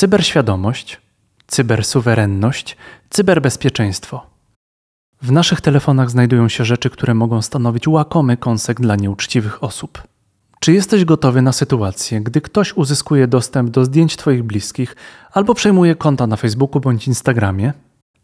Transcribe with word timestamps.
cyberświadomość, 0.00 1.00
cybersuwerenność, 1.46 2.76
cyberbezpieczeństwo. 3.10 4.26
W 5.22 5.32
naszych 5.32 5.60
telefonach 5.60 6.10
znajdują 6.10 6.48
się 6.48 6.64
rzeczy, 6.64 6.90
które 6.90 7.14
mogą 7.14 7.42
stanowić 7.42 7.88
łakomy 7.88 8.36
kąsek 8.36 8.80
dla 8.80 8.96
nieuczciwych 8.96 9.64
osób. 9.64 10.02
Czy 10.60 10.72
jesteś 10.72 11.04
gotowy 11.04 11.42
na 11.42 11.52
sytuację, 11.52 12.20
gdy 12.20 12.40
ktoś 12.40 12.72
uzyskuje 12.72 13.26
dostęp 13.26 13.70
do 13.70 13.84
zdjęć 13.84 14.16
Twoich 14.16 14.42
bliskich 14.42 14.96
albo 15.32 15.54
przejmuje 15.54 15.94
konta 15.94 16.26
na 16.26 16.36
Facebooku 16.36 16.80
bądź 16.80 17.06
Instagramie? 17.06 17.72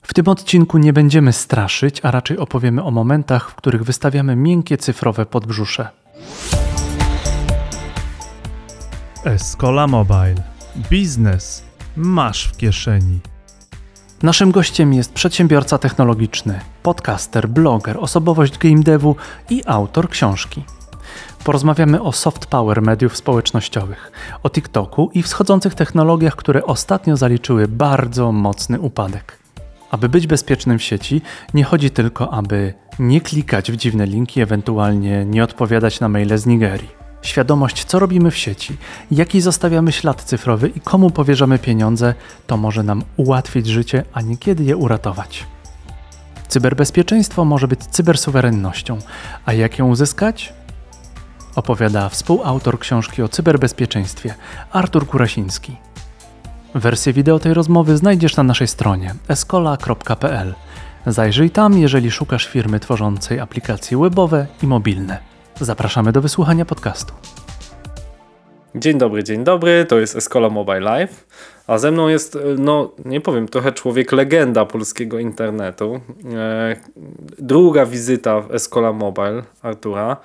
W 0.02 0.14
tym 0.14 0.28
odcinku 0.28 0.78
nie 0.78 0.92
będziemy 0.92 1.32
straszyć, 1.32 2.00
a 2.02 2.10
raczej 2.10 2.38
opowiemy 2.38 2.82
o 2.82 2.90
momentach, 2.90 3.50
w 3.50 3.54
których 3.54 3.84
wystawiamy 3.84 4.36
miękkie 4.36 4.78
cyfrowe 4.78 5.26
podbrzusze. 5.26 5.88
Escola 9.24 9.86
Mobile. 9.86 10.42
Biznes 10.90 11.65
masz 11.96 12.48
w 12.48 12.56
kieszeni. 12.56 13.20
Naszym 14.22 14.50
gościem 14.50 14.92
jest 14.92 15.12
przedsiębiorca 15.12 15.78
technologiczny, 15.78 16.60
podcaster, 16.82 17.48
bloger, 17.48 17.96
osobowość 18.00 18.58
game 18.58 18.82
devu 18.82 19.16
i 19.50 19.62
autor 19.66 20.08
książki. 20.08 20.64
Porozmawiamy 21.44 22.02
o 22.02 22.12
soft 22.12 22.46
power 22.46 22.82
mediów 22.82 23.16
społecznościowych, 23.16 24.12
o 24.42 24.50
TikToku 24.50 25.10
i 25.14 25.22
wschodzących 25.22 25.74
technologiach, 25.74 26.36
które 26.36 26.64
ostatnio 26.64 27.16
zaliczyły 27.16 27.68
bardzo 27.68 28.32
mocny 28.32 28.80
upadek. 28.80 29.38
Aby 29.90 30.08
być 30.08 30.26
bezpiecznym 30.26 30.78
w 30.78 30.82
sieci, 30.82 31.22
nie 31.54 31.64
chodzi 31.64 31.90
tylko, 31.90 32.32
aby 32.32 32.74
nie 32.98 33.20
klikać 33.20 33.72
w 33.72 33.76
dziwne 33.76 34.06
linki, 34.06 34.40
ewentualnie 34.40 35.24
nie 35.24 35.44
odpowiadać 35.44 36.00
na 36.00 36.08
maile 36.08 36.38
z 36.38 36.46
Nigerii 36.46 37.05
świadomość, 37.22 37.84
co 37.84 37.98
robimy 37.98 38.30
w 38.30 38.36
sieci, 38.36 38.76
jaki 39.10 39.40
zostawiamy 39.40 39.92
ślad 39.92 40.22
cyfrowy 40.22 40.68
i 40.68 40.80
komu 40.80 41.10
powierzamy 41.10 41.58
pieniądze, 41.58 42.14
to 42.46 42.56
może 42.56 42.82
nam 42.82 43.02
ułatwić 43.16 43.66
życie, 43.66 44.04
a 44.12 44.20
niekiedy 44.20 44.64
je 44.64 44.76
uratować. 44.76 45.46
Cyberbezpieczeństwo 46.48 47.44
może 47.44 47.68
być 47.68 47.80
cybersuwerennością, 47.80 48.98
a 49.46 49.52
jak 49.52 49.78
ją 49.78 49.88
uzyskać? 49.88 50.52
Opowiada 51.56 52.08
współautor 52.08 52.78
książki 52.78 53.22
o 53.22 53.28
cyberbezpieczeństwie 53.28 54.34
Artur 54.72 55.06
Kurasiński. 55.06 55.76
Wersję 56.74 57.12
wideo 57.12 57.38
tej 57.38 57.54
rozmowy 57.54 57.96
znajdziesz 57.96 58.36
na 58.36 58.42
naszej 58.42 58.68
stronie 58.68 59.14
escola.pl. 59.28 60.54
Zajrzyj 61.06 61.50
tam, 61.50 61.78
jeżeli 61.78 62.10
szukasz 62.10 62.46
firmy 62.46 62.80
tworzącej 62.80 63.40
aplikacje 63.40 63.98
webowe 63.98 64.46
i 64.62 64.66
mobilne. 64.66 65.35
Zapraszamy 65.60 66.12
do 66.12 66.20
wysłuchania 66.20 66.64
podcastu. 66.64 67.12
Dzień 68.74 68.98
dobry, 68.98 69.24
dzień 69.24 69.44
dobry, 69.44 69.84
to 69.88 69.98
jest 69.98 70.16
Escola 70.16 70.50
Mobile 70.50 70.80
Live, 70.80 71.26
a 71.66 71.78
ze 71.78 71.90
mną 71.90 72.08
jest, 72.08 72.36
e, 72.36 72.40
no 72.58 72.92
nie 73.04 73.20
powiem, 73.20 73.48
trochę 73.48 73.72
człowiek 73.72 74.12
legenda 74.12 74.66
polskiego 74.66 75.18
internetu. 75.18 76.00
E, 76.34 76.76
druga 77.38 77.86
wizyta 77.86 78.40
w 78.40 78.54
Escola 78.54 78.92
Mobile 78.92 79.42
Artura. 79.62 80.16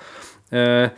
E, 0.53 0.89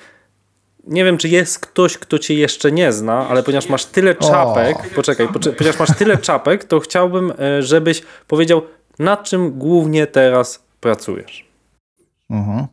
nie 0.87 1.05
wiem, 1.05 1.17
czy 1.17 1.29
jest 1.29 1.59
ktoś, 1.59 1.97
kto 1.97 2.19
cię 2.19 2.33
jeszcze 2.33 2.71
nie 2.71 2.93
zna, 2.93 3.27
ale 3.29 3.43
ponieważ 3.43 3.69
masz 3.69 3.85
tyle 3.85 4.15
czapek, 4.15 4.77
o. 4.77 4.95
poczekaj, 4.95 5.27
ponieważ 5.57 5.79
masz 5.79 5.97
tyle 5.97 6.17
czapek, 6.17 6.63
to 6.63 6.79
chciałbym, 6.79 7.33
e, 7.39 7.61
żebyś 7.61 8.03
powiedział, 8.27 8.61
nad 8.99 9.23
czym 9.23 9.59
głównie 9.59 10.07
teraz 10.07 10.65
pracujesz. 10.79 11.47
Mhm. 12.29 12.67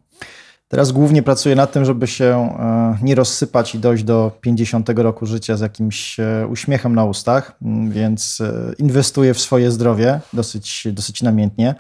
Teraz 0.70 0.92
głównie 0.92 1.22
pracuję 1.22 1.54
nad 1.54 1.72
tym, 1.72 1.84
żeby 1.84 2.06
się 2.06 2.24
e, 2.24 2.98
nie 3.02 3.14
rozsypać 3.14 3.74
i 3.74 3.78
dojść 3.78 4.04
do 4.04 4.32
50 4.40 4.88
roku 4.88 5.26
życia 5.26 5.56
z 5.56 5.60
jakimś 5.60 6.20
e, 6.20 6.46
uśmiechem 6.50 6.94
na 6.94 7.04
ustach, 7.04 7.52
mm, 7.62 7.90
więc 7.90 8.40
e, 8.40 8.72
inwestuję 8.78 9.34
w 9.34 9.40
swoje 9.40 9.70
zdrowie 9.70 10.20
dosyć, 10.32 10.88
dosyć 10.92 11.22
namiętnie. 11.22 11.74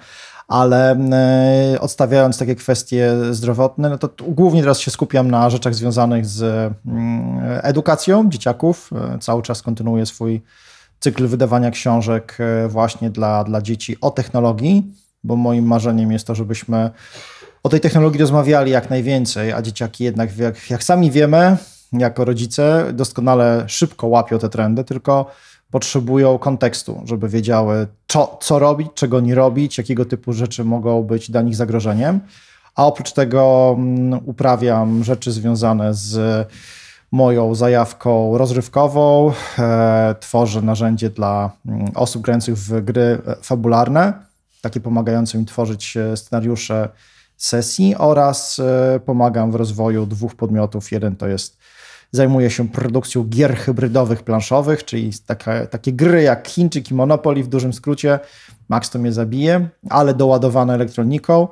Ale 0.48 0.96
odstawiając 1.80 2.38
takie 2.38 2.54
kwestie 2.54 3.12
zdrowotne, 3.30 3.90
no 3.90 3.98
to 3.98 4.08
głównie 4.28 4.60
teraz 4.60 4.78
się 4.80 4.90
skupiam 4.90 5.30
na 5.30 5.50
rzeczach 5.50 5.74
związanych 5.74 6.26
z 6.26 6.42
mm, 6.86 7.40
edukacją 7.62 8.30
dzieciaków. 8.30 8.90
Cały 9.20 9.42
czas 9.42 9.62
kontynuuję 9.62 10.06
swój 10.06 10.42
cykl 11.00 11.26
wydawania 11.26 11.70
książek 11.70 12.38
właśnie 12.68 13.10
dla, 13.10 13.44
dla 13.44 13.62
dzieci 13.62 13.96
o 14.00 14.10
technologii, 14.10 14.94
bo 15.24 15.36
moim 15.36 15.66
marzeniem 15.66 16.12
jest 16.12 16.26
to, 16.26 16.34
żebyśmy 16.34 16.90
o 17.62 17.68
tej 17.68 17.80
technologii 17.80 18.20
rozmawiali 18.20 18.70
jak 18.70 18.90
najwięcej, 18.90 19.52
a 19.52 19.62
dzieciaki 19.62 20.04
jednak, 20.04 20.38
jak, 20.38 20.70
jak 20.70 20.84
sami 20.84 21.10
wiemy, 21.10 21.56
jako 21.92 22.24
rodzice, 22.24 22.86
doskonale 22.92 23.64
szybko 23.66 24.06
łapią 24.06 24.38
te 24.38 24.48
trendy, 24.48 24.84
tylko 24.84 25.26
potrzebują 25.70 26.38
kontekstu, 26.38 27.02
żeby 27.04 27.28
wiedziały, 27.28 27.86
co, 28.08 28.38
co 28.40 28.58
robić, 28.58 28.88
czego 28.94 29.20
nie 29.20 29.34
robić, 29.34 29.78
jakiego 29.78 30.04
typu 30.04 30.32
rzeczy 30.32 30.64
mogą 30.64 31.02
być 31.02 31.30
dla 31.30 31.42
nich 31.42 31.56
zagrożeniem. 31.56 32.20
A 32.74 32.86
oprócz 32.86 33.12
tego 33.12 33.74
um, 33.76 34.12
uprawiam 34.24 35.04
rzeczy 35.04 35.32
związane 35.32 35.94
z 35.94 36.48
moją 37.12 37.54
zajawką 37.54 38.38
rozrywkową. 38.38 39.32
E, 39.58 40.14
tworzę 40.20 40.62
narzędzie 40.62 41.10
dla 41.10 41.50
um, 41.66 41.84
osób 41.94 42.22
grających 42.22 42.56
w 42.56 42.84
gry 42.84 43.18
e, 43.26 43.36
fabularne, 43.42 44.12
takie 44.60 44.80
pomagające 44.80 45.38
mi 45.38 45.44
tworzyć 45.44 45.96
e, 45.96 46.16
scenariusze 46.16 46.88
sesji 47.44 47.94
oraz 47.98 48.58
e, 48.58 49.00
pomagam 49.04 49.52
w 49.52 49.54
rozwoju 49.54 50.06
dwóch 50.06 50.34
podmiotów. 50.34 50.92
Jeden 50.92 51.16
to 51.16 51.28
jest 51.28 51.58
zajmuje 52.12 52.50
się 52.50 52.68
produkcją 52.68 53.24
gier 53.24 53.56
hybrydowych 53.56 54.22
planszowych, 54.22 54.84
czyli 54.84 55.10
takie 55.70 55.92
gry 55.92 56.22
jak 56.22 56.48
Chińczyk 56.48 56.90
i 56.90 56.94
Monopoly 56.94 57.44
w 57.44 57.48
dużym 57.48 57.72
skrócie. 57.72 58.18
Max 58.68 58.90
to 58.90 58.98
mnie 58.98 59.12
zabije, 59.12 59.68
ale 59.90 60.14
doładowane 60.14 60.74
elektroniką. 60.74 61.48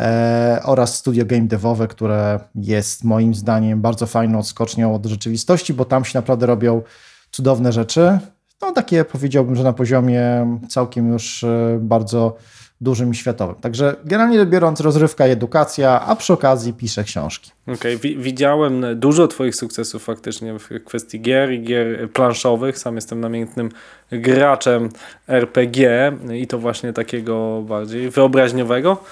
E, 0.00 0.60
oraz 0.64 0.94
studio 0.94 1.24
game 1.24 1.42
devowe, 1.42 1.88
które 1.88 2.40
jest 2.54 3.04
moim 3.04 3.34
zdaniem 3.34 3.80
bardzo 3.80 4.06
fajną 4.06 4.38
odskocznią 4.38 4.94
od 4.94 5.06
rzeczywistości, 5.06 5.74
bo 5.74 5.84
tam 5.84 6.04
się 6.04 6.18
naprawdę 6.18 6.46
robią 6.46 6.82
cudowne 7.30 7.72
rzeczy. 7.72 8.18
No 8.62 8.72
takie 8.72 9.04
powiedziałbym, 9.04 9.56
że 9.56 9.62
na 9.62 9.72
poziomie 9.72 10.46
całkiem 10.68 11.12
już 11.12 11.44
e, 11.44 11.78
bardzo 11.80 12.36
dużym 12.82 13.14
światowym. 13.14 13.54
Także 13.54 13.96
generalnie 14.04 14.46
biorąc 14.46 14.80
rozrywka 14.80 15.26
i 15.26 15.30
edukacja, 15.30 16.00
a 16.00 16.16
przy 16.16 16.32
okazji 16.32 16.72
piszę 16.72 17.04
książki. 17.04 17.50
Okej, 17.62 17.96
okay. 17.96 18.14
widziałem 18.16 18.86
dużo 18.94 19.28
Twoich 19.28 19.54
sukcesów 19.54 20.04
faktycznie 20.04 20.58
w 20.58 20.68
kwestii 20.84 21.20
gier 21.20 21.52
i 21.52 21.62
gier 21.62 22.10
planszowych. 22.10 22.78
Sam 22.78 22.94
jestem 22.94 23.20
namiętnym 23.20 23.68
graczem 24.12 24.88
RPG 25.28 26.12
i 26.34 26.46
to 26.46 26.58
właśnie 26.58 26.92
takiego 26.92 27.62
bardziej 27.62 28.10
wyobraźniowego. 28.10 29.04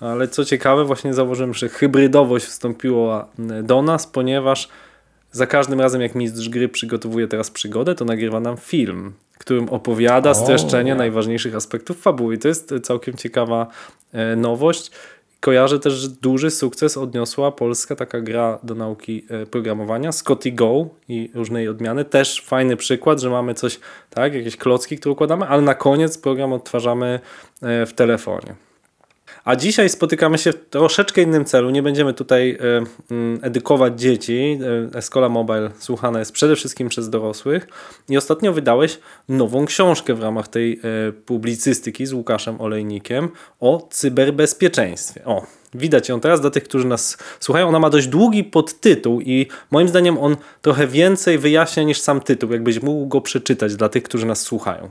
Ale 0.00 0.28
co 0.28 0.44
ciekawe, 0.44 0.84
właśnie 0.84 1.14
zauważyłem, 1.14 1.54
że 1.54 1.68
hybrydowość 1.68 2.46
wstąpiła 2.46 3.26
do 3.62 3.82
nas, 3.82 4.06
ponieważ 4.06 4.68
za 5.36 5.46
każdym 5.46 5.80
razem, 5.80 6.00
jak 6.02 6.14
mistrz 6.14 6.48
gry 6.48 6.68
przygotowuje 6.68 7.28
teraz 7.28 7.50
przygodę, 7.50 7.94
to 7.94 8.04
nagrywa 8.04 8.40
nam 8.40 8.56
film 8.56 9.12
którym 9.38 9.68
opowiada 9.68 10.34
streszczenie 10.34 10.92
o, 10.92 10.96
najważniejszych 10.96 11.54
aspektów 11.54 12.00
fabuły. 12.00 12.34
I 12.34 12.38
to 12.38 12.48
jest 12.48 12.74
całkiem 12.82 13.14
ciekawa 13.14 13.66
e, 14.12 14.36
nowość. 14.36 14.90
Kojarzę 15.40 15.78
też, 15.78 15.94
że 15.94 16.08
duży 16.08 16.50
sukces 16.50 16.96
odniosła 16.96 17.52
polska 17.52 17.96
taka 17.96 18.20
gra 18.20 18.58
do 18.62 18.74
nauki 18.74 19.26
e, 19.30 19.46
programowania, 19.46 20.12
Scotty 20.12 20.52
Go 20.52 20.88
i 21.08 21.30
różnej 21.34 21.68
odmiany. 21.68 22.04
Też 22.04 22.40
fajny 22.40 22.76
przykład, 22.76 23.20
że 23.20 23.30
mamy 23.30 23.54
coś, 23.54 23.80
tak, 24.10 24.34
jakieś 24.34 24.56
klocki, 24.56 24.98
które 24.98 25.12
układamy, 25.12 25.46
ale 25.46 25.62
na 25.62 25.74
koniec 25.74 26.18
program 26.18 26.52
odtwarzamy 26.52 27.20
e, 27.62 27.86
w 27.86 27.92
telefonie. 27.92 28.65
A 29.46 29.56
dzisiaj 29.56 29.88
spotykamy 29.88 30.38
się 30.38 30.52
w 30.52 30.68
troszeczkę 30.70 31.22
innym 31.22 31.44
celu. 31.44 31.70
Nie 31.70 31.82
będziemy 31.82 32.14
tutaj 32.14 32.50
e, 32.50 32.84
mm, 33.10 33.38
edukować 33.42 34.00
dzieci. 34.00 34.58
E, 34.92 34.98
Escola 34.98 35.28
Mobile 35.28 35.70
słuchana 35.78 36.18
jest 36.18 36.32
przede 36.32 36.56
wszystkim 36.56 36.88
przez 36.88 37.10
dorosłych. 37.10 37.68
I 38.08 38.16
ostatnio 38.16 38.52
wydałeś 38.52 38.98
nową 39.28 39.66
książkę 39.66 40.14
w 40.14 40.22
ramach 40.22 40.48
tej 40.48 40.72
e, 40.72 41.12
publicystyki 41.12 42.06
z 42.06 42.12
Łukaszem 42.12 42.60
Olejnikiem 42.60 43.28
o 43.60 43.88
cyberbezpieczeństwie. 43.90 45.24
O, 45.24 45.46
widać 45.74 46.08
ją 46.08 46.20
teraz 46.20 46.40
dla 46.40 46.50
tych, 46.50 46.64
którzy 46.64 46.86
nas 46.86 47.18
słuchają. 47.40 47.68
Ona 47.68 47.78
ma 47.78 47.90
dość 47.90 48.06
długi 48.06 48.44
podtytuł 48.44 49.20
i 49.20 49.46
moim 49.70 49.88
zdaniem 49.88 50.18
on 50.18 50.36
trochę 50.62 50.86
więcej 50.86 51.38
wyjaśnia 51.38 51.82
niż 51.82 52.00
sam 52.00 52.20
tytuł. 52.20 52.52
Jakbyś 52.52 52.82
mógł 52.82 53.06
go 53.06 53.20
przeczytać 53.20 53.76
dla 53.76 53.88
tych, 53.88 54.02
którzy 54.02 54.26
nas 54.26 54.40
słuchają. 54.40 54.90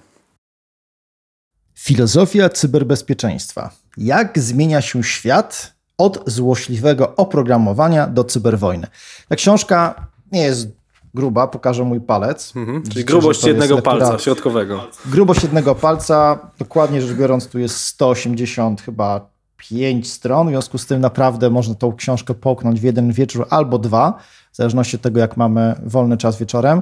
Filozofia 1.75 2.50
cyberbezpieczeństwa. 2.50 3.85
Jak 3.97 4.39
zmienia 4.39 4.81
się 4.81 5.03
świat 5.03 5.74
od 5.97 6.24
złośliwego 6.25 7.15
oprogramowania 7.15 8.07
do 8.07 8.24
cyberwojny? 8.24 8.88
Ta 9.30 9.36
książka 9.36 10.07
nie 10.31 10.42
jest 10.42 10.68
gruba, 11.13 11.47
pokażę 11.47 11.83
mój 11.83 12.01
palec. 12.01 12.53
Mhm, 12.56 12.83
czyli 12.83 13.06
grubość 13.06 13.44
jednego 13.44 13.81
palca 13.81 14.19
środkowego. 14.19 14.88
Grubość 15.06 15.44
jednego 15.44 15.75
palca, 15.75 16.39
dokładnie 16.59 17.01
rzecz 17.01 17.18
biorąc, 17.18 17.47
tu 17.47 17.59
jest 17.59 17.77
180 17.77 18.81
chyba 18.81 19.30
5 19.57 20.12
stron, 20.12 20.48
w 20.48 20.50
związku 20.50 20.77
z 20.77 20.86
tym 20.86 21.01
naprawdę 21.01 21.50
można 21.50 21.75
tą 21.75 21.95
książkę 21.95 22.33
połknąć 22.33 22.80
w 22.80 22.83
jeden 22.83 23.12
wieczór 23.12 23.48
albo 23.50 23.80
dwa, 23.80 24.19
w 24.51 24.56
zależności 24.56 24.95
od 24.95 25.01
tego, 25.01 25.19
jak 25.19 25.38
mamy 25.38 25.75
wolny 25.86 26.18
czas 26.18 26.38
wieczorem. 26.38 26.81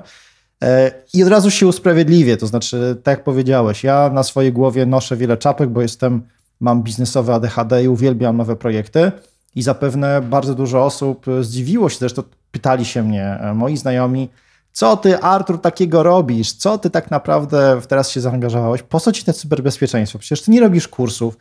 E, 0.63 0.91
I 1.13 1.23
od 1.23 1.29
razu 1.29 1.51
się 1.51 1.67
usprawiedliwię, 1.67 2.37
to 2.37 2.47
znaczy, 2.47 2.97
tak 3.03 3.17
jak 3.17 3.23
powiedziałeś, 3.23 3.83
ja 3.83 4.09
na 4.13 4.23
swojej 4.23 4.53
głowie 4.53 4.85
noszę 4.85 5.17
wiele 5.17 5.37
czapek, 5.37 5.69
bo 5.69 5.81
jestem, 5.81 6.21
mam 6.63 6.83
biznesowe 6.83 7.33
ADHD 7.33 7.83
i 7.83 7.87
uwielbiam 7.87 8.37
nowe 8.37 8.55
projekty. 8.55 9.11
I 9.55 9.61
zapewne 9.61 10.21
bardzo 10.21 10.55
dużo 10.55 10.85
osób 10.85 11.25
zdziwiło 11.41 11.89
się, 11.89 11.97
zresztą 11.99 12.23
pytali 12.51 12.85
się 12.85 13.03
mnie 13.03 13.39
e, 13.39 13.53
moi 13.53 13.77
znajomi, 13.77 14.29
co 14.73 14.97
ty, 14.97 15.19
Artur, 15.19 15.61
takiego 15.61 16.03
robisz? 16.03 16.53
Co 16.53 16.77
ty 16.77 16.89
tak 16.89 17.11
naprawdę 17.11 17.81
teraz 17.87 18.11
się 18.11 18.21
zaangażowałeś? 18.21 18.83
Po 18.83 18.99
co 18.99 19.11
ci 19.11 19.23
te 19.23 19.33
cyberbezpieczeństwo? 19.33 20.19
Przecież 20.19 20.41
ty 20.41 20.51
nie 20.51 20.59
robisz 20.59 20.87
kursów, 20.87 21.37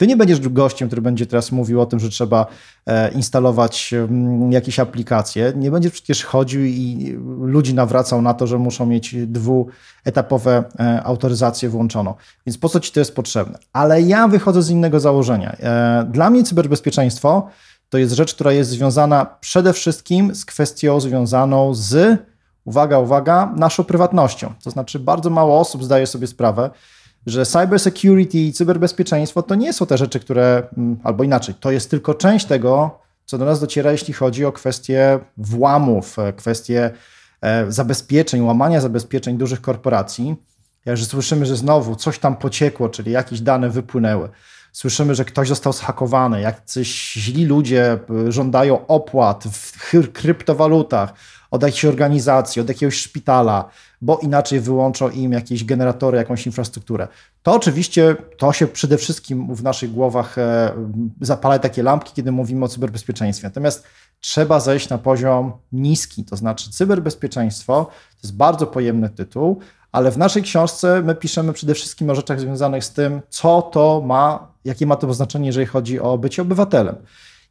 ty 0.00 0.06
nie 0.06 0.16
będziesz 0.16 0.48
gościem, 0.48 0.88
który 0.88 1.02
będzie 1.02 1.26
teraz 1.26 1.52
mówił 1.52 1.80
o 1.80 1.86
tym, 1.86 2.00
że 2.00 2.08
trzeba 2.08 2.46
e, 2.86 3.10
instalować 3.10 3.94
mm, 3.94 4.52
jakieś 4.52 4.78
aplikacje. 4.78 5.52
Nie 5.56 5.70
będziesz 5.70 5.92
przecież 5.92 6.24
chodził 6.24 6.64
i 6.64 7.16
ludzi 7.40 7.74
nawracał 7.74 8.22
na 8.22 8.34
to, 8.34 8.46
że 8.46 8.58
muszą 8.58 8.86
mieć 8.86 9.14
dwuetapowe 9.26 10.64
e, 10.78 11.02
autoryzację 11.02 11.68
włączoną. 11.68 12.14
Więc 12.46 12.58
po 12.58 12.68
co 12.68 12.80
ci 12.80 12.92
to 12.92 13.00
jest 13.00 13.14
potrzebne? 13.14 13.58
Ale 13.72 14.02
ja 14.02 14.28
wychodzę 14.28 14.62
z 14.62 14.70
innego 14.70 15.00
założenia. 15.00 15.56
E, 15.60 16.06
dla 16.10 16.30
mnie 16.30 16.44
cyberbezpieczeństwo 16.44 17.48
to 17.88 17.98
jest 17.98 18.14
rzecz, 18.14 18.34
która 18.34 18.52
jest 18.52 18.70
związana 18.70 19.26
przede 19.40 19.72
wszystkim 19.72 20.34
z 20.34 20.44
kwestią 20.44 21.00
związaną 21.00 21.74
z, 21.74 22.20
uwaga, 22.64 22.98
uwaga, 22.98 23.52
naszą 23.56 23.84
prywatnością. 23.84 24.54
To 24.64 24.70
znaczy, 24.70 24.98
bardzo 24.98 25.30
mało 25.30 25.60
osób 25.60 25.84
zdaje 25.84 26.06
sobie 26.06 26.26
sprawę, 26.26 26.70
że 27.26 27.46
cybersecurity 27.46 28.38
i 28.38 28.52
cyberbezpieczeństwo 28.52 29.42
to 29.42 29.54
nie 29.54 29.72
są 29.72 29.86
te 29.86 29.98
rzeczy, 29.98 30.20
które, 30.20 30.62
mm, 30.78 30.96
albo 31.04 31.24
inaczej, 31.24 31.54
to 31.60 31.70
jest 31.70 31.90
tylko 31.90 32.14
część 32.14 32.46
tego, 32.46 33.00
co 33.24 33.38
do 33.38 33.44
nas 33.44 33.60
dociera, 33.60 33.92
jeśli 33.92 34.14
chodzi 34.14 34.44
o 34.44 34.52
kwestie 34.52 35.18
włamów, 35.36 36.18
e, 36.18 36.32
kwestie 36.32 36.90
e, 37.40 37.72
zabezpieczeń, 37.72 38.42
łamania 38.42 38.80
zabezpieczeń 38.80 39.38
dużych 39.38 39.60
korporacji. 39.60 40.36
Jak 40.84 40.96
że 40.96 41.04
słyszymy, 41.04 41.46
że 41.46 41.56
znowu 41.56 41.96
coś 41.96 42.18
tam 42.18 42.36
pociekło, 42.36 42.88
czyli 42.88 43.12
jakieś 43.12 43.40
dane 43.40 43.70
wypłynęły. 43.70 44.28
Słyszymy, 44.72 45.14
że 45.14 45.24
ktoś 45.24 45.48
został 45.48 45.72
zhakowany, 45.72 46.40
jacyś 46.40 47.12
źli 47.12 47.46
ludzie 47.46 47.98
e, 48.26 48.32
żądają 48.32 48.86
opłat 48.86 49.44
w 49.44 50.12
kryptowalutach 50.12 51.14
od 51.50 51.62
jakiejś 51.62 51.84
organizacji, 51.84 52.62
od 52.62 52.68
jakiegoś 52.68 52.94
szpitala, 52.94 53.64
bo 54.00 54.18
inaczej 54.18 54.60
wyłączą 54.60 55.10
im 55.10 55.32
jakieś 55.32 55.64
generatory, 55.64 56.18
jakąś 56.18 56.46
infrastrukturę. 56.46 57.08
To 57.42 57.54
oczywiście, 57.54 58.16
to 58.38 58.52
się 58.52 58.66
przede 58.66 58.98
wszystkim 58.98 59.54
w 59.54 59.62
naszych 59.62 59.92
głowach 59.92 60.38
e, 60.38 60.72
zapala 61.20 61.58
takie 61.58 61.82
lampki, 61.82 62.12
kiedy 62.14 62.32
mówimy 62.32 62.64
o 62.64 62.68
cyberbezpieczeństwie. 62.68 63.46
Natomiast 63.46 63.84
trzeba 64.20 64.60
zejść 64.60 64.88
na 64.88 64.98
poziom 64.98 65.52
niski, 65.72 66.24
to 66.24 66.36
znaczy 66.36 66.70
cyberbezpieczeństwo 66.70 67.84
to 68.10 68.18
jest 68.22 68.36
bardzo 68.36 68.66
pojemny 68.66 69.10
tytuł, 69.10 69.60
ale 69.92 70.10
w 70.10 70.18
naszej 70.18 70.42
książce 70.42 71.02
my 71.02 71.14
piszemy 71.14 71.52
przede 71.52 71.74
wszystkim 71.74 72.10
o 72.10 72.14
rzeczach 72.14 72.40
związanych 72.40 72.84
z 72.84 72.92
tym, 72.92 73.20
co 73.28 73.62
to 73.62 74.02
ma, 74.06 74.48
jakie 74.64 74.86
ma 74.86 74.96
to 74.96 75.14
znaczenie, 75.14 75.46
jeżeli 75.46 75.66
chodzi 75.66 76.00
o 76.00 76.18
bycie 76.18 76.42
obywatelem. 76.42 76.96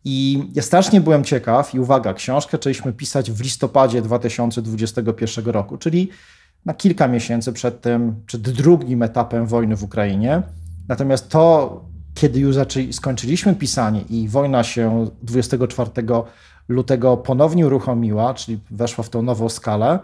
I 0.06 0.44
ja 0.56 0.62
strasznie 0.62 1.02
byłem 1.02 1.24
ciekaw, 1.24 1.76
i 1.76 1.80
uwaga, 1.80 2.14
książkę 2.14 2.52
zaczęliśmy 2.52 2.94
pisać 2.94 3.32
w 3.32 3.42
listopadzie 3.42 4.02
2021 4.02 5.46
roku, 5.46 5.78
czyli 5.78 6.10
na 6.66 6.74
kilka 6.74 7.08
miesięcy 7.08 7.54
przed 7.54 7.82
tym, 7.82 8.16
przed 8.26 8.42
drugim 8.42 9.04
etapem 9.04 9.48
wojny 9.48 9.76
w 9.76 9.84
Ukrainie. 9.84 10.42
Natomiast 10.88 11.30
to, 11.30 11.82
kiedy 12.14 12.40
już 12.40 12.56
skończyliśmy 12.92 13.56
pisanie 13.56 14.02
i 14.02 14.28
wojna 14.28 14.64
się 14.64 15.10
24 15.24 15.92
lutego 16.68 17.18
ponownie 17.18 17.66
uruchomiła, 17.66 18.34
czyli 18.34 18.60
weszła 18.72 19.04
w 19.04 19.10
tą 19.10 19.22
nową 19.22 19.50
skalę, 19.50 20.00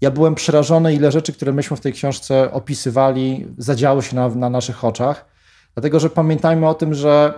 ja 0.00 0.10
byłem 0.10 0.34
przerażony, 0.34 0.94
ile 0.94 1.12
rzeczy, 1.12 1.32
które 1.32 1.52
myśmy 1.52 1.76
w 1.76 1.80
tej 1.80 1.92
książce 1.92 2.52
opisywali, 2.52 3.46
zadziały 3.58 4.02
się 4.02 4.16
na, 4.16 4.28
na 4.28 4.50
naszych 4.50 4.84
oczach. 4.84 5.24
Dlatego, 5.74 6.00
że 6.00 6.10
pamiętajmy 6.10 6.68
o 6.68 6.74
tym, 6.74 6.94
że 6.94 7.34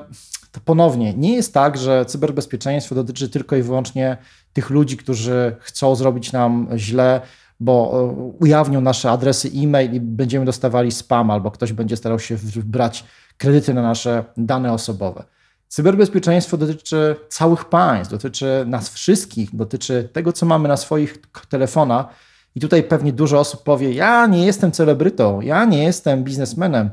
to 0.53 0.61
ponownie 0.65 1.15
nie 1.15 1.35
jest 1.35 1.55
tak, 1.55 1.79
że 1.79 2.05
cyberbezpieczeństwo 2.05 2.95
dotyczy 2.95 3.29
tylko 3.29 3.57
i 3.57 3.63
wyłącznie 3.63 4.17
tych 4.53 4.71
ludzi, 4.71 4.97
którzy 4.97 5.57
chcą 5.61 5.95
zrobić 5.95 6.33
nam 6.33 6.69
źle, 6.77 7.21
bo 7.61 7.93
e, 7.95 8.33
ujawnią 8.41 8.81
nasze 8.81 9.11
adresy 9.11 9.51
e-mail 9.55 9.93
i 9.93 10.01
będziemy 10.01 10.45
dostawali 10.45 10.93
spam, 10.93 11.31
albo 11.31 11.51
ktoś 11.51 11.73
będzie 11.73 11.97
starał 11.97 12.19
się 12.19 12.37
brać 12.65 13.05
kredyty 13.39 13.75
na 13.75 13.83
nasze 13.83 14.25
dane 14.37 14.73
osobowe. 14.73 15.25
Cyberbezpieczeństwo 15.69 16.57
dotyczy 16.57 17.17
całych 17.29 17.65
państw, 17.65 18.11
dotyczy 18.11 18.65
nas 18.67 18.91
wszystkich, 18.91 19.57
dotyczy 19.57 20.09
tego, 20.13 20.33
co 20.33 20.47
mamy 20.47 20.69
na 20.69 20.77
swoich 20.77 21.19
telefonach. 21.49 22.07
I 22.55 22.61
tutaj 22.61 22.83
pewnie 22.83 23.13
dużo 23.13 23.41
osób 23.41 23.63
powie: 23.63 23.93
Ja 23.93 24.27
nie 24.27 24.47
jestem 24.47 24.73
celebrytą, 24.73 25.41
ja 25.41 25.65
nie 25.65 25.85
jestem 25.85 26.25
biznesmenem. 26.25 26.91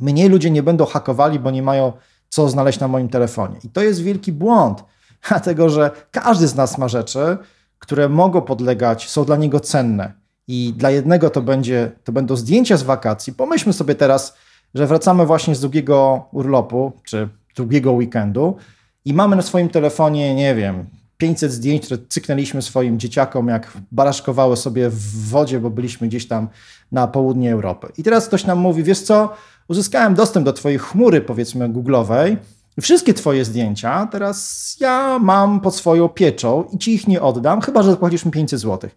Mnie 0.00 0.28
ludzie 0.28 0.50
nie 0.50 0.62
będą 0.62 0.86
hakowali, 0.86 1.38
bo 1.38 1.50
nie 1.50 1.62
mają 1.62 1.92
co 2.30 2.48
znaleźć 2.48 2.80
na 2.80 2.88
moim 2.88 3.08
telefonie. 3.08 3.56
I 3.64 3.68
to 3.68 3.82
jest 3.82 4.02
wielki 4.02 4.32
błąd, 4.32 4.84
dlatego 5.28 5.68
że 5.68 5.90
każdy 6.10 6.48
z 6.48 6.54
nas 6.54 6.78
ma 6.78 6.88
rzeczy, 6.88 7.38
które 7.78 8.08
mogą 8.08 8.42
podlegać, 8.42 9.08
są 9.08 9.24
dla 9.24 9.36
niego 9.36 9.60
cenne. 9.60 10.12
I 10.48 10.74
dla 10.76 10.90
jednego 10.90 11.30
to, 11.30 11.42
będzie, 11.42 11.90
to 12.04 12.12
będą 12.12 12.36
zdjęcia 12.36 12.76
z 12.76 12.82
wakacji. 12.82 13.32
Pomyślmy 13.32 13.72
sobie 13.72 13.94
teraz, 13.94 14.36
że 14.74 14.86
wracamy 14.86 15.26
właśnie 15.26 15.54
z 15.54 15.60
długiego 15.60 16.24
urlopu, 16.32 16.92
czy 17.04 17.28
długiego 17.56 17.92
weekendu 17.92 18.56
i 19.04 19.14
mamy 19.14 19.36
na 19.36 19.42
swoim 19.42 19.68
telefonie, 19.68 20.34
nie 20.34 20.54
wiem, 20.54 20.86
500 21.20 21.52
zdjęć, 21.52 21.84
które 21.84 22.00
cyknęliśmy 22.08 22.62
swoim 22.62 22.98
dzieciakom, 22.98 23.48
jak 23.48 23.72
baraszkowały 23.92 24.56
sobie 24.56 24.90
w 24.90 25.28
wodzie, 25.28 25.60
bo 25.60 25.70
byliśmy 25.70 26.08
gdzieś 26.08 26.28
tam 26.28 26.48
na 26.92 27.06
południe 27.06 27.52
Europy. 27.52 27.92
I 27.98 28.02
teraz 28.02 28.28
ktoś 28.28 28.44
nam 28.44 28.58
mówi, 28.58 28.82
wiesz 28.82 29.00
co, 29.00 29.32
uzyskałem 29.70 30.14
dostęp 30.14 30.46
do 30.46 30.52
twojej 30.52 30.78
chmury, 30.78 31.20
powiedzmy, 31.20 31.68
googlowej, 31.68 32.36
wszystkie 32.80 33.14
twoje 33.14 33.44
zdjęcia 33.44 34.08
teraz 34.12 34.76
ja 34.80 35.18
mam 35.18 35.60
pod 35.60 35.74
swoją 35.74 36.08
pieczą 36.08 36.64
i 36.72 36.78
ci 36.78 36.94
ich 36.94 37.08
nie 37.08 37.22
oddam, 37.22 37.60
chyba 37.60 37.82
że 37.82 37.90
zapłacisz 37.90 38.24
mi 38.24 38.30
500 38.30 38.60
zł. 38.60 38.90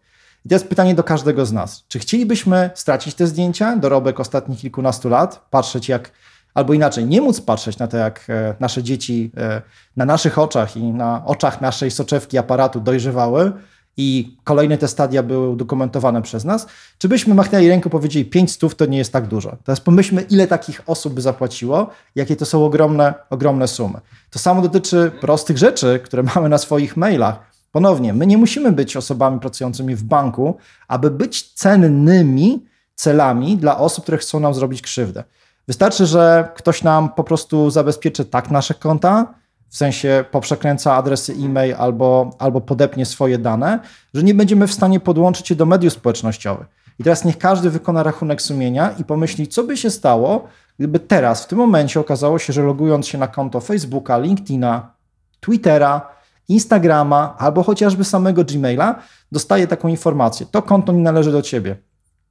I 0.46 0.50
teraz 0.50 0.64
pytanie 0.64 0.96
do 0.96 1.04
każdego 1.04 1.46
z 1.46 1.52
nas. 1.52 1.86
Czy 1.88 2.00
chcielibyśmy 2.00 2.70
stracić 2.75 3.16
te 3.16 3.28
zdjęcia, 3.28 3.75
dorobek 3.75 4.20
ostatnich 4.20 4.60
kilkunastu 4.60 5.10
lat, 5.10 5.46
patrzeć 5.50 5.90
jak, 5.90 6.12
albo 6.54 6.74
inaczej, 6.74 7.06
nie 7.06 7.22
móc 7.22 7.42
patrzeć 7.42 7.78
na 7.78 7.88
to, 7.88 7.98
jak 7.98 8.26
e, 8.30 8.56
nasze 8.60 8.84
dzieci 8.84 9.31
e, 9.38 9.62
na 9.98 10.06
naszych 10.06 10.40
oczach 10.40 10.78
i 10.78 10.84
na 10.84 11.26
oczach 11.26 11.62
naszej 11.62 11.92
soczewki 11.92 12.38
aparatu 12.38 12.80
dojrzewały, 12.80 13.52
i 13.98 14.38
kolejne 14.44 14.78
te 14.78 14.88
stadia 14.88 15.24
były 15.24 15.50
udokumentowane 15.50 16.22
przez 16.22 16.45
nas, 16.45 16.68
czy 16.98 17.10
byśmy 17.10 17.36
machnęli 17.36 17.69
ręką 17.69 17.90
powiedzieli 17.90 18.25
5 18.25 18.51
stów 18.51 18.75
to 18.75 18.86
nie 18.86 18.98
jest 18.98 19.13
tak 19.13 19.28
dużo. 19.28 19.57
Teraz 19.63 19.81
pomyślmy, 19.81 20.22
ile 20.22 20.47
takich 20.47 20.81
osób 20.85 21.14
by 21.14 21.21
zapłaciło, 21.21 21.90
jakie 22.16 22.35
to 22.35 22.45
są 22.45 22.66
ogromne, 22.66 23.14
ogromne 23.30 23.68
sumy. 23.68 24.00
To 24.30 24.40
samo 24.40 24.62
dotyczy 24.62 25.12
prostych 25.21 25.57
rzeczy, 25.57 26.00
które 26.04 26.23
mamy 26.35 26.50
na 26.50 26.57
swoich 26.57 26.97
mailach. 26.97 27.54
Ponownie, 27.71 28.14
my 28.14 28.28
nie 28.28 28.38
musimy 28.38 28.71
być 28.71 28.97
osobami 28.97 29.40
pracującymi 29.40 29.95
w 29.95 30.04
banku, 30.04 30.57
aby 30.88 31.12
być 31.12 31.54
cennymi 31.54 32.66
celami 32.95 33.57
dla 33.57 33.78
osób, 33.78 34.04
które 34.04 34.18
chcą 34.18 34.40
nam 34.40 34.54
zrobić 34.54 34.81
krzywdę. 34.81 35.23
Wystarczy, 35.68 36.06
że 36.06 36.52
ktoś 36.56 36.83
nam 36.83 37.09
po 37.09 37.23
prostu 37.23 37.69
zabezpieczy 37.69 38.26
tak 38.26 38.52
nasze 38.52 38.73
konta, 38.73 39.33
w 39.73 39.77
sensie 39.77 40.25
poprzekręca 40.31 40.94
adresy 40.94 41.33
e-mail 41.33 41.75
albo, 41.77 42.35
albo 42.39 42.61
podepnie 42.61 43.06
swoje 43.06 43.37
dane, 43.37 43.80
że 44.13 44.23
nie 44.23 44.33
będziemy 44.33 44.68
w 44.68 44.73
stanie 44.73 44.99
podłączyć 44.99 45.47
się 45.47 45.56
do 45.56 45.65
mediów 45.65 45.94
społecznościowych. 45.94 46.68
I 46.99 47.03
teraz 47.03 47.25
niech 47.25 47.37
każdy 47.37 47.69
wykona 47.69 48.03
rachunek 48.03 48.42
sumienia 48.42 48.94
i 48.99 49.03
pomyśli, 49.03 49.47
co 49.47 49.63
by 49.63 49.77
się 49.77 49.89
stało, 49.89 50.47
gdyby 50.80 50.99
teraz, 50.99 51.44
w 51.44 51.47
tym 51.47 51.57
momencie 51.57 51.99
okazało 51.99 52.39
się, 52.39 52.53
że 52.53 52.63
logując 52.63 53.07
się 53.07 53.18
na 53.18 53.27
konto 53.27 53.59
Facebooka, 53.59 54.18
LinkedIna, 54.18 54.92
Twittera, 55.39 56.09
Instagrama 56.47 57.35
albo 57.37 57.63
chociażby 57.63 58.03
samego 58.03 58.44
Gmaila, 58.44 58.95
dostaje 59.31 59.68
taką 59.68 59.87
informację. 59.87 60.45
To 60.51 60.61
konto 60.61 60.92
nie 60.92 61.01
należy 61.01 61.31
do 61.31 61.42
ciebie 61.42 61.77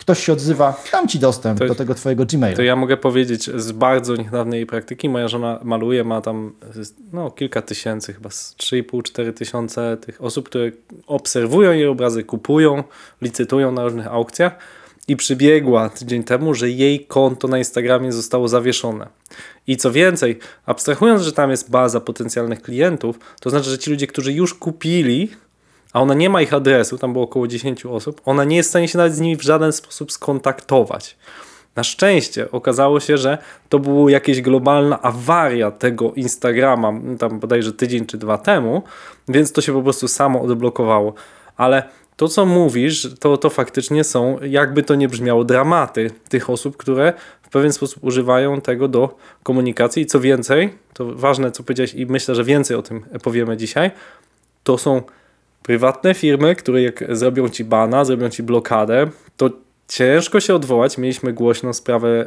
ktoś 0.03 0.25
się 0.25 0.33
odzywa, 0.33 0.83
dam 0.93 1.09
ci 1.09 1.19
dostęp 1.19 1.59
to, 1.59 1.67
do 1.67 1.75
tego 1.75 1.95
twojego 1.95 2.27
Gmaila. 2.27 2.57
To 2.57 2.63
ja 2.63 2.77
mogę 2.77 2.97
powiedzieć 2.97 3.51
z 3.55 3.73
bardzo 3.73 4.17
niedawnej 4.17 4.67
praktyki. 4.67 5.09
Moja 5.09 5.29
żona 5.29 5.61
maluje, 5.63 6.05
ma 6.05 6.21
tam 6.21 6.53
no, 7.13 7.31
kilka 7.31 7.63
tysięcy, 7.63 8.13
chyba 8.13 8.29
3,5-4 8.29 9.33
tysiące 9.33 9.97
tych 9.97 10.25
osób, 10.25 10.49
które 10.49 10.71
obserwują 11.07 11.73
jej 11.73 11.87
obrazy, 11.87 12.25
kupują, 12.25 12.85
licytują 13.21 13.73
na 13.73 13.85
różnych 13.85 14.07
aukcjach 14.07 14.59
i 15.09 15.17
przybiegła 15.17 15.89
tydzień 15.89 16.25
temu, 16.25 16.55
że 16.55 16.71
jej 16.71 17.07
konto 17.07 17.49
na 17.49 17.59
Instagramie 17.59 18.13
zostało 18.13 18.49
zawieszone. 18.49 19.07
I 19.67 19.77
co 19.77 19.93
więcej, 19.93 20.39
abstrahując, 20.67 21.23
że 21.23 21.33
tam 21.33 21.51
jest 21.51 21.71
baza 21.71 22.01
potencjalnych 22.01 22.63
klientów, 22.63 23.19
to 23.41 23.51
znaczy, 23.51 23.71
że 23.71 23.79
ci 23.79 23.91
ludzie, 23.91 24.07
którzy 24.07 24.33
już 24.33 24.55
kupili 24.55 25.31
a 25.93 26.01
ona 26.01 26.15
nie 26.15 26.31
ma 26.31 26.43
ich 26.43 26.55
adresu, 26.55 26.99
tam 26.99 27.13
było 27.13 27.25
około 27.25 27.49
10 27.49 27.87
osób, 27.87 28.21
ona 28.25 28.45
nie 28.45 28.57
jest 28.57 28.69
w 28.69 28.71
stanie 28.71 28.89
się 28.89 28.99
nawet 28.99 29.15
z 29.15 29.21
nimi 29.21 29.37
w 29.37 29.43
żaden 29.43 29.73
sposób 29.73 30.13
skontaktować. 30.13 31.17
Na 31.77 31.85
szczęście 31.85 32.51
okazało 32.51 33.01
się, 33.01 33.19
że 33.19 33.39
to 33.69 33.79
była 33.79 34.11
jakaś 34.11 34.41
globalna 34.41 35.03
awaria 35.03 35.71
tego 35.71 36.13
Instagrama, 36.13 36.93
tam 37.19 37.41
bodajże 37.41 37.73
tydzień 37.73 38.07
czy 38.07 38.19
dwa 38.19 38.39
temu, 38.39 38.83
więc 39.29 39.53
to 39.53 39.61
się 39.61 39.73
po 39.73 39.83
prostu 39.83 40.09
samo 40.09 40.43
odblokowało. 40.43 41.15
Ale 41.57 41.83
to, 42.17 42.29
co 42.29 42.47
mówisz, 42.47 43.09
to, 43.21 43.37
to 43.37 43.51
faktycznie 43.51 44.05
są, 44.05 44.39
jakby 44.43 44.83
to 44.83 44.95
nie 44.95 45.09
brzmiało, 45.09 45.45
dramaty 45.45 46.11
tych 46.29 46.51
osób, 46.51 46.77
które 46.77 47.13
w 47.43 47.49
pewien 47.49 47.73
sposób 47.73 48.05
używają 48.05 48.61
tego 48.61 48.89
do 48.89 49.17
komunikacji. 49.43 50.03
I 50.03 50.07
co 50.07 50.21
więcej, 50.21 50.75
to 50.95 51.07
ważne, 51.15 51.53
co 51.53 51.63
powiedziałeś, 51.63 51.95
i 51.95 52.07
myślę, 52.07 52.35
że 52.35 52.45
więcej 52.45 52.77
o 52.77 52.83
tym 52.83 53.05
powiemy 53.23 53.57
dzisiaj, 53.57 53.91
to 54.65 54.79
są 54.79 55.03
prywatne 55.63 56.15
firmy, 56.15 56.57
które 56.57 56.83
jak 56.83 57.05
zrobią 57.09 57.49
ci 57.49 57.65
bana, 57.65 58.05
zrobią 58.05 58.29
ci 58.29 58.43
blokadę, 58.43 59.07
to 59.37 59.51
ciężko 59.89 60.41
się 60.41 60.55
odwołać. 60.55 60.99
Mieliśmy 60.99 61.33
głośną 61.33 61.73
sprawę 61.73 62.09
e, 62.09 62.27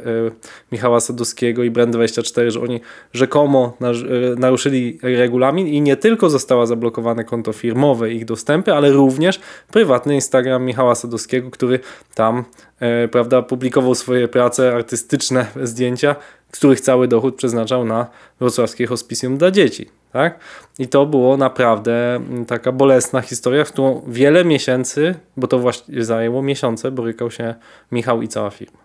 Michała 0.72 1.00
Sadowskiego 1.00 1.64
i 1.64 1.70
Brand24, 1.70 2.50
że 2.50 2.60
oni 2.60 2.80
rzekomo 3.12 3.76
e, 3.80 3.94
naruszyli 4.36 4.98
regulamin 5.02 5.66
i 5.66 5.80
nie 5.80 5.96
tylko 5.96 6.30
została 6.30 6.66
zablokowane 6.66 7.24
konto 7.24 7.52
firmowe, 7.52 8.12
ich 8.12 8.24
dostępy, 8.24 8.74
ale 8.74 8.90
również 8.92 9.40
prywatny 9.72 10.14
Instagram 10.14 10.64
Michała 10.64 10.94
Sadowskiego, 10.94 11.50
który 11.50 11.80
tam 12.14 12.44
e, 12.80 13.08
prawda, 13.08 13.42
publikował 13.42 13.94
swoje 13.94 14.28
prace 14.28 14.74
artystyczne, 14.74 15.46
zdjęcia, 15.62 16.16
których 16.50 16.80
cały 16.80 17.08
dochód 17.08 17.36
przeznaczał 17.36 17.84
na 17.84 18.06
wrocławskie 18.40 18.86
hospicjum 18.86 19.38
dla 19.38 19.50
dzieci. 19.50 19.88
Tak? 20.16 20.40
I 20.78 20.88
to 20.88 21.06
było 21.06 21.36
naprawdę 21.36 22.14
mm, 22.14 22.44
taka 22.44 22.72
bolesna 22.72 23.20
historia, 23.20 23.64
w 23.64 23.72
którą 23.72 24.02
wiele 24.06 24.44
miesięcy, 24.44 25.14
bo 25.36 25.46
to 25.46 25.58
właśnie 25.58 26.04
zajęło 26.04 26.42
miesiące, 26.42 26.90
borykał 26.90 27.30
się 27.30 27.54
Michał 27.92 28.22
i 28.22 28.28
cała 28.28 28.50
firma. 28.50 28.78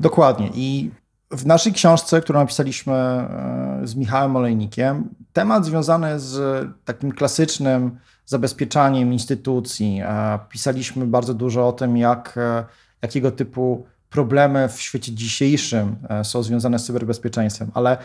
Dokładnie. 0.00 0.50
I 0.54 0.90
w 1.30 1.46
naszej 1.46 1.72
książce, 1.72 2.20
którą 2.20 2.40
napisaliśmy 2.40 2.94
e, 2.94 3.80
z 3.84 3.94
Michałem 3.94 4.36
Olejnikiem, 4.36 5.08
temat 5.32 5.64
związany 5.64 6.20
z 6.20 6.66
takim 6.84 7.12
klasycznym 7.12 7.98
zabezpieczaniem 8.26 9.12
instytucji. 9.12 10.00
E, 10.02 10.38
pisaliśmy 10.48 11.06
bardzo 11.06 11.34
dużo 11.34 11.68
o 11.68 11.72
tym, 11.72 11.96
jak, 11.96 12.34
e, 12.38 12.64
jakiego 13.02 13.30
typu 13.30 13.86
problemy 14.10 14.68
w 14.68 14.80
świecie 14.80 15.12
dzisiejszym 15.12 15.96
są 16.22 16.42
związane 16.42 16.78
z 16.78 16.84
cyberbezpieczeństwem, 16.84 17.70
ale 17.74 17.96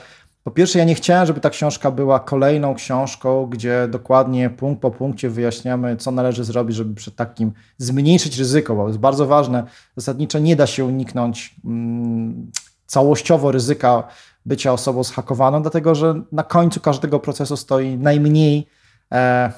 po 0.44 0.52
pierwsze, 0.52 0.80
ja 0.80 0.86
nie 0.86 0.96
chciałem, 0.96 1.26
żeby 1.26 1.40
ta 1.40 1.50
książka 1.50 1.92
była 1.92 2.20
kolejną 2.20 2.76
książką, 2.76 3.46
gdzie 3.46 3.88
dokładnie 3.88 4.50
punkt 4.50 4.82
po 4.82 4.92
punkcie 4.92 5.30
wyjaśniamy, 5.30 5.98
co 5.98 6.12
należy 6.12 6.44
zrobić, 6.44 6.76
żeby 6.76 6.96
przed 6.96 7.16
takim 7.16 7.52
zmniejszyć 7.78 8.38
ryzyko, 8.38 8.76
bo 8.76 8.88
jest 8.88 9.00
bardzo 9.00 9.26
ważne. 9.26 9.64
Zasadniczo 9.96 10.40
nie 10.40 10.56
da 10.56 10.68
się 10.68 10.86
uniknąć 10.86 11.56
mm, 11.66 12.52
całościowo 12.86 13.52
ryzyka 13.52 14.04
bycia 14.46 14.74
osobą 14.74 15.04
zhakowaną, 15.04 15.62
dlatego 15.62 15.96
że 15.96 16.22
na 16.32 16.44
końcu 16.44 16.80
każdego 16.80 17.20
procesu 17.20 17.58
stoi 17.58 17.98
najmniej 17.98 18.68
e, 19.14 19.52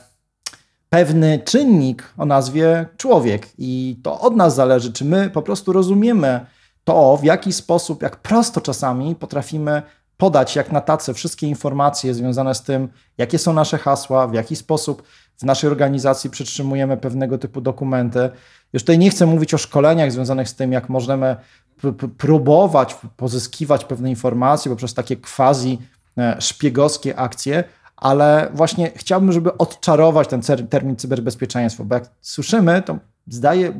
pewny 0.89 1.39
czynnik 1.39 2.13
o 2.17 2.25
nazwie 2.25 2.85
człowiek. 2.97 3.47
I 3.57 3.99
to 4.03 4.19
od 4.19 4.35
nas 4.35 4.55
zależy, 4.55 4.93
czy 4.93 5.05
my 5.05 5.29
po 5.29 5.41
prostu 5.41 5.73
rozumiemy 5.73 6.45
to, 6.83 7.17
w 7.17 7.23
jaki 7.23 7.53
sposób, 7.53 8.01
jak 8.01 8.17
prosto 8.17 8.61
czasami 8.61 9.15
potrafimy 9.15 9.81
podać 10.21 10.55
jak 10.55 10.71
na 10.71 10.81
tace 10.81 11.13
wszystkie 11.13 11.47
informacje 11.47 12.13
związane 12.13 12.55
z 12.55 12.61
tym, 12.61 12.89
jakie 13.17 13.39
są 13.39 13.53
nasze 13.53 13.77
hasła, 13.77 14.27
w 14.27 14.33
jaki 14.33 14.55
sposób 14.55 15.03
w 15.37 15.43
naszej 15.43 15.69
organizacji 15.69 16.29
przytrzymujemy 16.29 16.97
pewnego 16.97 17.37
typu 17.37 17.61
dokumenty. 17.61 18.29
Już 18.73 18.83
tutaj 18.83 18.97
nie 18.97 19.09
chcę 19.09 19.25
mówić 19.25 19.53
o 19.53 19.57
szkoleniach 19.57 20.11
związanych 20.11 20.49
z 20.49 20.55
tym, 20.55 20.71
jak 20.71 20.89
możemy 20.89 21.35
próbować 22.17 22.95
pozyskiwać 23.17 23.85
pewne 23.85 24.09
informacje 24.09 24.71
poprzez 24.71 24.93
takie 24.93 25.17
quasi 25.17 25.79
e, 26.17 26.41
szpiegowskie 26.41 27.19
akcje, 27.19 27.63
ale 27.97 28.49
właśnie 28.53 28.91
chciałbym, 28.95 29.31
żeby 29.31 29.57
odczarować 29.57 30.27
ten 30.27 30.41
termin 30.69 30.95
cyberbezpieczeństwo, 30.95 31.85
bo 31.85 31.95
jak 31.95 32.09
słyszymy, 32.21 32.81
to 32.81 32.97
zdaje, 33.27 33.73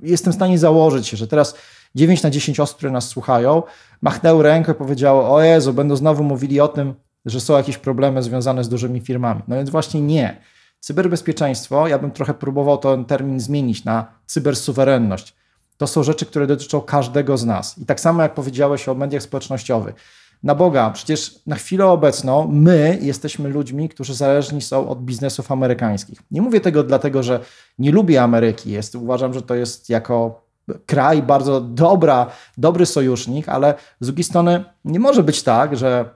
jestem 0.00 0.32
w 0.32 0.36
stanie 0.36 0.58
założyć 0.58 1.06
się, 1.06 1.16
że 1.16 1.26
teraz 1.26 1.54
9 1.94 2.22
na 2.22 2.30
10 2.30 2.60
osób, 2.60 2.76
które 2.76 2.92
nas 2.92 3.08
słuchają, 3.08 3.62
machnęły 4.02 4.42
rękę 4.42 4.72
i 4.72 4.74
powiedziało, 4.74 5.34
o 5.34 5.42
Jezu, 5.42 5.72
będą 5.72 5.96
znowu 5.96 6.24
mówili 6.24 6.60
o 6.60 6.68
tym, 6.68 6.94
że 7.26 7.40
są 7.40 7.56
jakieś 7.56 7.78
problemy 7.78 8.22
związane 8.22 8.64
z 8.64 8.68
dużymi 8.68 9.00
firmami. 9.00 9.42
No 9.48 9.56
więc 9.56 9.70
właśnie 9.70 10.00
nie. 10.00 10.40
Cyberbezpieczeństwo, 10.80 11.88
ja 11.88 11.98
bym 11.98 12.10
trochę 12.10 12.34
próbował 12.34 12.78
ten 12.78 13.04
termin 13.04 13.40
zmienić 13.40 13.84
na 13.84 14.06
cybersuwerenność. 14.26 15.34
To 15.76 15.86
są 15.86 16.02
rzeczy, 16.02 16.26
które 16.26 16.46
dotyczą 16.46 16.80
każdego 16.80 17.38
z 17.38 17.44
nas. 17.44 17.78
I 17.78 17.86
tak 17.86 18.00
samo 18.00 18.22
jak 18.22 18.34
powiedziałeś 18.34 18.88
o 18.88 18.94
mediach 18.94 19.22
społecznościowych. 19.22 19.94
Na 20.42 20.54
Boga, 20.54 20.90
przecież 20.90 21.38
na 21.46 21.56
chwilę 21.56 21.86
obecną 21.86 22.48
my 22.52 22.98
jesteśmy 23.02 23.48
ludźmi, 23.48 23.88
którzy 23.88 24.14
zależni 24.14 24.62
są 24.62 24.88
od 24.88 25.02
biznesów 25.02 25.52
amerykańskich. 25.52 26.18
Nie 26.30 26.42
mówię 26.42 26.60
tego 26.60 26.82
dlatego, 26.82 27.22
że 27.22 27.40
nie 27.78 27.92
lubię 27.92 28.22
Ameryki. 28.22 28.70
Jest, 28.70 28.94
uważam, 28.94 29.34
że 29.34 29.42
to 29.42 29.54
jest 29.54 29.90
jako 29.90 30.43
kraj, 30.86 31.22
bardzo 31.22 31.60
dobra, 31.60 32.26
dobry 32.58 32.86
sojusznik, 32.86 33.48
ale 33.48 33.74
z 34.00 34.06
drugiej 34.06 34.24
strony 34.24 34.64
nie 34.84 35.00
może 35.00 35.22
być 35.22 35.42
tak, 35.42 35.76
że 35.76 36.10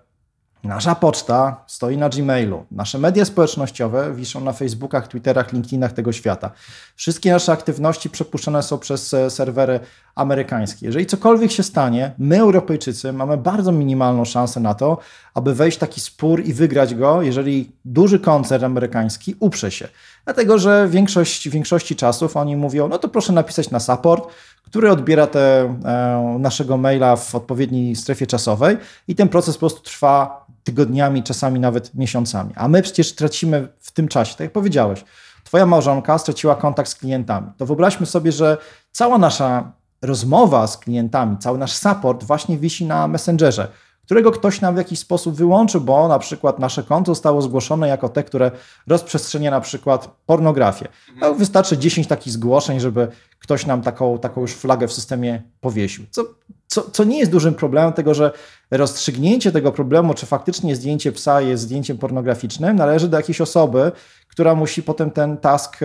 Nasza 0.65 0.95
poczta 0.95 1.65
stoi 1.67 1.97
na 1.97 2.09
Gmailu. 2.09 2.67
Nasze 2.71 2.99
media 2.99 3.25
społecznościowe 3.25 4.15
wiszą 4.15 4.41
na 4.41 4.53
Facebookach, 4.53 5.09
Twitterach, 5.09 5.53
LinkedInach 5.53 5.93
tego 5.93 6.13
świata. 6.13 6.51
Wszystkie 6.97 7.33
nasze 7.33 7.53
aktywności 7.53 8.11
przepuszczane 8.11 8.63
są 8.63 8.79
przez 8.79 9.15
e, 9.15 9.31
serwery 9.31 9.81
amerykańskie. 10.15 10.87
Jeżeli 10.87 11.07
cokolwiek 11.07 11.53
się 11.53 11.63
stanie, 11.63 12.13
my, 12.19 12.41
Europejczycy, 12.41 13.13
mamy 13.13 13.37
bardzo 13.37 13.73
minimalną 13.73 14.25
szansę 14.25 14.61
na 14.61 14.75
to, 14.75 14.99
aby 15.35 15.55
wejść 15.55 15.77
w 15.77 15.81
taki 15.81 16.01
spór 16.01 16.45
i 16.45 16.53
wygrać 16.53 16.95
go, 16.95 17.23
jeżeli 17.23 17.73
duży 17.85 18.19
koncern 18.19 18.65
amerykański 18.65 19.35
uprze 19.41 19.71
się. 19.71 19.89
Dlatego, 20.25 20.59
że 20.59 20.89
większość, 20.89 21.49
większości 21.49 21.97
czasów 21.97 22.37
oni 22.37 22.57
mówią, 22.57 22.89
no 22.89 22.99
to 22.99 23.09
proszę 23.09 23.33
napisać 23.33 23.71
na 23.71 23.81
support, 23.81 24.29
który 24.71 24.91
odbiera 24.91 25.27
te, 25.27 25.61
e, 25.85 26.37
naszego 26.39 26.77
maila 26.77 27.17
w 27.17 27.35
odpowiedniej 27.35 27.97
strefie 27.97 28.27
czasowej 28.27 28.77
i 29.09 29.15
ten 29.15 29.29
proces 29.29 29.57
po 29.57 29.61
prostu 29.61 29.83
trwa 29.83 30.47
tygodniami, 30.65 31.23
czasami 31.23 31.61
nawet 31.61 31.95
miesiącami. 31.95 32.53
A 32.57 32.69
my 32.69 32.83
przecież 32.83 33.15
tracimy 33.15 33.69
w 33.81 33.93
tym 33.93 34.09
czasie, 34.09 34.33
tak 34.33 34.41
jak 34.41 34.53
powiedziałeś, 34.53 35.05
Twoja 35.49 35.67
małżonka 35.67 36.19
straciła 36.19 36.55
kontakt 36.55 36.91
z 36.91 36.95
klientami. 36.95 37.47
To 37.57 37.67
wyobraźmy 37.67 38.07
sobie, 38.07 38.33
że 38.33 38.57
cała 38.93 39.19
nasza 39.19 39.73
rozmowa 40.03 40.67
z 40.67 40.79
klientami, 40.79 41.39
cały 41.39 41.59
nasz 41.59 41.73
support 41.73 42.25
właśnie 42.25 42.59
wisi 42.59 42.85
na 42.85 43.09
Messengerze 43.09 43.69
którego 44.09 44.31
ktoś 44.31 44.61
nam 44.61 44.75
w 44.75 44.79
jakiś 44.79 44.99
sposób 44.99 45.35
wyłączy, 45.35 45.81
bo 45.81 46.09
na 46.09 46.19
przykład 46.19 46.59
nasze 46.59 46.83
konto 46.83 47.15
zostało 47.15 47.43
zgłoszone 47.43 47.89
jako 47.89 48.09
te, 48.09 48.25
które 48.25 48.51
rozprzestrzenia 48.87 49.51
na 49.51 49.61
przykład 49.61 50.17
pornografię. 50.27 50.89
No, 51.21 51.35
wystarczy 51.35 51.79
10 51.79 52.07
takich 52.07 52.33
zgłoszeń, 52.33 52.81
żeby 52.81 53.09
ktoś 53.39 53.67
nam 53.67 53.83
taką, 53.83 54.19
taką 54.19 54.41
już 54.41 54.53
flagę 54.53 54.89
w 54.89 54.93
systemie 54.93 55.43
powiesił. 55.61 56.05
Co, 56.11 56.25
co, 56.67 56.91
co 56.91 57.05
nie 57.05 57.19
jest 57.19 57.33
dużym 57.33 57.55
problemem, 57.55 57.93
tego, 57.93 58.15
że 58.15 58.33
rozstrzygnięcie 58.71 59.53
tego 59.53 59.73
problemu, 59.73 60.15
czy 60.15 60.27
faktycznie 60.27 60.77
zdjęcie 60.77 61.13
psa 61.13 61.41
jest 61.41 61.63
zdjęciem 61.63 61.99
pornograficznym, 61.99 62.77
należy 62.77 63.09
do 63.09 63.17
jakiejś 63.17 63.41
osoby, 63.41 63.93
która 64.29 64.55
musi 64.55 64.83
potem 64.83 65.11
ten 65.11 65.37
task 65.37 65.79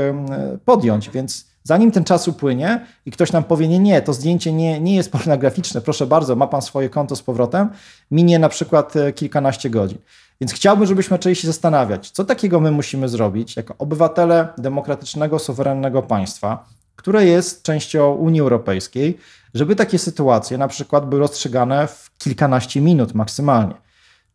podjąć, 0.65 1.09
więc 1.09 1.52
Zanim 1.63 1.91
ten 1.91 2.03
czas 2.03 2.27
upłynie 2.27 2.85
i 3.05 3.11
ktoś 3.11 3.31
nam 3.31 3.43
powie, 3.43 3.67
nie, 3.67 3.79
nie, 3.79 4.01
to 4.01 4.13
zdjęcie 4.13 4.53
nie, 4.53 4.79
nie 4.79 4.95
jest 4.95 5.11
pornograficzne, 5.17 5.81
proszę 5.81 6.07
bardzo, 6.07 6.35
ma 6.35 6.47
pan 6.47 6.61
swoje 6.61 6.89
konto 6.89 7.15
z 7.15 7.21
powrotem, 7.21 7.69
minie 8.11 8.39
na 8.39 8.49
przykład 8.49 8.95
e, 8.95 9.13
kilkanaście 9.13 9.69
godzin. 9.69 9.97
Więc 10.41 10.53
chciałbym, 10.53 10.87
żebyśmy 10.87 11.17
zaczęli 11.17 11.35
się 11.35 11.47
zastanawiać, 11.47 12.11
co 12.11 12.23
takiego 12.23 12.59
my 12.59 12.71
musimy 12.71 13.09
zrobić 13.09 13.55
jako 13.55 13.75
obywatele 13.77 14.47
demokratycznego, 14.57 15.39
suwerennego 15.39 16.01
państwa, 16.01 16.65
które 16.95 17.25
jest 17.25 17.63
częścią 17.63 18.13
Unii 18.13 18.41
Europejskiej, 18.41 19.17
żeby 19.53 19.75
takie 19.75 19.99
sytuacje 19.99 20.57
na 20.57 20.67
przykład 20.67 21.09
były 21.09 21.21
rozstrzygane 21.21 21.87
w 21.87 22.11
kilkanaście 22.17 22.81
minut 22.81 23.13
maksymalnie. 23.13 23.73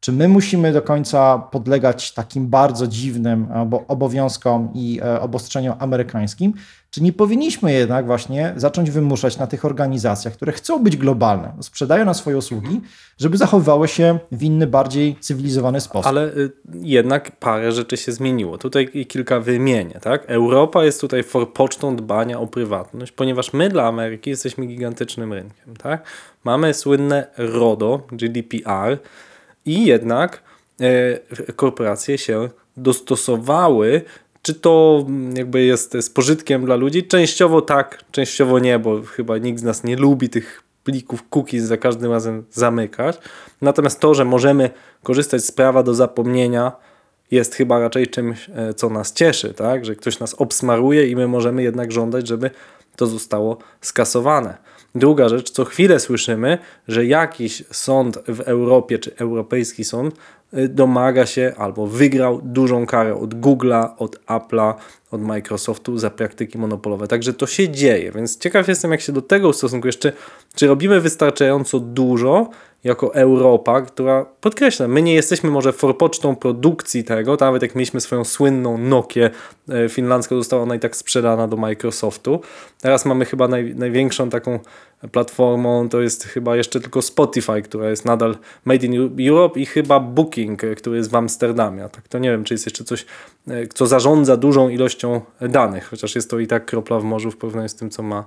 Czy 0.01 0.13
my 0.13 0.29
musimy 0.29 0.73
do 0.73 0.83
końca 0.83 1.39
podlegać 1.39 2.13
takim 2.13 2.47
bardzo 2.47 2.87
dziwnym 2.87 3.49
obowiązkom 3.89 4.71
i 4.75 5.01
e, 5.03 5.21
obostrzeniom 5.21 5.77
amerykańskim? 5.79 6.55
Czy 6.91 7.03
nie 7.03 7.13
powinniśmy 7.13 7.73
jednak 7.73 8.07
właśnie 8.07 8.53
zacząć 8.57 8.91
wymuszać 8.91 9.39
na 9.39 9.47
tych 9.47 9.65
organizacjach, 9.65 10.35
które 10.35 10.53
chcą 10.53 10.85
być 10.85 10.97
globalne, 10.97 11.53
sprzedają 11.61 12.05
na 12.05 12.15
swoje 12.15 12.39
usługi, 12.39 12.81
żeby 13.19 13.37
zachowywały 13.37 13.89
się 13.89 14.19
w 14.33 14.43
inny, 14.43 14.67
bardziej 14.67 15.17
cywilizowany 15.21 15.81
sposób? 15.81 16.07
Ale 16.07 16.27
y, 16.27 16.51
jednak 16.75 17.37
parę 17.37 17.73
rzeczy 17.73 17.97
się 17.97 18.13
zmieniło. 18.13 18.59
Tutaj 18.59 19.07
kilka 19.09 19.41
wymienię. 19.41 19.99
Tak? 20.03 20.25
Europa 20.27 20.85
jest 20.85 21.01
tutaj 21.01 21.23
forpocztą 21.23 21.97
dbania 21.97 22.41
o 22.41 22.47
prywatność, 22.47 23.13
ponieważ 23.13 23.53
my 23.53 23.69
dla 23.69 23.87
Ameryki 23.87 24.31
jesteśmy 24.31 24.67
gigantycznym 24.67 25.33
rynkiem. 25.33 25.77
Tak? 25.77 26.03
Mamy 26.45 26.75
słynne 26.75 27.27
RODO, 27.39 28.07
GDPR, 28.13 28.99
i 29.69 29.87
jednak 29.87 30.43
e, 30.81 31.53
korporacje 31.53 32.19
się 32.19 32.49
dostosowały 32.77 34.03
czy 34.43 34.55
to 34.55 35.07
jakby 35.35 35.65
jest 35.65 35.93
z 36.01 36.11
pożytkiem 36.11 36.65
dla 36.65 36.77
ludzi? 36.77 37.07
Częściowo 37.07 37.63
tak, 37.63 38.05
częściowo 38.11 38.59
nie, 38.59 38.79
bo 38.79 39.03
chyba 39.03 39.39
nikt 39.39 39.61
z 39.61 39.63
nas 39.63 39.85
nie 39.85 39.97
lubi 39.97 40.29
tych 40.29 40.63
plików 40.85 41.25
cookies 41.31 41.65
za 41.65 41.77
każdym 41.77 42.13
razem 42.13 42.45
zamykać. 42.51 43.19
Natomiast 43.63 44.01
to, 44.01 44.15
że 44.15 44.25
możemy 44.25 44.71
korzystać 45.03 45.45
z 45.45 45.53
prawa 45.53 45.83
do 45.83 45.95
zapomnienia 45.95 46.73
jest 47.31 47.55
chyba 47.55 47.79
raczej 47.79 48.07
czymś, 48.07 48.51
e, 48.55 48.75
co 48.75 48.91
nas 48.91 49.13
cieszy, 49.13 49.55
tak? 49.55 49.85
że 49.85 49.97
ktoś 49.97 50.19
nas 50.19 50.35
obsmaruje 50.35 51.09
i 51.09 51.17
my 51.17 51.29
możemy 51.29 51.63
jednak 51.63 51.93
żądać, 51.93 52.29
żeby 52.29 52.51
to 52.97 53.07
zostało 53.07 53.59
skasowane. 53.81 54.68
Druga 54.95 55.29
rzecz, 55.29 55.51
co 55.51 55.65
chwilę 55.65 56.01
słyszymy, 56.01 56.59
że 56.89 57.07
jakiś 57.07 57.65
sąd 57.71 58.19
w 58.29 58.41
Europie, 58.41 58.99
czy 58.99 59.17
europejski 59.17 59.85
sąd, 59.85 60.15
domaga 60.53 61.27
się 61.27 61.53
albo 61.57 61.87
wygrał 61.87 62.41
dużą 62.43 62.87
karę 62.87 63.15
od 63.15 63.35
Google'a, 63.35 63.89
od 63.99 64.27
Apple'a, 64.27 64.75
od 65.11 65.23
Microsoftu 65.23 65.99
za 65.99 66.11
praktyki 66.11 66.59
monopolowe. 66.59 67.09
Także 67.09 67.35
to 67.35 67.47
się 67.47 67.69
dzieje, 67.69 68.13
więc 68.13 68.39
ciekaw 68.39 68.69
jestem, 68.69 68.91
jak 68.91 69.01
się 69.01 69.13
do 69.13 69.23
tego 69.23 69.49
ustosunkujesz. 69.49 69.99
Czy, 69.99 70.13
czy 70.55 70.67
robimy 70.67 71.01
wystarczająco 71.01 71.81
dużo, 71.81 72.51
jako 72.85 73.15
Europa, 73.15 73.81
która 73.81 74.25
podkreślam, 74.41 74.93
my 74.93 75.03
nie 75.03 75.15
jesteśmy 75.15 75.51
może 75.51 75.73
forpocztą 75.73 76.37
produkcji 76.37 77.05
tego, 77.05 77.37
nawet 77.41 77.63
jak 77.63 77.75
mieliśmy 77.75 78.01
swoją 78.01 78.25
słynną 78.25 78.79
Nokię 78.79 79.31
e, 79.69 79.89
finlandzka, 79.89 80.35
została 80.35 80.63
ona 80.63 80.75
i 80.75 80.79
tak 80.79 80.97
sprzedana 80.97 81.49
do 81.49 81.57
Microsoftu. 81.57 82.41
Teraz 82.81 83.05
mamy 83.05 83.25
chyba 83.25 83.49
naj, 83.49 83.75
największą 83.75 84.31
taką 84.31 84.59
platformą, 85.13 85.89
to 85.89 86.01
jest 86.01 86.25
chyba 86.25 86.57
jeszcze 86.57 86.81
tylko 86.81 87.03
Spotify, 87.03 87.63
która 87.63 87.91
jest 87.91 88.05
nadal 88.05 88.37
made 88.65 88.87
in 88.87 89.11
Europe 89.29 89.61
i 89.61 89.67
chyba 89.67 90.01
Booking, 90.01 90.65
e, 90.65 90.75
który 90.75 90.97
jest 90.97 91.11
w 91.11 91.15
Amsterdamie. 91.15 91.89
Tak 91.93 92.09
to 92.09 92.19
nie 92.19 92.31
wiem, 92.31 92.45
czy 92.45 92.55
jest 92.55 92.67
jeszcze 92.67 92.85
coś, 92.85 93.07
e, 93.49 93.67
co 93.67 93.87
zarządza 93.87 94.37
dużą 94.37 94.69
ilością 94.69 95.21
danych, 95.41 95.85
chociaż 95.85 96.15
jest 96.15 96.31
to 96.31 96.39
i 96.39 96.47
tak 96.47 96.67
kropla 96.67 97.01
w 97.01 97.05
morzu 97.05 97.31
w 97.31 97.37
porównaniu 97.37 97.69
z 97.69 97.75
tym, 97.75 97.91
co 97.91 98.03
ma 98.03 98.25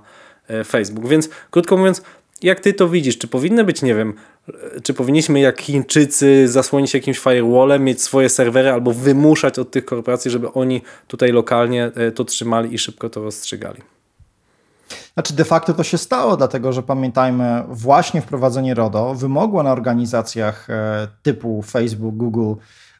Facebook. 0.64 1.08
Więc 1.08 1.28
krótko 1.50 1.76
mówiąc, 1.76 2.02
jak 2.42 2.60
ty 2.60 2.72
to 2.72 2.88
widzisz? 2.88 3.18
Czy 3.18 3.28
powinny 3.28 3.64
być, 3.64 3.82
nie 3.82 3.94
wiem, 3.94 4.14
czy 4.82 4.94
powinniśmy 4.94 5.40
jak 5.40 5.60
Chińczycy 5.60 6.48
zasłonić 6.48 6.94
jakimś 6.94 7.18
firewallem, 7.18 7.84
mieć 7.84 8.02
swoje 8.02 8.28
serwery 8.28 8.70
albo 8.70 8.92
wymuszać 8.92 9.58
od 9.58 9.70
tych 9.70 9.84
korporacji, 9.84 10.30
żeby 10.30 10.52
oni 10.52 10.82
tutaj 11.08 11.32
lokalnie 11.32 11.90
e, 11.94 12.10
to 12.10 12.24
trzymali 12.24 12.74
i 12.74 12.78
szybko 12.78 13.10
to 13.10 13.22
rozstrzygali? 13.22 13.82
Znaczy 15.14 15.34
de 15.34 15.44
facto 15.44 15.74
to 15.74 15.82
się 15.82 15.98
stało, 15.98 16.36
dlatego 16.36 16.72
że 16.72 16.82
pamiętajmy, 16.82 17.64
właśnie 17.68 18.22
wprowadzenie 18.22 18.74
RODO 18.74 19.14
wymogło 19.14 19.62
na 19.62 19.72
organizacjach 19.72 20.70
e, 20.70 21.08
typu 21.22 21.62
Facebook, 21.62 22.16
Google, 22.16 22.54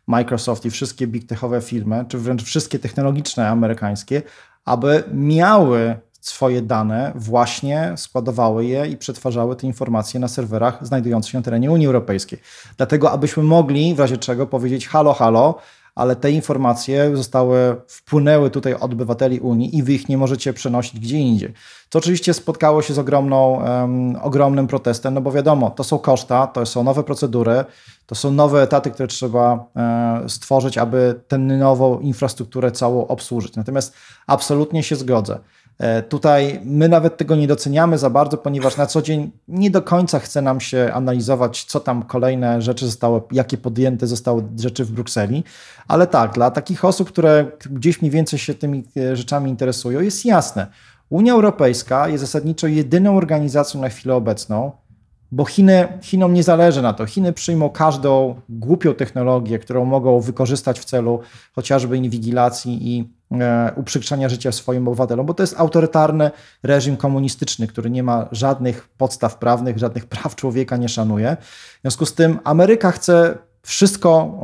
Microsoft 0.07 0.65
i 0.65 0.71
wszystkie 0.71 1.07
big 1.07 1.27
techowe 1.27 1.61
firmy, 1.61 2.05
czy 2.09 2.19
wręcz 2.19 2.43
wszystkie 2.43 2.79
technologiczne 2.79 3.49
amerykańskie, 3.49 4.23
aby 4.65 5.05
miały 5.13 5.97
swoje 6.21 6.63
dane 6.63 7.13
właśnie 7.15 7.93
składowały 7.97 8.65
je 8.65 8.87
i 8.87 8.97
przetwarzały 8.97 9.57
te 9.57 9.67
informacje 9.67 10.21
na 10.21 10.29
serwerach 10.29 10.87
znajdujących 10.87 11.33
się 11.33 11.39
na 11.39 11.45
terenie 11.45 11.71
Unii 11.71 11.87
Europejskiej. 11.87 12.39
Dlatego, 12.77 13.11
abyśmy 13.11 13.43
mogli 13.43 13.95
w 13.95 13.99
razie 13.99 14.17
czego 14.17 14.47
powiedzieć 14.47 14.89
halo, 14.89 15.13
halo, 15.13 15.59
ale 15.95 16.17
te 16.17 16.31
informacje 16.31 17.17
zostały, 17.17 17.77
wpłynęły 17.87 18.51
tutaj 18.51 18.75
od 18.75 18.93
obywateli 18.93 19.41
Unii 19.41 19.77
i 19.77 19.83
wy 19.83 19.93
ich 19.93 20.09
nie 20.09 20.19
możecie 20.19 20.53
przenosić 20.53 21.01
gdzie 21.01 21.19
indziej. 21.19 21.53
To 21.91 21.99
oczywiście 21.99 22.35
spotkało 22.35 22.83
się 22.83 22.95
z 22.95 22.99
ogromną, 22.99 23.65
um, 23.65 24.17
ogromnym 24.23 24.67
protestem, 24.67 25.15
no 25.15 25.21
bo 25.21 25.33
wiadomo, 25.33 25.71
to 25.71 25.85
są 25.85 25.99
koszta, 25.99 26.47
to 26.47 26.67
są 26.67 26.85
nowe 26.85 27.03
procedury, 27.03 27.65
to 28.07 28.15
są 28.15 28.31
nowe 28.31 28.63
etaty, 28.63 28.91
które 28.91 29.09
trzeba 29.09 29.65
e, 29.77 30.29
stworzyć, 30.29 30.79
aby 30.79 31.21
tę 31.29 31.39
nową 31.39 32.01
infrastrukturę 32.01 32.73
całą 32.73 33.07
obsłużyć. 33.07 33.57
Natomiast 33.57 33.95
absolutnie 34.27 34.83
się 34.83 34.97
zgodzę. 34.97 35.39
E, 35.83 36.03
tutaj 36.03 36.61
my 36.65 36.89
nawet 36.89 37.17
tego 37.17 37.37
nie 37.37 37.47
doceniamy 37.47 37.99
za 37.99 38.11
bardzo, 38.11 38.37
ponieważ 38.37 38.77
na 38.77 38.87
co 38.87 39.03
dzień 39.03 39.31
nie 39.49 39.71
do 39.71 39.83
końca 39.83 40.19
chce 40.19 40.43
nam 40.43 40.61
się 40.61 40.91
analizować, 40.95 41.65
co 41.65 41.81
tam 41.81 42.03
kolejne 42.03 42.63
rzeczy 42.63 42.87
zostały, 42.87 43.21
jakie 43.33 43.59
podjęte 43.59 44.07
zostały 44.07 44.45
rzeczy 44.59 44.85
w 44.85 44.93
Brukseli. 44.93 45.45
Ale 45.89 46.07
tak, 46.07 46.33
dla 46.33 46.51
takich 46.51 46.85
osób, 46.85 47.09
które 47.09 47.47
gdzieś 47.71 48.03
mniej 48.03 48.11
więcej 48.11 48.39
się 48.39 48.55
tymi 48.55 48.85
e, 48.97 49.17
rzeczami 49.17 49.51
interesują, 49.51 50.01
jest 50.01 50.25
jasne. 50.25 50.67
Unia 51.11 51.33
Europejska 51.33 52.09
jest 52.09 52.21
zasadniczo 52.21 52.67
jedyną 52.67 53.17
organizacją 53.17 53.81
na 53.81 53.89
chwilę 53.89 54.15
obecną, 54.15 54.73
bo 55.33 55.45
Chiny, 55.45 55.89
Chinom 56.03 56.35
nie 56.35 56.43
zależy 56.43 56.83
na 56.83 56.93
to. 56.93 57.07
Chiny 57.07 57.33
przyjmą 57.33 57.71
każdą 57.71 58.35
głupią 58.49 58.95
technologię, 58.95 59.59
którą 59.59 59.85
mogą 59.85 60.21
wykorzystać 60.21 60.81
w 60.81 60.85
celu 60.85 61.21
chociażby 61.55 61.97
inwigilacji 61.97 62.97
i 62.97 63.13
uprzykrzania 63.77 64.29
życia 64.29 64.53
swoim 64.53 64.89
obywatelom, 64.89 65.27
bo 65.27 65.35
to 65.35 65.43
jest 65.43 65.61
autorytarny 65.61 66.31
reżim 66.63 66.97
komunistyczny, 66.97 67.67
który 67.67 67.91
nie 67.91 68.03
ma 68.03 68.29
żadnych 68.33 68.89
podstaw 68.89 69.39
prawnych, 69.39 69.79
żadnych 69.79 70.07
praw 70.07 70.37
człowieka 70.37 70.77
nie 70.77 70.89
szanuje. 70.89 71.37
W 71.79 71.81
związku 71.83 72.07
z 72.07 72.15
tym 72.15 72.39
Ameryka 72.45 72.93
chce 72.93 73.39
wszystko 73.63 74.41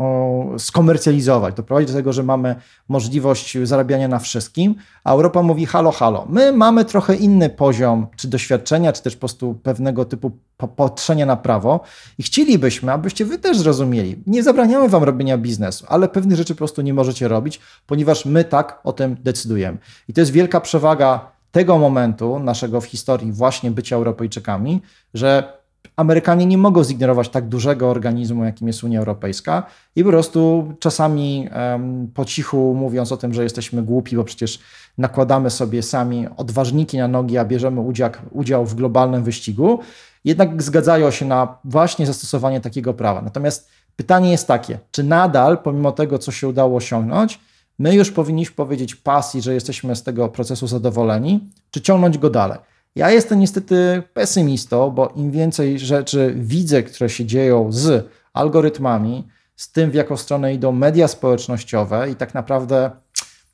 skomercjalizować, 0.58 1.54
doprowadzić 1.54 1.90
do 1.90 1.98
tego, 1.98 2.12
że 2.12 2.22
mamy 2.22 2.56
możliwość 2.88 3.58
zarabiania 3.62 4.08
na 4.08 4.18
wszystkim, 4.18 4.74
a 5.04 5.12
Europa 5.12 5.42
mówi 5.42 5.66
halo, 5.66 5.92
halo. 5.92 6.26
My 6.28 6.52
mamy 6.52 6.84
trochę 6.84 7.14
inny 7.14 7.50
poziom 7.50 8.06
czy 8.16 8.28
doświadczenia, 8.28 8.92
czy 8.92 9.02
też 9.02 9.14
po 9.16 9.20
prostu 9.20 9.54
pewnego 9.62 10.04
typu 10.04 10.30
patrzenia 10.76 11.26
na 11.26 11.36
prawo 11.36 11.80
i 12.18 12.22
chcielibyśmy, 12.22 12.92
abyście 12.92 13.24
wy 13.24 13.38
też 13.38 13.58
zrozumieli. 13.58 14.16
Nie 14.26 14.42
zabraniamy 14.42 14.88
wam 14.88 15.04
robienia 15.04 15.38
biznesu, 15.38 15.86
ale 15.88 16.08
pewnych 16.08 16.36
rzeczy 16.36 16.54
po 16.54 16.58
prostu 16.58 16.82
nie 16.82 16.94
możecie 16.94 17.28
robić, 17.28 17.60
ponieważ 17.86 18.24
my 18.24 18.44
tak 18.44 18.80
o 18.84 18.92
tym 18.92 19.16
decydujemy. 19.24 19.78
I 20.08 20.12
to 20.12 20.20
jest 20.20 20.32
wielka 20.32 20.60
przewaga 20.60 21.38
tego 21.50 21.78
momentu 21.78 22.38
naszego 22.38 22.80
w 22.80 22.84
historii 22.84 23.32
właśnie 23.32 23.70
bycia 23.70 23.96
Europejczykami, 23.96 24.82
że 25.14 25.57
Amerykanie 25.96 26.46
nie 26.46 26.58
mogą 26.58 26.84
zignorować 26.84 27.28
tak 27.28 27.48
dużego 27.48 27.90
organizmu, 27.90 28.44
jakim 28.44 28.66
jest 28.66 28.84
Unia 28.84 28.98
Europejska 28.98 29.66
i 29.96 30.04
po 30.04 30.10
prostu 30.10 30.72
czasami 30.80 31.48
um, 31.72 32.10
po 32.14 32.24
cichu 32.24 32.74
mówiąc 32.74 33.12
o 33.12 33.16
tym, 33.16 33.34
że 33.34 33.42
jesteśmy 33.42 33.82
głupi, 33.82 34.16
bo 34.16 34.24
przecież 34.24 34.58
nakładamy 34.98 35.50
sobie 35.50 35.82
sami 35.82 36.26
odważniki 36.36 36.98
na 36.98 37.08
nogi, 37.08 37.38
a 37.38 37.44
bierzemy 37.44 37.80
udział, 37.80 38.10
udział 38.30 38.66
w 38.66 38.74
globalnym 38.74 39.24
wyścigu, 39.24 39.78
jednak 40.24 40.62
zgadzają 40.62 41.10
się 41.10 41.26
na 41.26 41.58
właśnie 41.64 42.06
zastosowanie 42.06 42.60
takiego 42.60 42.94
prawa. 42.94 43.22
Natomiast 43.22 43.68
pytanie 43.96 44.30
jest 44.30 44.46
takie, 44.46 44.78
czy 44.90 45.02
nadal, 45.02 45.58
pomimo 45.58 45.92
tego, 45.92 46.18
co 46.18 46.32
się 46.32 46.48
udało 46.48 46.76
osiągnąć, 46.76 47.40
my 47.78 47.94
już 47.94 48.10
powinniśmy 48.10 48.56
powiedzieć 48.56 48.94
pasji, 48.94 49.42
że 49.42 49.54
jesteśmy 49.54 49.96
z 49.96 50.02
tego 50.02 50.28
procesu 50.28 50.66
zadowoleni, 50.66 51.50
czy 51.70 51.80
ciągnąć 51.80 52.18
go 52.18 52.30
dalej? 52.30 52.58
Ja 52.96 53.10
jestem 53.10 53.40
niestety 53.40 54.02
pesymistą, 54.14 54.90
bo 54.90 55.12
im 55.16 55.30
więcej 55.30 55.78
rzeczy 55.78 56.34
widzę, 56.36 56.82
które 56.82 57.10
się 57.10 57.24
dzieją 57.24 57.72
z 57.72 58.08
algorytmami, 58.32 59.28
z 59.56 59.72
tym, 59.72 59.90
w 59.90 59.94
jaką 59.94 60.16
stronę 60.16 60.54
idą 60.54 60.72
media 60.72 61.08
społecznościowe 61.08 62.10
i 62.10 62.14
tak 62.14 62.34
naprawdę 62.34 62.90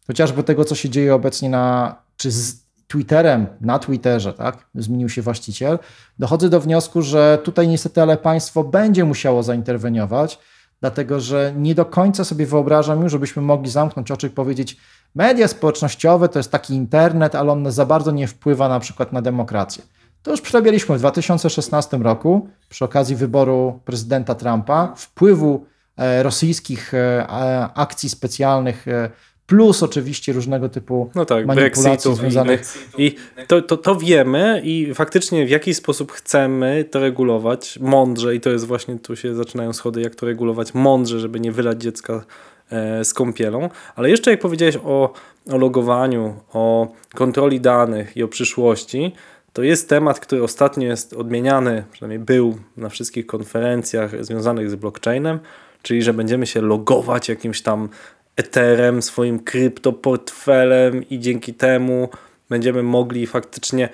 chociażby 0.07 0.43
tego, 0.43 0.65
co 0.65 0.75
się 0.75 0.91
dzieje 0.91 1.15
obecnie 1.15 1.51
na, 1.51 1.97
czy 2.17 2.31
z 2.31 2.65
Twitterem, 2.87 3.47
na 3.61 3.79
Twitterze, 3.79 4.33
tak, 4.33 4.67
zmienił 4.75 5.09
się 5.09 5.23
właściciel, 5.23 5.79
dochodzę 6.19 6.49
do 6.49 6.61
wniosku, 6.61 7.03
że 7.03 7.39
tutaj 7.45 7.69
niestety, 7.69 8.03
ale 8.03 8.17
państwo 8.17 8.65
będzie 8.65 9.05
musiało 9.05 9.43
zainterweniować, 9.43 10.39
dlatego 10.81 11.21
że 11.21 11.53
nie 11.57 11.75
do 11.75 11.85
końca 11.85 12.25
sobie 12.25 12.47
wyobrażam 12.47 13.03
już, 13.03 13.13
żebyśmy 13.13 13.43
mogli 13.43 13.71
zamknąć 13.71 14.11
oczy 14.11 14.27
i 14.27 14.31
powiedzieć, 14.31 14.77
Media 15.15 15.49
społecznościowe 15.49 16.29
to 16.29 16.39
jest 16.39 16.51
taki 16.51 16.75
internet, 16.75 17.35
ale 17.35 17.53
on 17.53 17.73
za 17.73 17.87
bardzo 17.87 18.11
nie 18.11 18.29
wpływa 18.29 18.69
na 18.69 18.81
przykład 18.81 19.13
na 19.13 19.23
demokrację. 19.23 19.83
To 20.23 20.31
już 20.31 20.41
przerabialiśmy 20.41 20.97
w 20.97 20.99
2016 20.99 21.97
roku 21.97 22.49
przy 22.69 22.85
okazji 22.85 23.17
wyboru 23.17 23.81
prezydenta 23.85 24.35
Trumpa, 24.35 24.93
wpływu 24.97 25.67
e, 25.97 26.23
rosyjskich 26.23 26.95
e, 26.95 27.27
akcji 27.75 28.09
specjalnych, 28.09 28.89
e, 28.89 29.11
plus 29.47 29.83
oczywiście 29.83 30.33
różnego 30.33 30.69
typu 30.69 31.11
no 31.15 31.25
tak, 31.25 31.47
manipulacji 31.47 32.15
związanych. 32.15 32.63
I 32.99 33.15
to, 33.47 33.63
to, 33.63 33.77
to 33.77 33.97
wiemy 33.97 34.61
i 34.65 34.95
faktycznie 34.95 35.47
w 35.47 35.51
jakiś 35.51 35.77
sposób 35.77 36.13
chcemy 36.13 36.85
to 36.91 37.01
regulować 37.01 37.79
mądrze 37.81 38.35
i 38.35 38.41
to 38.41 38.51
jest 38.51 38.67
właśnie, 38.67 38.99
tu 38.99 39.17
się 39.17 39.35
zaczynają 39.35 39.73
schody, 39.73 40.01
jak 40.01 40.15
to 40.15 40.27
regulować 40.27 40.75
mądrze, 40.75 41.21
żeby 41.21 41.41
nie 41.41 41.53
wylać 41.53 41.83
dziecka 41.83 42.25
E, 42.71 43.05
z 43.05 43.15
kąpielą. 43.15 43.69
Ale 43.97 44.11
jeszcze 44.11 44.31
jak 44.31 44.41
powiedziałeś 44.41 44.77
o, 44.85 45.13
o 45.51 45.59
logowaniu, 45.59 46.37
o 46.53 46.93
kontroli 47.15 47.61
danych 47.61 48.17
i 48.17 48.23
o 48.23 48.29
przyszłości, 48.29 49.13
to 49.53 49.63
jest 49.63 49.89
temat, 49.89 50.21
który 50.21 50.43
ostatnio 50.43 50.89
jest 50.89 51.13
odmieniany, 51.13 51.85
przynajmniej 51.93 52.19
był 52.19 52.59
na 52.77 52.89
wszystkich 52.89 53.27
konferencjach 53.27 54.25
związanych 54.25 54.71
z 54.71 54.75
blockchainem, 54.75 55.39
czyli 55.83 56.03
że 56.03 56.13
będziemy 56.13 56.47
się 56.47 56.61
logować 56.61 57.29
jakimś 57.29 57.63
tam 57.63 57.89
Etherem, 58.37 59.03
swoim 59.03 59.39
kryptoportfelem 59.39 61.09
i 61.09 61.19
dzięki 61.19 61.55
temu 61.55 62.09
będziemy 62.49 62.83
mogli 62.83 63.27
faktycznie 63.27 63.89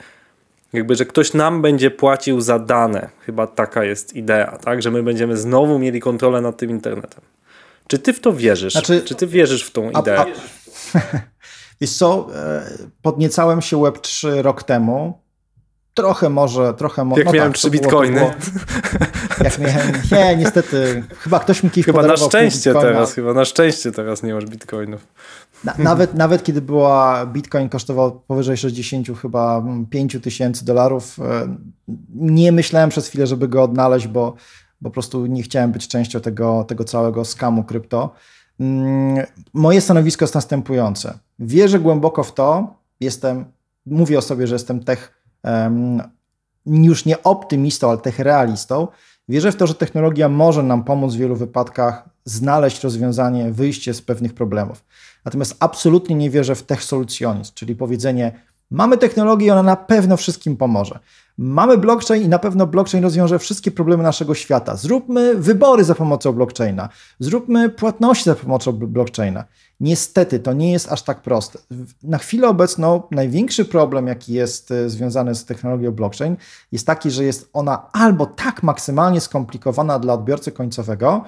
jakby, 0.72 0.96
że 0.96 1.06
ktoś 1.06 1.34
nam 1.34 1.62
będzie 1.62 1.90
płacił 1.90 2.40
za 2.40 2.58
dane. 2.58 3.08
Chyba 3.20 3.46
taka 3.46 3.84
jest 3.84 4.16
idea, 4.16 4.58
tak? 4.58 4.82
Że 4.82 4.90
my 4.90 5.02
będziemy 5.02 5.36
znowu 5.36 5.78
mieli 5.78 6.00
kontrolę 6.00 6.40
nad 6.40 6.56
tym 6.56 6.70
internetem. 6.70 7.20
Czy 7.86 7.98
ty 7.98 8.12
w 8.12 8.20
to 8.20 8.32
wierzysz? 8.32 8.72
Znaczy, 8.72 9.02
Czy 9.04 9.14
ty 9.14 9.26
wierzysz 9.26 9.62
w 9.62 9.70
tą 9.70 9.90
ideę? 9.90 10.18
A, 10.20 10.26
Wiesz 11.80 11.96
co, 11.96 12.28
e, 12.34 12.62
podniecałem 13.02 13.62
się 13.62 13.76
Web3 13.76 14.42
rok 14.42 14.62
temu, 14.62 15.20
Trochę 15.94 16.28
może, 16.28 16.74
trochę 16.74 17.04
może. 17.04 17.20
Jak 17.20 17.26
no 17.26 17.32
miałem 17.32 17.52
tak, 17.52 17.58
trzy 17.58 17.70
było- 17.70 17.82
bitcoiny. 17.82 18.20
było- 18.20 18.32
Jak 19.44 19.58
miałem, 19.58 19.92
nie, 20.12 20.36
niestety, 20.36 21.04
chyba 21.18 21.40
ktoś 21.40 21.62
mi 21.62 21.70
kiedyś 21.70 21.86
Chyba 21.86 22.02
na 22.02 22.16
szczęście 22.16 22.74
teraz, 22.74 23.12
chyba 23.12 23.34
na 23.34 23.44
szczęście 23.44 23.92
teraz 23.92 24.22
nie 24.22 24.34
masz 24.34 24.46
bitcoinów. 24.46 25.06
Na, 25.64 25.74
nawet, 25.78 26.14
nawet 26.14 26.44
kiedy 26.44 26.62
była 26.62 27.26
Bitcoin 27.26 27.68
kosztował 27.68 28.20
powyżej 28.20 28.56
60 28.56 29.18
chyba 29.18 29.58
mm, 29.58 29.86
5 29.86 30.16
tysięcy 30.22 30.64
dolarów, 30.64 31.18
e, 31.18 31.56
nie 32.14 32.52
myślałem 32.52 32.90
przez 32.90 33.08
chwilę, 33.08 33.26
żeby 33.26 33.48
go 33.48 33.62
odnaleźć, 33.62 34.06
bo, 34.06 34.34
bo 34.80 34.90
po 34.90 34.94
prostu 34.94 35.26
nie 35.26 35.42
chciałem 35.42 35.72
być 35.72 35.88
częścią 35.88 36.20
tego, 36.20 36.64
tego 36.64 36.84
całego 36.84 37.24
skamu 37.24 37.64
krypto. 37.64 38.14
Mm, 38.60 39.26
Moje 39.54 39.80
stanowisko 39.80 40.24
jest 40.24 40.34
następujące. 40.34 41.18
Wierzę 41.38 41.78
głęboko 41.80 42.24
w 42.24 42.34
to, 42.34 42.74
jestem, 43.00 43.44
mówię 43.86 44.18
o 44.18 44.22
sobie, 44.22 44.46
że 44.46 44.54
jestem 44.54 44.84
tech, 44.84 45.19
już 46.66 47.04
nie 47.04 47.22
optymistą, 47.22 47.88
ale 47.88 47.98
tech 47.98 48.18
realistą. 48.18 48.88
Wierzę 49.28 49.52
w 49.52 49.56
to, 49.56 49.66
że 49.66 49.74
technologia 49.74 50.28
może 50.28 50.62
nam 50.62 50.84
pomóc 50.84 51.14
w 51.14 51.18
wielu 51.18 51.36
wypadkach 51.36 52.08
znaleźć 52.24 52.84
rozwiązanie, 52.84 53.52
wyjście 53.52 53.94
z 53.94 54.02
pewnych 54.02 54.34
problemów. 54.34 54.84
Natomiast 55.24 55.56
absolutnie 55.60 56.16
nie 56.16 56.30
wierzę 56.30 56.54
w 56.54 56.62
tech 56.62 56.84
solucjonizm, 56.84 57.52
czyli 57.54 57.76
powiedzenie, 57.76 58.40
mamy 58.70 58.98
technologię 58.98 59.46
i 59.46 59.50
ona 59.50 59.62
na 59.62 59.76
pewno 59.76 60.16
wszystkim 60.16 60.56
pomoże. 60.56 60.98
Mamy 61.38 61.78
blockchain 61.78 62.22
i 62.22 62.28
na 62.28 62.38
pewno 62.38 62.66
blockchain 62.66 63.04
rozwiąże 63.04 63.38
wszystkie 63.38 63.70
problemy 63.70 64.02
naszego 64.02 64.34
świata. 64.34 64.76
Zróbmy 64.76 65.34
wybory 65.34 65.84
za 65.84 65.94
pomocą 65.94 66.32
blockchaina. 66.32 66.88
Zróbmy 67.18 67.68
płatności 67.68 68.24
za 68.24 68.34
pomocą 68.34 68.72
bl- 68.72 68.86
blockchaina. 68.86 69.44
Niestety 69.80 70.40
to 70.40 70.52
nie 70.52 70.72
jest 70.72 70.92
aż 70.92 71.02
tak 71.02 71.22
proste. 71.22 71.58
Na 72.02 72.18
chwilę 72.18 72.48
obecną 72.48 73.02
największy 73.10 73.64
problem, 73.64 74.06
jaki 74.06 74.32
jest 74.32 74.70
e, 74.70 74.90
związany 74.90 75.34
z 75.34 75.44
technologią 75.44 75.92
blockchain, 75.92 76.36
jest 76.72 76.86
taki, 76.86 77.10
że 77.10 77.24
jest 77.24 77.50
ona 77.52 77.86
albo 77.92 78.26
tak 78.26 78.62
maksymalnie 78.62 79.20
skomplikowana 79.20 79.98
dla 79.98 80.14
odbiorcy 80.14 80.52
końcowego, 80.52 81.24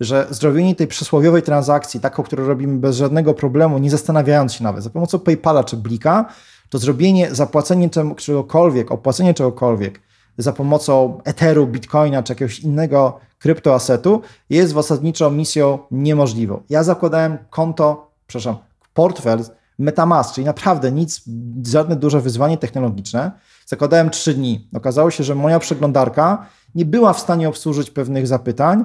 że 0.00 0.26
zrobienie 0.30 0.74
tej 0.74 0.86
przysłowiowej 0.86 1.42
transakcji, 1.42 2.00
taką, 2.00 2.22
którą 2.22 2.46
robimy 2.46 2.78
bez 2.78 2.96
żadnego 2.96 3.34
problemu, 3.34 3.78
nie 3.78 3.90
zastanawiając 3.90 4.52
się 4.54 4.64
nawet, 4.64 4.84
za 4.84 4.90
pomocą 4.90 5.18
PayPala 5.18 5.64
czy 5.64 5.76
Blika, 5.76 6.24
to 6.70 6.78
zrobienie, 6.78 7.34
zapłacenie 7.34 7.90
czegokolwiek, 8.16 8.92
opłacenie 8.92 9.34
czegokolwiek 9.34 10.00
za 10.38 10.52
pomocą 10.52 11.20
Etheru, 11.24 11.66
Bitcoina 11.66 12.22
czy 12.22 12.32
jakiegoś 12.32 12.60
innego 12.60 13.20
kryptoasetu 13.38 14.22
jest 14.50 14.74
zasadniczą 14.74 15.30
misją 15.30 15.78
niemożliwą. 15.90 16.62
Ja 16.68 16.82
zakładałem 16.82 17.38
konto, 17.50 18.10
przepraszam, 18.26 18.56
portfel 18.94 19.44
Metamask, 19.78 20.34
czyli 20.34 20.44
naprawdę 20.44 20.92
nic, 20.92 21.22
żadne 21.66 21.96
duże 21.96 22.20
wyzwanie 22.20 22.58
technologiczne. 22.58 23.30
Zakładałem 23.66 24.10
trzy 24.10 24.34
dni. 24.34 24.68
Okazało 24.74 25.10
się, 25.10 25.24
że 25.24 25.34
moja 25.34 25.58
przeglądarka 25.58 26.46
nie 26.74 26.84
była 26.84 27.12
w 27.12 27.20
stanie 27.20 27.48
obsłużyć 27.48 27.90
pewnych 27.90 28.26
zapytań, 28.26 28.84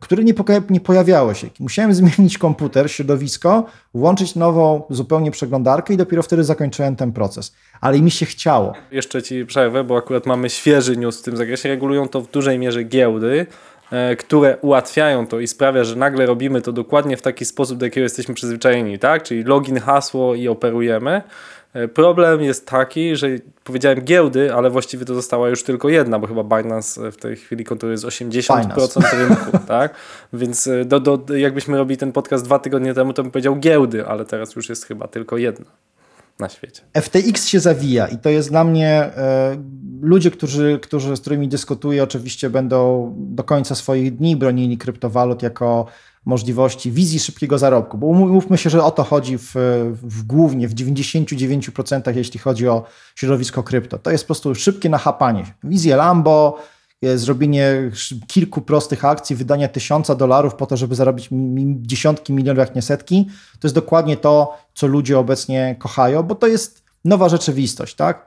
które 0.00 0.24
nie, 0.24 0.34
nie 0.70 0.80
pojawiały 0.80 1.34
się. 1.34 1.46
Musiałem 1.60 1.94
zmienić 1.94 2.38
komputer, 2.38 2.90
środowisko, 2.90 3.66
włączyć 3.94 4.34
nową 4.34 4.82
zupełnie 4.90 5.30
przeglądarkę 5.30 5.94
i 5.94 5.96
dopiero 5.96 6.22
wtedy 6.22 6.44
zakończyłem 6.44 6.96
ten 6.96 7.12
proces. 7.12 7.54
Ale 7.80 8.00
mi 8.00 8.10
się 8.10 8.26
chciało. 8.26 8.72
Jeszcze 8.90 9.22
ci 9.22 9.46
przerwę, 9.46 9.84
bo 9.84 9.96
akurat 9.96 10.26
mamy 10.26 10.50
świeży 10.50 10.96
news 10.96 11.20
w 11.20 11.22
tym 11.22 11.36
zakresie. 11.36 11.68
Regulują 11.68 12.08
to 12.08 12.20
w 12.20 12.30
dużej 12.30 12.58
mierze 12.58 12.82
giełdy, 12.84 13.46
e, 13.92 14.16
które 14.16 14.56
ułatwiają 14.56 15.26
to 15.26 15.40
i 15.40 15.46
sprawia, 15.46 15.84
że 15.84 15.96
nagle 15.96 16.26
robimy 16.26 16.62
to 16.62 16.72
dokładnie 16.72 17.16
w 17.16 17.22
taki 17.22 17.44
sposób, 17.44 17.78
do 17.78 17.86
jakiego 17.86 18.02
jesteśmy 18.02 18.34
przyzwyczajeni, 18.34 18.98
tak? 18.98 19.22
Czyli 19.22 19.42
login, 19.42 19.80
hasło 19.80 20.34
i 20.34 20.48
operujemy. 20.48 21.22
E, 21.74 21.88
Problem 21.88 22.42
jest 22.42 22.66
taki, 22.66 23.16
że 23.16 23.28
powiedziałem 23.64 24.00
giełdy, 24.00 24.54
ale 24.54 24.70
właściwie 24.70 25.04
to 25.04 25.14
została 25.14 25.48
już 25.48 25.62
tylko 25.62 25.88
jedna, 25.88 26.18
bo 26.18 26.26
chyba 26.26 26.58
Binance 26.58 27.12
w 27.12 27.16
tej 27.16 27.36
chwili 27.36 27.64
kontroluje 27.64 27.98
z 27.98 28.04
80% 28.04 29.18
rynku, 29.18 29.58
tak? 29.68 29.94
Więc 30.32 30.66
e, 30.66 30.84
do, 30.84 31.00
do, 31.00 31.36
jakbyśmy 31.36 31.76
robili 31.76 31.98
ten 31.98 32.12
podcast 32.12 32.44
dwa 32.44 32.58
tygodnie 32.58 32.94
temu, 32.94 33.12
to 33.12 33.22
bym 33.22 33.32
powiedział 33.32 33.56
giełdy, 33.56 34.06
ale 34.06 34.24
teraz 34.24 34.56
już 34.56 34.68
jest 34.68 34.84
chyba 34.84 35.08
tylko 35.08 35.36
jedna 35.36 35.70
na 36.38 36.48
świecie. 36.48 36.82
FTX 37.00 37.46
się 37.46 37.60
zawija 37.60 38.08
i 38.08 38.18
to 38.18 38.30
jest 38.30 38.50
dla 38.50 38.64
mnie, 38.64 38.90
e, 38.90 39.56
ludzie, 40.02 40.30
którzy, 40.30 40.78
którzy, 40.82 41.16
z 41.16 41.20
którymi 41.20 41.48
dyskutuję, 41.48 42.02
oczywiście 42.02 42.50
będą 42.50 43.12
do 43.16 43.44
końca 43.44 43.74
swoich 43.74 44.16
dni 44.16 44.36
bronili 44.36 44.78
kryptowalut 44.78 45.42
jako 45.42 45.86
możliwości 46.26 46.92
wizji 46.92 47.20
szybkiego 47.20 47.58
zarobku, 47.58 47.98
bo 47.98 48.06
umówmy 48.06 48.58
się, 48.58 48.70
że 48.70 48.84
o 48.84 48.90
to 48.90 49.04
chodzi 49.04 49.38
w, 49.38 49.52
w 50.02 50.22
głównie 50.22 50.68
w 50.68 50.74
99% 50.74 52.16
jeśli 52.16 52.40
chodzi 52.40 52.68
o 52.68 52.84
środowisko 53.14 53.62
krypto. 53.62 53.98
To 53.98 54.10
jest 54.10 54.24
po 54.24 54.26
prostu 54.26 54.54
szybkie 54.54 54.88
nachapanie. 54.88 55.54
Wizję 55.64 55.96
Lambo, 55.96 56.58
e, 57.02 57.18
zrobienie 57.18 57.90
kilku 58.26 58.60
prostych 58.60 59.04
akcji, 59.04 59.36
wydanie 59.36 59.68
tysiąca 59.68 60.14
dolarów 60.14 60.54
po 60.54 60.66
to, 60.66 60.76
żeby 60.76 60.94
zarobić 60.94 61.28
dziesiątki 61.76 62.32
milionów, 62.32 62.58
jak 62.58 62.74
nie 62.74 62.82
setki, 62.82 63.26
to 63.60 63.68
jest 63.68 63.74
dokładnie 63.74 64.16
to, 64.16 64.58
co 64.74 64.86
ludzie 64.86 65.18
obecnie 65.18 65.76
kochają, 65.78 66.22
bo 66.22 66.34
to 66.34 66.46
jest 66.46 66.82
nowa 67.04 67.28
rzeczywistość, 67.28 67.94
tak? 67.94 68.26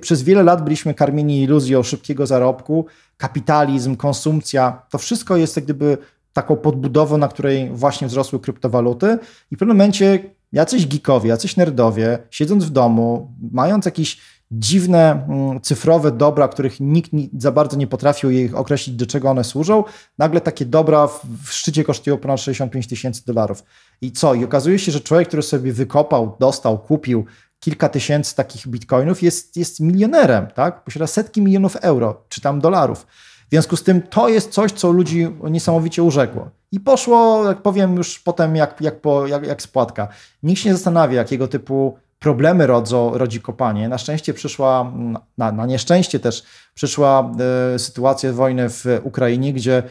Przez 0.00 0.22
wiele 0.22 0.42
lat 0.42 0.64
byliśmy 0.64 0.94
karmieni 0.94 1.42
iluzją 1.42 1.82
szybkiego 1.82 2.26
zarobku, 2.26 2.86
kapitalizm, 3.16 3.96
konsumpcja, 3.96 4.82
to 4.90 4.98
wszystko 4.98 5.36
jest 5.36 5.56
jak 5.56 5.64
gdyby 5.64 5.98
taką 6.42 6.56
podbudową, 6.56 7.18
na 7.18 7.28
której 7.28 7.70
właśnie 7.72 8.08
wzrosły 8.08 8.40
kryptowaluty 8.40 9.18
i 9.50 9.56
w 9.56 9.58
pewnym 9.58 9.76
momencie 9.76 10.18
jacyś 10.52 10.86
geekowie, 10.86 11.28
jacyś 11.28 11.56
nerdowie, 11.56 12.18
siedząc 12.30 12.64
w 12.64 12.70
domu, 12.70 13.32
mając 13.52 13.84
jakieś 13.84 14.18
dziwne 14.50 15.26
mm, 15.28 15.60
cyfrowe 15.60 16.12
dobra, 16.12 16.48
których 16.48 16.80
nikt 16.80 17.12
ni- 17.12 17.30
za 17.38 17.52
bardzo 17.52 17.76
nie 17.76 17.86
potrafił 17.86 18.30
ich 18.30 18.56
określić, 18.56 18.96
do 18.96 19.06
czego 19.06 19.30
one 19.30 19.44
służą, 19.44 19.84
nagle 20.18 20.40
takie 20.40 20.64
dobra 20.64 21.06
w 21.44 21.50
szczycie 21.50 21.84
kosztują 21.84 22.16
ponad 22.16 22.40
65 22.40 22.86
tysięcy 22.86 23.22
dolarów. 23.26 23.64
I 24.00 24.12
co? 24.12 24.34
I 24.34 24.44
okazuje 24.44 24.78
się, 24.78 24.92
że 24.92 25.00
człowiek, 25.00 25.28
który 25.28 25.42
sobie 25.42 25.72
wykopał, 25.72 26.36
dostał, 26.40 26.78
kupił 26.78 27.24
kilka 27.60 27.88
tysięcy 27.88 28.36
takich 28.36 28.68
bitcoinów, 28.68 29.22
jest, 29.22 29.56
jest 29.56 29.80
milionerem, 29.80 30.46
tak? 30.54 30.84
Posiada 30.84 31.06
setki 31.06 31.42
milionów 31.42 31.76
euro, 31.76 32.24
czy 32.28 32.40
tam 32.40 32.60
dolarów. 32.60 33.06
W 33.48 33.50
związku 33.50 33.76
z 33.76 33.82
tym 33.82 34.02
to 34.02 34.28
jest 34.28 34.50
coś, 34.50 34.72
co 34.72 34.90
ludzi 34.90 35.28
niesamowicie 35.50 36.02
urzekło. 36.02 36.50
I 36.72 36.80
poszło, 36.80 37.44
jak 37.48 37.62
powiem, 37.62 37.96
już 37.96 38.18
potem 38.18 38.56
jak, 38.56 38.80
jak, 38.80 39.00
po, 39.00 39.26
jak, 39.26 39.46
jak 39.46 39.62
spłatka. 39.62 40.08
Nikt 40.42 40.60
się 40.60 40.68
nie 40.68 40.74
zastanawia, 40.74 41.16
jakiego 41.16 41.48
typu 41.48 41.98
problemy 42.18 42.66
rodzą, 42.66 43.18
rodzi 43.18 43.40
kopanie. 43.40 43.88
Na 43.88 43.98
szczęście 43.98 44.34
przyszła, 44.34 44.92
na, 45.38 45.52
na 45.52 45.66
nieszczęście 45.66 46.20
też 46.20 46.42
przyszła 46.74 47.32
e, 47.74 47.78
sytuacja 47.78 48.32
wojny 48.32 48.68
w 48.70 48.84
Ukrainie, 49.02 49.52
gdzie 49.52 49.82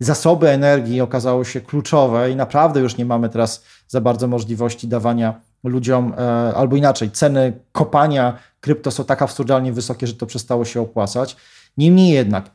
zasoby 0.00 0.48
energii 0.48 1.00
okazały 1.00 1.44
się 1.44 1.60
kluczowe 1.60 2.30
i 2.30 2.36
naprawdę 2.36 2.80
już 2.80 2.96
nie 2.96 3.04
mamy 3.04 3.28
teraz 3.28 3.64
za 3.88 4.00
bardzo 4.00 4.28
możliwości 4.28 4.88
dawania 4.88 5.40
ludziom, 5.64 6.14
e, 6.18 6.54
albo 6.54 6.76
inaczej, 6.76 7.10
ceny 7.10 7.52
kopania 7.72 8.38
krypto 8.60 8.90
są 8.90 9.04
tak 9.04 9.22
absurdalnie 9.22 9.72
wysokie, 9.72 10.06
że 10.06 10.14
to 10.14 10.26
przestało 10.26 10.64
się 10.64 10.80
opłacać. 10.80 11.36
Niemniej 11.76 12.10
jednak, 12.10 12.50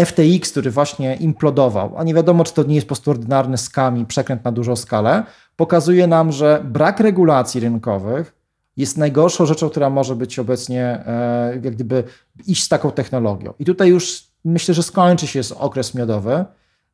FTX, 0.00 0.50
który 0.50 0.70
właśnie 0.70 1.14
implodował, 1.14 1.94
a 1.96 2.04
nie 2.04 2.14
wiadomo, 2.14 2.44
czy 2.44 2.54
to 2.54 2.62
nie 2.62 2.74
jest 2.74 2.86
po 2.86 2.94
prostu 2.94 3.10
ordynarny 3.10 3.58
skam 3.58 3.98
i 3.98 4.06
przekręt 4.06 4.44
na 4.44 4.52
dużą 4.52 4.76
skalę, 4.76 5.24
pokazuje 5.56 6.06
nam, 6.06 6.32
że 6.32 6.62
brak 6.64 7.00
regulacji 7.00 7.60
rynkowych 7.60 8.42
jest 8.76 8.98
najgorszą 8.98 9.46
rzeczą, 9.46 9.70
która 9.70 9.90
może 9.90 10.16
być 10.16 10.38
obecnie, 10.38 10.84
e, 11.06 11.58
jak 11.62 11.74
gdyby 11.74 12.04
iść 12.46 12.64
z 12.64 12.68
taką 12.68 12.90
technologią. 12.90 13.54
I 13.58 13.64
tutaj 13.64 13.88
już 13.88 14.24
myślę, 14.44 14.74
że 14.74 14.82
skończy 14.82 15.26
się 15.26 15.40
okres 15.58 15.94
miodowy. 15.94 16.44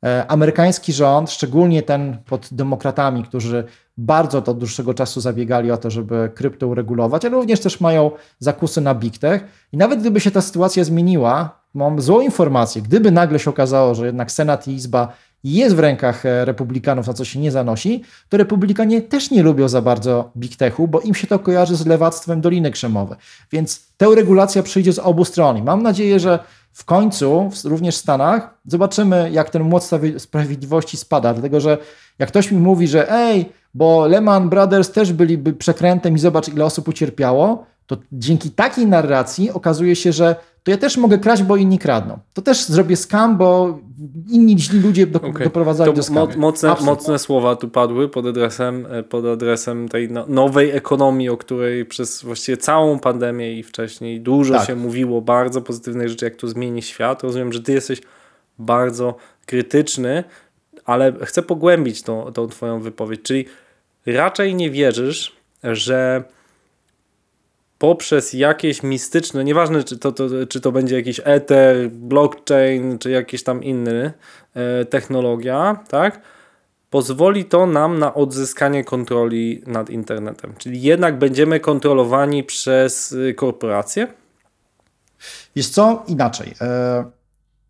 E, 0.05 0.27
Amerykański 0.29 0.93
rząd, 0.93 1.31
szczególnie 1.31 1.83
ten 1.83 2.19
pod 2.27 2.49
demokratami, 2.53 3.25
którzy 3.25 3.65
bardzo 3.97 4.39
od 4.39 4.59
dłuższego 4.59 4.95
czasu 4.95 5.21
zabiegali 5.21 5.71
o 5.71 5.77
to, 5.77 5.91
żeby 5.91 6.31
krypto 6.35 6.67
uregulować, 6.67 7.25
ale 7.25 7.35
również 7.35 7.61
też 7.61 7.81
mają 7.81 8.11
zakusy 8.39 8.81
na 8.81 8.95
big 8.95 9.19
tech. 9.19 9.45
I 9.73 9.77
nawet 9.77 10.01
gdyby 10.01 10.21
się 10.21 10.31
ta 10.31 10.41
sytuacja 10.41 10.85
zmieniła, 10.85 11.58
mam 11.79 12.01
złą 12.01 12.21
informację, 12.21 12.83
gdyby 12.83 13.11
nagle 13.11 13.39
się 13.39 13.51
okazało, 13.51 13.95
że 13.95 14.07
jednak 14.07 14.33
Senat 14.33 14.69
i 14.69 14.73
Izba 14.73 15.13
jest 15.45 15.77
w 15.77 15.79
rękach 15.79 16.27
e, 16.27 16.45
republikanów, 16.45 17.07
na 17.07 17.13
co 17.13 17.25
się 17.25 17.41
nie 17.41 17.51
zanosi, 17.51 18.03
to 18.29 18.37
republikanie 18.37 19.03
też 19.03 19.31
nie 19.31 19.43
lubią 19.43 19.69
za 19.69 19.83
bardzo 19.83 20.31
big 20.37 20.57
techu, 20.57 20.89
bo 20.89 21.01
im 21.01 21.15
się 21.15 21.27
to 21.27 21.39
kojarzy 21.39 21.77
z 21.77 21.87
lewactwem 21.87 22.41
Doliny 22.41 22.71
Krzemowe. 22.71 23.17
Więc 23.53 23.87
ta 23.97 24.07
regulacja 24.17 24.63
przyjdzie 24.63 24.93
z 24.93 24.99
obu 24.99 25.25
stron. 25.25 25.57
I 25.57 25.63
mam 25.63 25.83
nadzieję, 25.83 26.21
że 26.21 26.39
w 26.73 26.85
końcu, 26.85 27.51
również 27.65 27.97
w 27.97 27.99
Stanach, 27.99 28.55
zobaczymy, 28.67 29.31
jak 29.33 29.51
ten 29.51 29.63
sprawi- 29.63 30.19
sprawiedliwości 30.19 30.97
spada. 30.97 31.33
Dlatego, 31.33 31.61
że 31.61 31.79
jak 32.19 32.29
ktoś 32.29 32.53
mi 32.53 32.59
mówi, 32.59 32.89
że 32.89 33.13
ej, 33.13 33.53
bo 33.75 34.07
Lehman 34.07 34.49
Brothers 34.49 34.91
też 34.91 35.13
byliby 35.13 35.53
przekrętem 35.53 36.15
i 36.17 36.19
zobacz, 36.19 36.49
ile 36.49 36.65
osób 36.65 36.89
ucierpiało, 36.89 37.67
to 37.87 37.97
dzięki 38.13 38.51
takiej 38.51 38.87
narracji 38.87 39.51
okazuje 39.51 39.97
się, 39.97 40.13
że 40.13 40.37
to 40.69 40.73
ja 40.73 40.79
też 40.79 40.97
mogę 40.97 41.19
kraść, 41.19 41.43
bo 41.43 41.57
inni 41.57 41.79
kradną. 41.79 42.19
To 42.35 42.43
też 42.43 42.65
zrobię 42.65 42.97
skam, 42.97 43.39
bo 43.39 43.79
inni 44.31 44.59
źli 44.59 44.81
ludzie 44.81 45.07
do, 45.07 45.19
Okay. 45.21 45.45
doprowadzają 45.45 45.93
do 45.95 46.03
skamu. 46.03 46.27
mo- 46.27 46.37
mocne, 46.37 46.75
mocne 46.81 47.19
słowa 47.19 47.57
tu 47.57 47.69
padły 47.69 48.09
pod 48.09 48.27
adresem, 48.27 48.87
e, 48.91 49.03
pod 49.03 49.25
adresem 49.25 49.89
tej 49.89 50.11
no, 50.11 50.25
nowej 50.29 50.71
ekonomii, 50.71 51.29
o 51.29 51.37
której 51.37 51.85
przez 51.85 52.23
właściwie 52.23 52.57
całą 52.57 52.99
pandemię 52.99 53.59
i 53.59 53.63
wcześniej 53.63 54.21
dużo 54.21 54.55
Tak. 54.55 54.67
się 54.67 54.77
mówiło, 54.77 55.21
bardzo 55.23 55.63
pozytywnych 55.63 56.09
rzeczy, 56.09 56.25
jak 56.25 56.37
to 56.37 56.49
zmieni 56.49 56.83
świat. 56.83 57.23
Rozumiem, 57.23 57.53
że 57.53 57.63
ty 57.63 57.73
jesteś 57.73 58.01
bardzo 58.59 59.17
krytyczny, 59.47 60.25
ale 60.85 61.13
chcę 61.23 61.43
pogłębić 61.43 62.03
tą, 62.03 62.33
tą 62.33 62.49
twoją 62.49 62.81
wypowiedź, 62.81 63.23
czyli 63.23 63.45
raczej 64.07 64.55
nie 64.55 64.71
wierzysz, 64.71 65.33
że 65.65 66.25
poprzez 67.79 68.33
jakieś 68.33 68.83
mistyczne, 68.83 69.45
nieważne 69.45 69.85
czy 69.85 69.99
to, 69.99 70.13
to, 70.13 70.25
czy 70.49 70.61
to 70.61 70.73
będzie 70.73 70.97
jakiś 70.97 71.21
ether, 71.25 71.91
blockchain, 71.91 72.99
czy 72.99 73.11
jakiś 73.11 73.43
tam 73.43 73.65
inny 73.65 74.13
e, 74.55 74.85
technologia, 74.85 75.85
tak? 75.89 76.21
Pozwoli 76.91 77.45
to 77.45 77.67
nam 77.67 77.99
na 77.99 78.15
odzyskanie 78.15 78.85
kontroli 78.85 79.63
nad 79.67 79.91
internetem. 79.91 80.55
Czyli 80.59 80.83
jednak 80.83 81.19
będziemy 81.19 81.61
kontrolowani 81.61 82.45
przez 82.45 83.13
y, 83.13 83.35
korporacje? 83.35 84.07
Wiesz 85.57 85.69
co? 85.69 86.05
Inaczej. 86.09 86.55
E, 86.61 87.05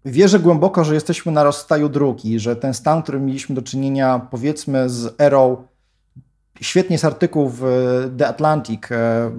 Wierzę 0.04 0.38
głęboko, 0.38 0.84
że 0.84 0.94
jesteśmy 0.94 1.32
na 1.32 1.44
rozstaju 1.44 1.88
dróg 1.88 2.24
i 2.24 2.38
że 2.38 2.56
ten 2.56 2.74
stan, 2.74 3.02
którym 3.02 3.26
mieliśmy 3.26 3.54
do 3.54 3.62
czynienia 3.62 4.26
powiedzmy 4.30 4.88
z 4.88 5.20
erą 5.20 5.66
Świetnie 6.60 6.94
jest 6.94 7.04
artykuł 7.04 7.48
w 7.54 7.62
The 8.18 8.28
Atlantic. 8.28 8.80
e, 8.92 9.30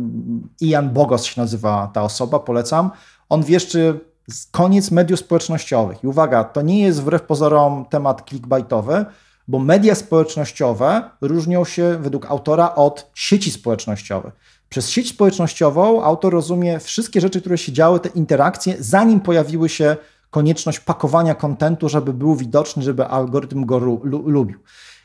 Ian 0.61 0.89
Bogos 0.89 1.23
się 1.23 1.41
nazywa 1.41 1.91
ta 1.93 2.03
osoba, 2.03 2.39
polecam. 2.39 2.91
On 3.29 3.43
wieszczy 3.43 3.99
koniec 4.51 4.91
mediów 4.91 5.19
społecznościowych. 5.19 6.03
I 6.03 6.07
uwaga, 6.07 6.43
to 6.43 6.61
nie 6.61 6.81
jest 6.83 7.01
wbrew 7.01 7.21
pozorom 7.21 7.85
temat 7.89 8.29
clickbaitowy, 8.29 9.05
bo 9.47 9.59
media 9.59 9.95
społecznościowe 9.95 11.09
różnią 11.21 11.65
się 11.65 11.97
według 11.99 12.25
autora 12.25 12.75
od 12.75 13.11
sieci 13.13 13.51
społecznościowych. 13.51 14.33
Przez 14.69 14.89
sieć 14.89 15.09
społecznościową 15.09 16.03
autor 16.03 16.33
rozumie 16.33 16.79
wszystkie 16.79 17.21
rzeczy, 17.21 17.41
które 17.41 17.57
się 17.57 17.71
działy, 17.71 17.99
te 17.99 18.09
interakcje, 18.09 18.75
zanim 18.79 19.19
pojawiły 19.19 19.69
się 19.69 19.97
konieczność 20.29 20.79
pakowania 20.79 21.35
kontentu, 21.35 21.89
żeby 21.89 22.13
był 22.13 22.35
widoczny, 22.35 22.83
żeby 22.83 23.05
algorytm 23.05 23.65
go 23.65 23.77
lu- 23.77 24.01
lu- 24.03 24.29
lubił. 24.29 24.59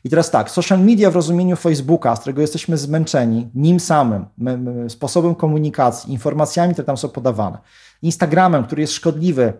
I 0.04 0.10
teraz 0.10 0.30
tak, 0.30 0.50
social 0.50 0.80
media 0.80 1.10
w 1.10 1.14
rozumieniu 1.14 1.56
Facebooka, 1.56 2.16
z 2.16 2.20
którego 2.20 2.40
jesteśmy 2.40 2.76
zmęczeni, 2.76 3.50
nim 3.54 3.80
samym, 3.80 4.24
m- 4.40 4.48
m- 4.48 4.90
sposobem 4.90 5.34
komunikacji, 5.34 6.12
informacjami, 6.12 6.72
które 6.72 6.86
tam 6.86 6.96
są 6.96 7.08
podawane, 7.08 7.58
Instagramem, 8.02 8.64
który 8.64 8.82
jest 8.82 8.92
szkodliwy 8.92 9.52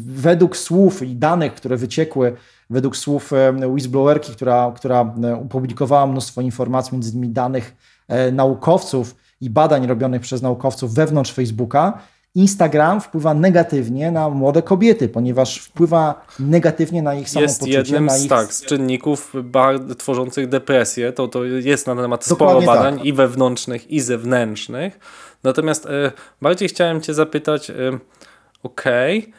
według 0.00 0.56
słów 0.56 1.02
i 1.02 1.16
danych, 1.16 1.54
które 1.54 1.76
wyciekły, 1.76 2.36
według 2.70 2.96
słów 2.96 3.32
e, 3.32 3.68
whistleblowerki, 3.68 4.32
która, 4.32 4.72
która 4.76 5.14
e, 5.24 5.34
opublikowała 5.34 6.06
mnóstwo 6.06 6.40
informacji, 6.40 6.92
między 6.92 7.10
innymi 7.10 7.28
danych 7.28 7.76
e, 8.08 8.32
naukowców 8.32 9.16
i 9.40 9.50
badań 9.50 9.86
robionych 9.86 10.22
przez 10.22 10.42
naukowców 10.42 10.94
wewnątrz 10.94 11.32
Facebooka, 11.32 11.98
Instagram 12.34 13.00
wpływa 13.00 13.34
negatywnie 13.34 14.10
na 14.10 14.30
młode 14.30 14.62
kobiety, 14.62 15.08
ponieważ 15.08 15.58
wpływa 15.58 16.26
negatywnie 16.38 17.02
na 17.02 17.14
ich 17.14 17.20
Jest 17.20 17.32
samopoczucie, 17.34 17.72
jednym 17.72 18.06
na 18.06 18.18
z, 18.18 18.22
ich... 18.22 18.28
tak, 18.30 18.52
z 18.52 18.62
czynników 18.64 19.32
bar- 19.44 19.96
tworzących 19.98 20.48
depresję. 20.48 21.12
To, 21.12 21.28
to 21.28 21.44
jest 21.44 21.86
na 21.86 21.96
temat 21.96 22.24
sporo 22.24 22.38
Dokładnie 22.38 22.66
badań 22.66 22.96
tak. 22.96 23.04
i 23.06 23.12
wewnętrznych, 23.12 23.90
i 23.90 24.00
zewnętrznych. 24.00 24.98
Natomiast 25.42 25.86
e, 25.86 26.12
bardziej 26.42 26.68
chciałem 26.68 27.00
Cię 27.00 27.14
zapytać, 27.14 27.70
e, 27.70 27.74
okej, 28.62 29.32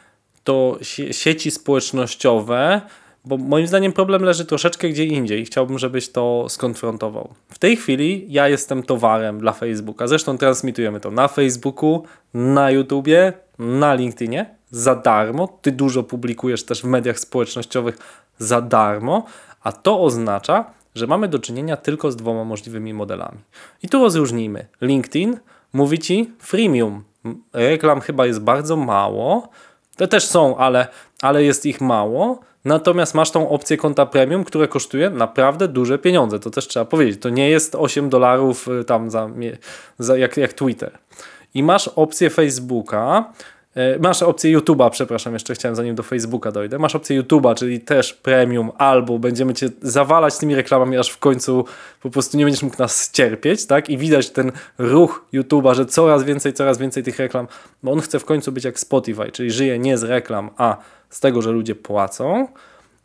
to 0.44 0.78
sie- 0.82 1.12
sieci 1.12 1.50
społecznościowe, 1.50 2.80
bo 3.26 3.36
moim 3.36 3.66
zdaniem 3.66 3.92
problem 3.92 4.22
leży 4.22 4.44
troszeczkę 4.44 4.88
gdzie 4.88 5.04
indziej. 5.04 5.44
Chciałbym, 5.44 5.78
żebyś 5.78 6.08
to 6.08 6.46
skonfrontował. 6.48 7.28
W 7.48 7.58
tej 7.58 7.76
chwili 7.76 8.26
ja 8.28 8.48
jestem 8.48 8.82
towarem 8.82 9.38
dla 9.38 9.52
Facebooka. 9.52 10.06
Zresztą 10.06 10.38
transmitujemy 10.38 11.00
to 11.00 11.10
na 11.10 11.28
Facebooku, 11.28 12.02
na 12.34 12.70
YouTubie, 12.70 13.32
na 13.58 13.94
LinkedInie 13.94 14.56
za 14.70 14.94
darmo. 14.94 15.48
Ty 15.62 15.72
dużo 15.72 16.02
publikujesz 16.02 16.64
też 16.64 16.82
w 16.82 16.84
mediach 16.84 17.18
społecznościowych 17.18 17.98
za 18.38 18.60
darmo, 18.60 19.26
a 19.62 19.72
to 19.72 20.00
oznacza, 20.00 20.64
że 20.94 21.06
mamy 21.06 21.28
do 21.28 21.38
czynienia 21.38 21.76
tylko 21.76 22.12
z 22.12 22.16
dwoma 22.16 22.44
możliwymi 22.44 22.94
modelami. 22.94 23.38
I 23.82 23.88
tu 23.88 24.02
rozróżnijmy. 24.02 24.66
LinkedIn 24.80 25.36
mówi 25.72 25.98
ci 25.98 26.30
freemium. 26.38 27.04
Reklam 27.52 28.00
chyba 28.00 28.26
jest 28.26 28.40
bardzo 28.40 28.76
mało. 28.76 29.48
Te 29.96 30.08
też 30.08 30.26
są, 30.26 30.56
ale, 30.56 30.86
ale 31.22 31.44
jest 31.44 31.66
ich 31.66 31.80
mało. 31.80 32.40
Natomiast 32.66 33.14
masz 33.14 33.30
tą 33.30 33.48
opcję 33.48 33.76
konta 33.76 34.06
premium, 34.06 34.44
które 34.44 34.68
kosztuje 34.68 35.10
naprawdę 35.10 35.68
duże 35.68 35.98
pieniądze. 35.98 36.38
To 36.38 36.50
też 36.50 36.68
trzeba 36.68 36.84
powiedzieć. 36.84 37.20
To 37.20 37.28
nie 37.28 37.50
jest 37.50 37.74
8 37.74 38.08
dolarów 38.08 38.68
y, 38.68 38.84
tam 38.84 39.10
za, 39.10 39.30
za 39.98 40.16
jak, 40.16 40.36
jak 40.36 40.52
Twitter. 40.52 40.98
I 41.54 41.62
masz 41.62 41.88
opcję 41.88 42.30
Facebooka, 42.30 43.32
e, 43.74 43.98
masz 43.98 44.22
opcję 44.22 44.58
YouTube'a, 44.58 44.90
przepraszam, 44.90 45.32
jeszcze 45.32 45.54
chciałem 45.54 45.76
zanim 45.76 45.94
do 45.94 46.02
Facebooka 46.02 46.52
dojdę. 46.52 46.78
Masz 46.78 46.94
opcję 46.94 47.22
YouTube'a, 47.22 47.54
czyli 47.54 47.80
też 47.80 48.14
premium, 48.14 48.70
albo 48.78 49.18
będziemy 49.18 49.54
cię 49.54 49.68
zawalać 49.82 50.38
tymi 50.38 50.54
reklamami, 50.54 50.96
aż 50.96 51.10
w 51.10 51.18
końcu 51.18 51.64
po 52.02 52.10
prostu 52.10 52.38
nie 52.38 52.44
będziesz 52.44 52.62
mógł 52.62 52.78
nas 52.78 53.10
cierpieć, 53.10 53.66
tak? 53.66 53.90
I 53.90 53.98
widać 53.98 54.30
ten 54.30 54.52
ruch 54.78 55.24
YouTube'a, 55.34 55.74
że 55.74 55.86
coraz 55.86 56.24
więcej, 56.24 56.52
coraz 56.52 56.78
więcej 56.78 57.02
tych 57.02 57.18
reklam, 57.18 57.48
bo 57.82 57.92
on 57.92 58.00
chce 58.00 58.18
w 58.18 58.24
końcu 58.24 58.52
być 58.52 58.64
jak 58.64 58.78
Spotify, 58.78 59.32
czyli 59.32 59.50
żyje 59.50 59.78
nie 59.78 59.98
z 59.98 60.02
reklam, 60.02 60.50
a 60.56 60.76
z 61.10 61.20
tego, 61.20 61.42
że 61.42 61.50
ludzie 61.50 61.74
płacą. 61.74 62.48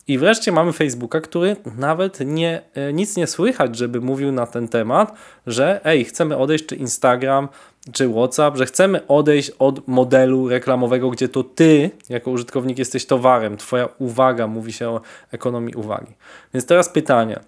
I 0.08 0.18
wreszcie 0.18 0.52
mamy 0.52 0.72
Facebooka, 0.72 1.20
który 1.20 1.56
nawet 1.76 2.20
nie, 2.20 2.62
e, 2.74 2.92
nic 2.92 3.16
nie 3.16 3.26
słychać, 3.26 3.76
żeby 3.76 4.00
mówił 4.00 4.32
na 4.32 4.46
ten 4.46 4.68
temat, 4.68 5.12
że 5.46 5.80
ej, 5.84 6.04
chcemy 6.04 6.36
odejść, 6.36 6.66
czy 6.66 6.76
Instagram, 6.76 7.48
czy 7.92 8.08
WhatsApp, 8.08 8.56
że 8.56 8.66
chcemy 8.66 9.06
odejść 9.06 9.50
od 9.50 9.88
modelu 9.88 10.48
reklamowego, 10.48 11.10
gdzie 11.10 11.28
to 11.28 11.44
ty, 11.44 11.90
jako 12.08 12.30
użytkownik, 12.30 12.78
jesteś 12.78 13.06
towarem, 13.06 13.56
twoja 13.56 13.88
uwaga, 13.98 14.46
mówi 14.46 14.72
się 14.72 14.88
o 14.88 15.00
ekonomii 15.32 15.74
uwagi. 15.74 16.14
Więc 16.54 16.66
teraz 16.66 16.88
pytanie, 16.88 17.40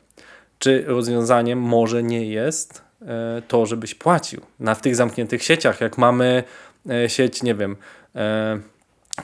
czy 0.59 0.85
rozwiązaniem 0.87 1.61
może 1.61 2.03
nie 2.03 2.27
jest 2.27 2.83
e, 3.03 3.43
to, 3.49 3.67
żebyś 3.67 3.95
płacił 3.95 4.41
na 4.61 4.75
w 4.75 4.81
tych 4.81 4.97
zamkniętych 4.97 5.43
sieciach, 5.43 5.81
jak 5.81 5.99
mamy 5.99 6.45
e, 6.91 7.09
sieć, 7.09 7.43
nie 7.43 7.55
wiem, 7.55 7.77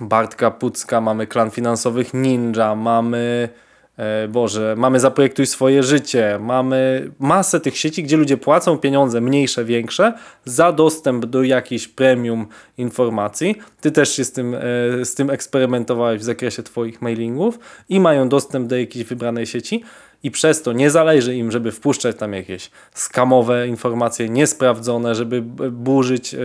Bartka 0.00 0.50
Pucka, 0.50 1.00
mamy 1.00 1.26
klan 1.26 1.50
finansowych 1.50 2.14
Ninja, 2.14 2.74
mamy 2.74 3.48
e, 3.96 4.28
Boże, 4.28 4.74
mamy 4.78 5.00
Zaprojektuj 5.00 5.46
swoje 5.46 5.82
życie, 5.82 6.38
mamy 6.40 7.10
masę 7.18 7.60
tych 7.60 7.78
sieci, 7.78 8.02
gdzie 8.02 8.16
ludzie 8.16 8.36
płacą 8.36 8.78
pieniądze, 8.78 9.20
mniejsze, 9.20 9.64
większe, 9.64 10.12
za 10.44 10.72
dostęp 10.72 11.26
do 11.26 11.42
jakichś 11.42 11.88
premium 11.88 12.46
informacji. 12.78 13.58
Ty 13.80 13.90
też 13.92 14.12
się 14.16 14.24
z 14.24 14.32
tym, 14.32 14.54
e, 14.54 14.60
z 15.04 15.14
tym 15.14 15.30
eksperymentowałeś 15.30 16.20
w 16.20 16.24
zakresie 16.24 16.62
Twoich 16.62 17.02
mailingów 17.02 17.58
i 17.88 18.00
mają 18.00 18.28
dostęp 18.28 18.68
do 18.68 18.76
jakiejś 18.76 19.04
wybranej 19.04 19.46
sieci 19.46 19.84
i 20.22 20.30
przez 20.30 20.62
to 20.62 20.72
nie 20.72 20.90
zależy 20.90 21.36
im, 21.36 21.50
żeby 21.50 21.72
wpuszczać 21.72 22.16
tam 22.16 22.32
jakieś 22.32 22.70
skamowe 22.94 23.68
informacje, 23.68 24.28
niesprawdzone, 24.28 25.14
żeby 25.14 25.42
burzyć 25.72 26.34
e, 26.34 26.38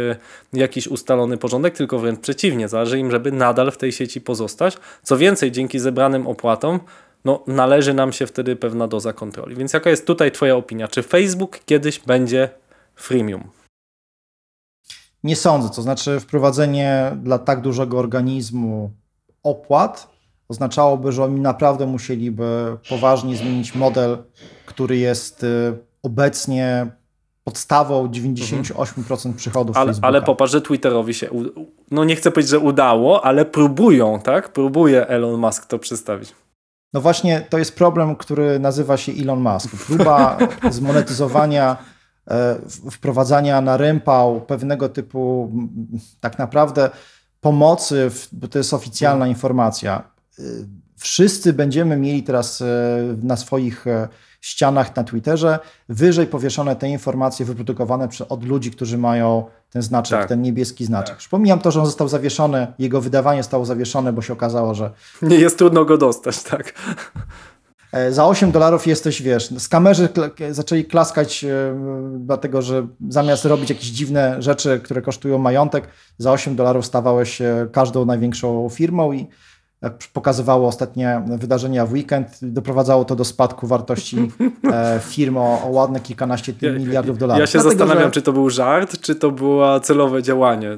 jakiś 0.53 0.87
ustalony 0.87 1.37
porządek, 1.37 1.77
tylko 1.77 1.99
wręcz 1.99 2.19
przeciwnie, 2.19 2.67
zależy 2.67 2.99
im, 2.99 3.11
żeby 3.11 3.31
nadal 3.31 3.71
w 3.71 3.77
tej 3.77 3.91
sieci 3.91 4.21
pozostać. 4.21 4.77
Co 5.03 5.17
więcej, 5.17 5.51
dzięki 5.51 5.79
zebranym 5.79 6.27
opłatom, 6.27 6.79
no, 7.25 7.43
należy 7.47 7.93
nam 7.93 8.11
się 8.11 8.27
wtedy 8.27 8.55
pewna 8.55 8.87
doza 8.87 9.13
kontroli. 9.13 9.55
Więc 9.55 9.73
jaka 9.73 9.89
jest 9.89 10.05
tutaj 10.05 10.31
Twoja 10.31 10.55
opinia? 10.55 10.87
Czy 10.87 11.03
Facebook 11.03 11.59
kiedyś 11.65 11.99
będzie 11.99 12.49
freemium? 12.95 13.43
Nie 15.23 15.35
sądzę. 15.35 15.69
To 15.69 15.81
znaczy, 15.81 16.19
wprowadzenie 16.19 17.11
dla 17.23 17.39
tak 17.39 17.61
dużego 17.61 17.99
organizmu 17.99 18.91
opłat 19.43 20.14
oznaczałoby, 20.49 21.11
że 21.11 21.23
oni 21.23 21.39
naprawdę 21.39 21.85
musieliby 21.85 22.77
poważnie 22.89 23.35
zmienić 23.35 23.75
model, 23.75 24.17
który 24.65 24.97
jest 24.97 25.43
y, 25.43 25.77
obecnie 26.03 26.87
podstawą 27.43 28.07
98% 28.07 29.33
przychodów 29.33 29.77
Ale, 29.77 29.87
Facebooka. 29.87 30.07
ale 30.07 30.21
popatrz, 30.21 30.51
że 30.51 30.61
Twitterowi 30.61 31.13
się, 31.13 31.29
no 31.91 32.03
nie 32.03 32.15
chcę 32.15 32.31
powiedzieć, 32.31 32.51
że 32.51 32.59
udało, 32.59 33.25
ale 33.25 33.45
próbują, 33.45 34.19
tak? 34.19 34.53
Próbuje 34.53 35.07
Elon 35.07 35.39
Musk 35.39 35.65
to 35.65 35.79
przedstawić. 35.79 36.35
No 36.93 37.01
właśnie, 37.01 37.45
to 37.49 37.57
jest 37.57 37.75
problem, 37.75 38.15
który 38.15 38.59
nazywa 38.59 38.97
się 38.97 39.11
Elon 39.11 39.39
Musk. 39.39 39.69
Próba 39.87 40.37
zmonetyzowania, 40.71 41.77
e, 42.27 42.55
wprowadzania 42.91 43.61
na 43.61 43.77
rympał 43.77 44.41
pewnego 44.41 44.89
typu 44.89 45.51
tak 46.19 46.39
naprawdę 46.39 46.89
pomocy, 47.41 48.09
w, 48.09 48.27
bo 48.31 48.47
to 48.47 48.57
jest 48.57 48.73
oficjalna 48.73 49.27
informacja. 49.27 50.14
Y, 50.39 50.67
wszyscy 50.97 51.53
będziemy 51.53 51.97
mieli 51.97 52.23
teraz 52.23 52.61
e, 52.61 52.65
na 53.23 53.37
swoich 53.37 53.87
e, 53.87 54.07
ścianach 54.41 54.95
na 54.95 55.03
Twitterze 55.03 55.59
wyżej 55.89 56.27
powieszone 56.27 56.75
te 56.75 56.89
informacje 56.89 57.45
wyprodukowane 57.45 58.07
od 58.29 58.45
ludzi, 58.45 58.71
którzy 58.71 58.97
mają 58.97 59.45
ten 59.69 59.81
znaczek, 59.81 60.19
tak. 60.19 60.29
ten 60.29 60.41
niebieski 60.41 60.85
znaczek. 60.85 61.09
Tak. 61.09 61.17
Przypominam 61.17 61.59
to, 61.59 61.71
że 61.71 61.79
on 61.79 61.85
został 61.85 62.07
zawieszony, 62.07 62.67
jego 62.79 63.01
wydawanie 63.01 63.43
zostało 63.43 63.65
zawieszone, 63.65 64.13
bo 64.13 64.21
się 64.21 64.33
okazało, 64.33 64.73
że... 64.73 64.91
Nie 65.21 65.37
jest 65.37 65.57
trudno 65.57 65.85
go 65.85 65.97
dostać, 65.97 66.43
tak. 66.43 66.73
E, 67.91 68.11
za 68.11 68.25
8 68.25 68.51
dolarów 68.51 68.87
jesteś, 68.87 69.21
wiesz, 69.21 69.49
skamerzy 69.57 70.09
zaczęli 70.51 70.85
klaskać, 70.85 71.43
e, 71.43 71.49
dlatego 72.19 72.61
że 72.61 72.87
zamiast 73.09 73.45
robić 73.45 73.69
jakieś 73.69 73.87
dziwne 73.87 74.41
rzeczy, 74.41 74.79
które 74.83 75.01
kosztują 75.01 75.37
majątek, 75.37 75.87
za 76.17 76.31
8 76.31 76.55
dolarów 76.55 76.85
stawałeś 76.85 77.37
się 77.37 77.67
każdą 77.71 78.05
największą 78.05 78.69
firmą 78.69 79.11
i 79.13 79.27
jak 79.81 79.93
pokazywało 80.13 80.67
ostatnie 80.67 81.21
wydarzenia 81.27 81.85
w 81.85 81.93
weekend, 81.93 82.27
doprowadzało 82.41 83.05
to 83.05 83.15
do 83.15 83.25
spadku 83.25 83.67
wartości 83.67 84.31
e, 84.71 84.99
firm 85.03 85.37
o, 85.37 85.63
o 85.63 85.69
ładne 85.69 85.99
kilkanaście 85.99 86.53
miliardów 86.79 87.17
dolarów. 87.17 87.39
Ja 87.39 87.47
się 87.47 87.59
Dlatego, 87.59 87.69
zastanawiam, 87.69 88.09
że... 88.09 88.11
czy 88.11 88.21
to 88.21 88.33
był 88.33 88.49
żart, 88.49 89.01
czy 89.01 89.15
to 89.15 89.31
było 89.31 89.79
celowe 89.79 90.23
działanie. 90.23 90.77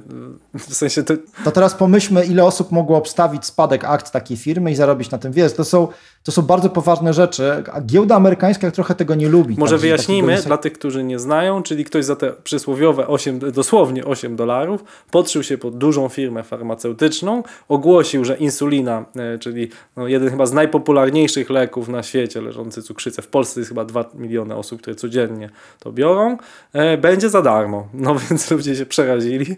W 0.53 0.73
sensie 0.73 1.03
to... 1.03 1.13
to 1.43 1.51
teraz 1.51 1.73
pomyślmy, 1.73 2.25
ile 2.25 2.43
osób 2.43 2.71
mogło 2.71 2.97
obstawić 2.97 3.45
spadek 3.45 3.83
akt 3.85 4.11
takiej 4.11 4.37
firmy 4.37 4.71
i 4.71 4.75
zarobić 4.75 5.11
na 5.11 5.17
tym. 5.17 5.31
Wiesz, 5.31 5.53
to 5.53 5.65
są, 5.65 5.87
to 6.27 6.31
są 6.31 6.41
bardzo 6.41 6.69
poważne 6.69 7.13
rzeczy, 7.13 7.51
a 7.73 7.81
giełda 7.81 8.15
amerykańska 8.15 8.71
trochę 8.71 8.95
tego 8.95 9.15
nie 9.15 9.29
lubi. 9.29 9.55
Może 9.57 9.75
tak, 9.75 9.81
wyjaśnijmy 9.81 10.41
dla 10.41 10.57
tych, 10.57 10.73
którzy 10.73 11.03
nie 11.03 11.19
znają, 11.19 11.63
czyli 11.63 11.85
ktoś 11.85 12.05
za 12.05 12.15
te 12.15 12.33
przysłowiowe 12.43 13.07
8, 13.07 13.39
dosłownie 13.39 14.05
8 14.05 14.35
dolarów 14.35 14.83
podszył 15.11 15.43
się 15.43 15.57
pod 15.57 15.77
dużą 15.77 16.09
firmę 16.09 16.43
farmaceutyczną, 16.43 17.43
ogłosił, 17.67 18.25
że 18.25 18.37
insulina 18.37 19.05
E, 19.15 19.39
czyli 19.39 19.69
no 19.95 20.07
jeden 20.07 20.29
chyba 20.29 20.45
z 20.45 20.53
najpopularniejszych 20.53 21.49
leków 21.49 21.87
na 21.87 22.03
świecie, 22.03 22.41
leżący 22.41 22.81
cukrzycę. 22.83 23.21
W 23.21 23.27
Polsce 23.27 23.59
jest 23.59 23.69
chyba 23.69 23.85
2 23.85 24.05
miliony 24.13 24.55
osób, 24.55 24.81
które 24.81 24.95
codziennie 24.95 25.49
to 25.79 25.91
biorą. 25.91 26.37
E, 26.73 26.97
będzie 26.97 27.29
za 27.29 27.41
darmo. 27.41 27.87
No 27.93 28.15
więc 28.29 28.51
ludzie 28.51 28.75
się 28.75 28.85
przerazili 28.85 29.55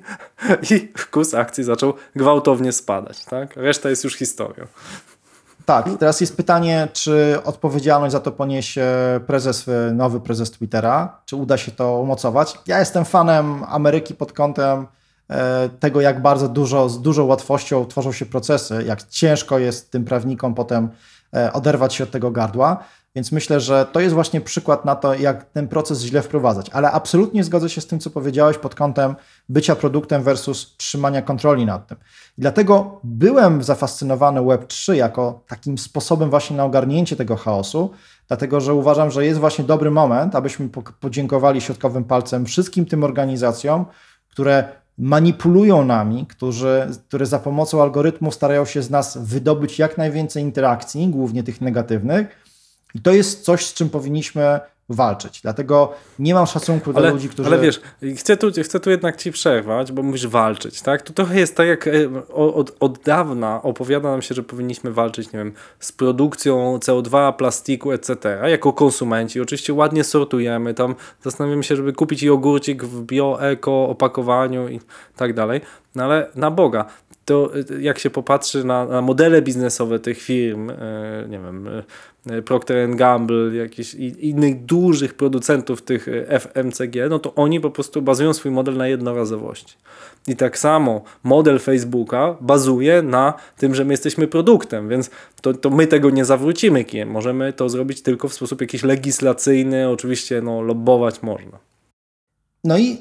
i 0.71 0.87
kurs 1.11 1.33
akcji 1.33 1.63
zaczął 1.63 1.93
gwałtownie 2.15 2.71
spadać. 2.71 3.25
Tak? 3.25 3.55
Reszta 3.55 3.89
jest 3.89 4.03
już 4.03 4.15
historią. 4.15 4.65
Tak, 5.69 5.89
teraz 5.99 6.21
jest 6.21 6.37
pytanie, 6.37 6.87
czy 6.93 7.37
odpowiedzialność 7.43 8.11
za 8.11 8.19
to 8.19 8.31
poniesie 8.31 8.85
prezes, 9.27 9.65
nowy 9.93 10.19
prezes 10.19 10.51
Twittera, 10.51 11.21
czy 11.25 11.35
uda 11.35 11.57
się 11.57 11.71
to 11.71 11.99
umocować. 11.99 12.59
Ja 12.67 12.79
jestem 12.79 13.05
fanem 13.05 13.63
Ameryki 13.63 14.15
pod 14.15 14.33
kątem 14.33 14.87
E, 15.29 15.69
tego, 15.79 16.01
jak 16.01 16.21
bardzo 16.21 16.47
dużo, 16.47 16.89
z 16.89 17.01
dużą 17.01 17.25
łatwością 17.25 17.85
tworzą 17.85 18.11
się 18.11 18.25
procesy, 18.25 18.83
jak 18.87 19.03
ciężko 19.03 19.59
jest 19.59 19.91
tym 19.91 20.05
prawnikom 20.05 20.55
potem 20.55 20.89
e, 21.33 21.53
oderwać 21.53 21.93
się 21.93 22.03
od 22.03 22.11
tego 22.11 22.31
gardła. 22.31 22.83
Więc 23.19 23.31
myślę, 23.31 23.59
że 23.59 23.85
to 23.91 23.99
jest 23.99 24.15
właśnie 24.15 24.41
przykład 24.41 24.85
na 24.85 24.95
to, 24.95 25.13
jak 25.13 25.43
ten 25.43 25.67
proces 25.67 26.01
źle 26.01 26.21
wprowadzać. 26.21 26.69
Ale 26.69 26.91
absolutnie 26.91 27.43
zgodzę 27.43 27.69
się 27.69 27.81
z 27.81 27.87
tym, 27.87 27.99
co 27.99 28.09
powiedziałeś 28.09 28.57
pod 28.57 28.75
kątem 28.75 29.15
bycia 29.49 29.75
produktem 29.75 30.23
versus 30.23 30.77
trzymania 30.77 31.21
kontroli 31.21 31.65
nad 31.65 31.87
tym. 31.87 31.97
I 32.37 32.41
dlatego 32.41 32.99
byłem 33.03 33.63
zafascynowany 33.63 34.39
Web3 34.39 34.93
jako 34.93 35.43
takim 35.47 35.77
sposobem 35.77 36.29
właśnie 36.29 36.57
na 36.57 36.65
ogarnięcie 36.65 37.15
tego 37.15 37.35
chaosu, 37.35 37.91
dlatego 38.27 38.61
że 38.61 38.73
uważam, 38.73 39.11
że 39.11 39.25
jest 39.25 39.39
właśnie 39.39 39.65
dobry 39.65 39.91
moment, 39.91 40.35
abyśmy 40.35 40.69
podziękowali 40.99 41.61
środkowym 41.61 42.03
palcem 42.03 42.45
wszystkim 42.45 42.85
tym 42.85 43.03
organizacjom, 43.03 43.85
które 44.29 44.63
manipulują 44.97 45.85
nami, 45.85 46.25
którzy, 46.25 46.87
które 47.07 47.25
za 47.25 47.39
pomocą 47.39 47.81
algorytmu 47.81 48.31
starają 48.31 48.65
się 48.65 48.81
z 48.81 48.89
nas 48.89 49.17
wydobyć 49.17 49.79
jak 49.79 49.97
najwięcej 49.97 50.43
interakcji, 50.43 51.07
głównie 51.07 51.43
tych 51.43 51.61
negatywnych. 51.61 52.48
I 52.95 53.01
to 53.01 53.11
jest 53.11 53.43
coś, 53.43 53.65
z 53.65 53.73
czym 53.73 53.89
powinniśmy 53.89 54.59
walczyć. 54.89 55.41
Dlatego 55.41 55.93
nie 56.19 56.33
mam 56.33 56.47
szacunku 56.47 56.91
ale, 56.95 57.07
do 57.07 57.13
ludzi, 57.13 57.29
którzy... 57.29 57.49
Ale 57.49 57.59
wiesz, 57.59 57.81
chcę 58.15 58.37
tu, 58.37 58.51
chcę 58.63 58.79
tu 58.79 58.89
jednak 58.89 59.17
ci 59.17 59.31
przerwać, 59.31 59.91
bo 59.91 60.03
mówisz 60.03 60.27
walczyć, 60.27 60.81
tak? 60.81 61.01
To 61.01 61.13
trochę 61.13 61.39
jest 61.39 61.55
tak, 61.55 61.67
jak 61.67 61.87
e, 61.87 61.91
od, 62.33 62.75
od 62.79 62.99
dawna 62.99 63.61
opowiada 63.61 64.11
nam 64.11 64.21
się, 64.21 64.35
że 64.35 64.43
powinniśmy 64.43 64.91
walczyć, 64.91 65.31
nie 65.31 65.39
wiem, 65.39 65.53
z 65.79 65.91
produkcją 65.91 66.77
CO2, 66.77 67.33
plastiku, 67.33 67.91
etc. 67.91 68.39
Jako 68.47 68.73
konsumenci. 68.73 69.41
Oczywiście 69.41 69.73
ładnie 69.73 70.03
sortujemy, 70.03 70.73
tam 70.73 70.95
zastanawiamy 71.23 71.63
się, 71.63 71.75
żeby 71.75 71.93
kupić 71.93 72.23
jogurcik 72.23 72.83
w 72.83 73.03
bio, 73.03 73.37
eko, 73.41 73.89
opakowaniu 73.89 74.69
i 74.69 74.79
tak 75.15 75.33
dalej. 75.33 75.61
No 75.95 76.03
ale 76.03 76.29
na 76.35 76.51
Boga, 76.51 76.85
to 77.29 77.51
y, 77.71 77.81
jak 77.81 77.99
się 77.99 78.09
popatrzy 78.09 78.63
na, 78.63 78.85
na 78.85 79.01
modele 79.01 79.41
biznesowe 79.41 79.99
tych 79.99 80.21
firm, 80.21 80.69
e, 80.69 80.75
nie 81.29 81.39
wiem, 81.39 81.67
e, 82.29 82.41
Procter 82.41 82.95
Gamble, 82.95 83.55
jakichś 83.55 83.93
innych 84.19 84.65
dużych 84.65 85.13
producentów 85.13 85.81
tych 85.81 86.07
FMCG, 86.27 87.09
no 87.09 87.19
to 87.19 87.35
oni 87.35 87.59
po 87.59 87.71
prostu 87.71 88.01
bazują 88.01 88.33
swój 88.33 88.51
model 88.51 88.77
na 88.77 88.87
jednorazowości. 88.87 89.77
I 90.27 90.35
tak 90.35 90.57
samo 90.57 91.01
model 91.23 91.59
Facebooka 91.59 92.35
bazuje 92.41 93.01
na 93.01 93.33
tym, 93.57 93.75
że 93.75 93.85
my 93.85 93.93
jesteśmy 93.93 94.27
produktem, 94.27 94.89
więc 94.89 95.09
to, 95.41 95.53
to 95.53 95.69
my 95.69 95.87
tego 95.87 96.09
nie 96.09 96.25
zawrócimy. 96.25 96.85
Możemy 97.05 97.53
to 97.53 97.69
zrobić 97.69 98.01
tylko 98.01 98.27
w 98.27 98.33
sposób 98.33 98.61
jakiś 98.61 98.83
legislacyjny, 98.83 99.89
oczywiście 99.89 100.41
no, 100.41 100.61
lobbować 100.61 101.21
można. 101.21 101.59
No 102.63 102.77
i 102.77 102.97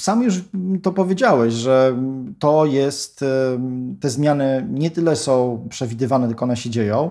sam 0.00 0.22
już 0.22 0.34
to 0.82 0.92
powiedziałeś, 0.92 1.54
że 1.54 1.96
to 2.38 2.66
jest, 2.66 3.24
te 4.00 4.10
zmiany 4.10 4.66
nie 4.70 4.90
tyle 4.90 5.16
są 5.16 5.66
przewidywane, 5.70 6.26
tylko 6.26 6.44
one 6.44 6.56
się 6.56 6.70
dzieją. 6.70 7.10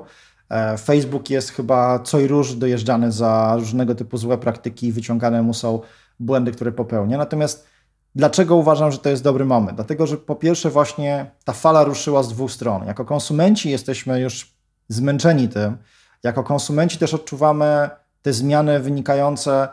E, 0.49 0.77
Facebook 0.77 1.29
jest 1.29 1.49
chyba 1.51 1.99
co 1.99 2.19
i 2.19 2.27
róż 2.27 2.55
dojeżdżany 2.55 3.11
za 3.11 3.55
różnego 3.55 3.95
typu 3.95 4.17
złe 4.17 4.37
praktyki 4.37 4.87
i 4.87 4.91
wyciągane 4.91 5.41
mu 5.41 5.53
są 5.53 5.79
błędy, 6.19 6.51
które 6.51 6.71
popełnia. 6.71 7.17
Natomiast 7.17 7.67
dlaczego 8.15 8.55
uważam, 8.55 8.91
że 8.91 8.97
to 8.97 9.09
jest 9.09 9.23
dobry 9.23 9.45
moment? 9.45 9.75
Dlatego, 9.75 10.07
że 10.07 10.17
po 10.17 10.35
pierwsze 10.35 10.69
właśnie 10.69 11.31
ta 11.43 11.53
fala 11.53 11.83
ruszyła 11.83 12.23
z 12.23 12.29
dwóch 12.29 12.51
stron. 12.51 12.85
Jako 12.85 13.05
konsumenci 13.05 13.69
jesteśmy 13.69 14.21
już 14.21 14.53
zmęczeni 14.87 15.49
tym. 15.49 15.77
Jako 16.23 16.43
konsumenci 16.43 16.97
też 16.97 17.13
odczuwamy 17.13 17.89
te 18.21 18.33
zmiany 18.33 18.79
wynikające 18.79 19.67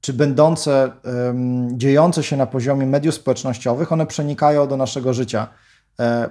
czy 0.00 0.12
będące, 0.12 0.92
dziejące 1.72 2.22
się 2.22 2.36
na 2.36 2.46
poziomie 2.46 2.86
mediów 2.86 3.14
społecznościowych, 3.14 3.92
one 3.92 4.06
przenikają 4.06 4.68
do 4.68 4.76
naszego 4.76 5.14
życia. 5.14 5.48
E, 6.00 6.28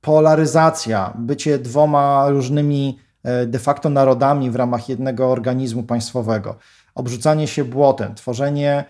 polaryzacja, 0.00 1.14
bycie 1.18 1.58
dwoma 1.58 2.28
różnymi 2.28 2.98
e, 3.22 3.46
de 3.46 3.58
facto 3.58 3.88
narodami 3.88 4.50
w 4.50 4.56
ramach 4.56 4.88
jednego 4.88 5.32
organizmu 5.32 5.82
państwowego, 5.82 6.56
obrzucanie 6.94 7.46
się 7.46 7.64
błotem, 7.64 8.14
tworzenie 8.14 8.84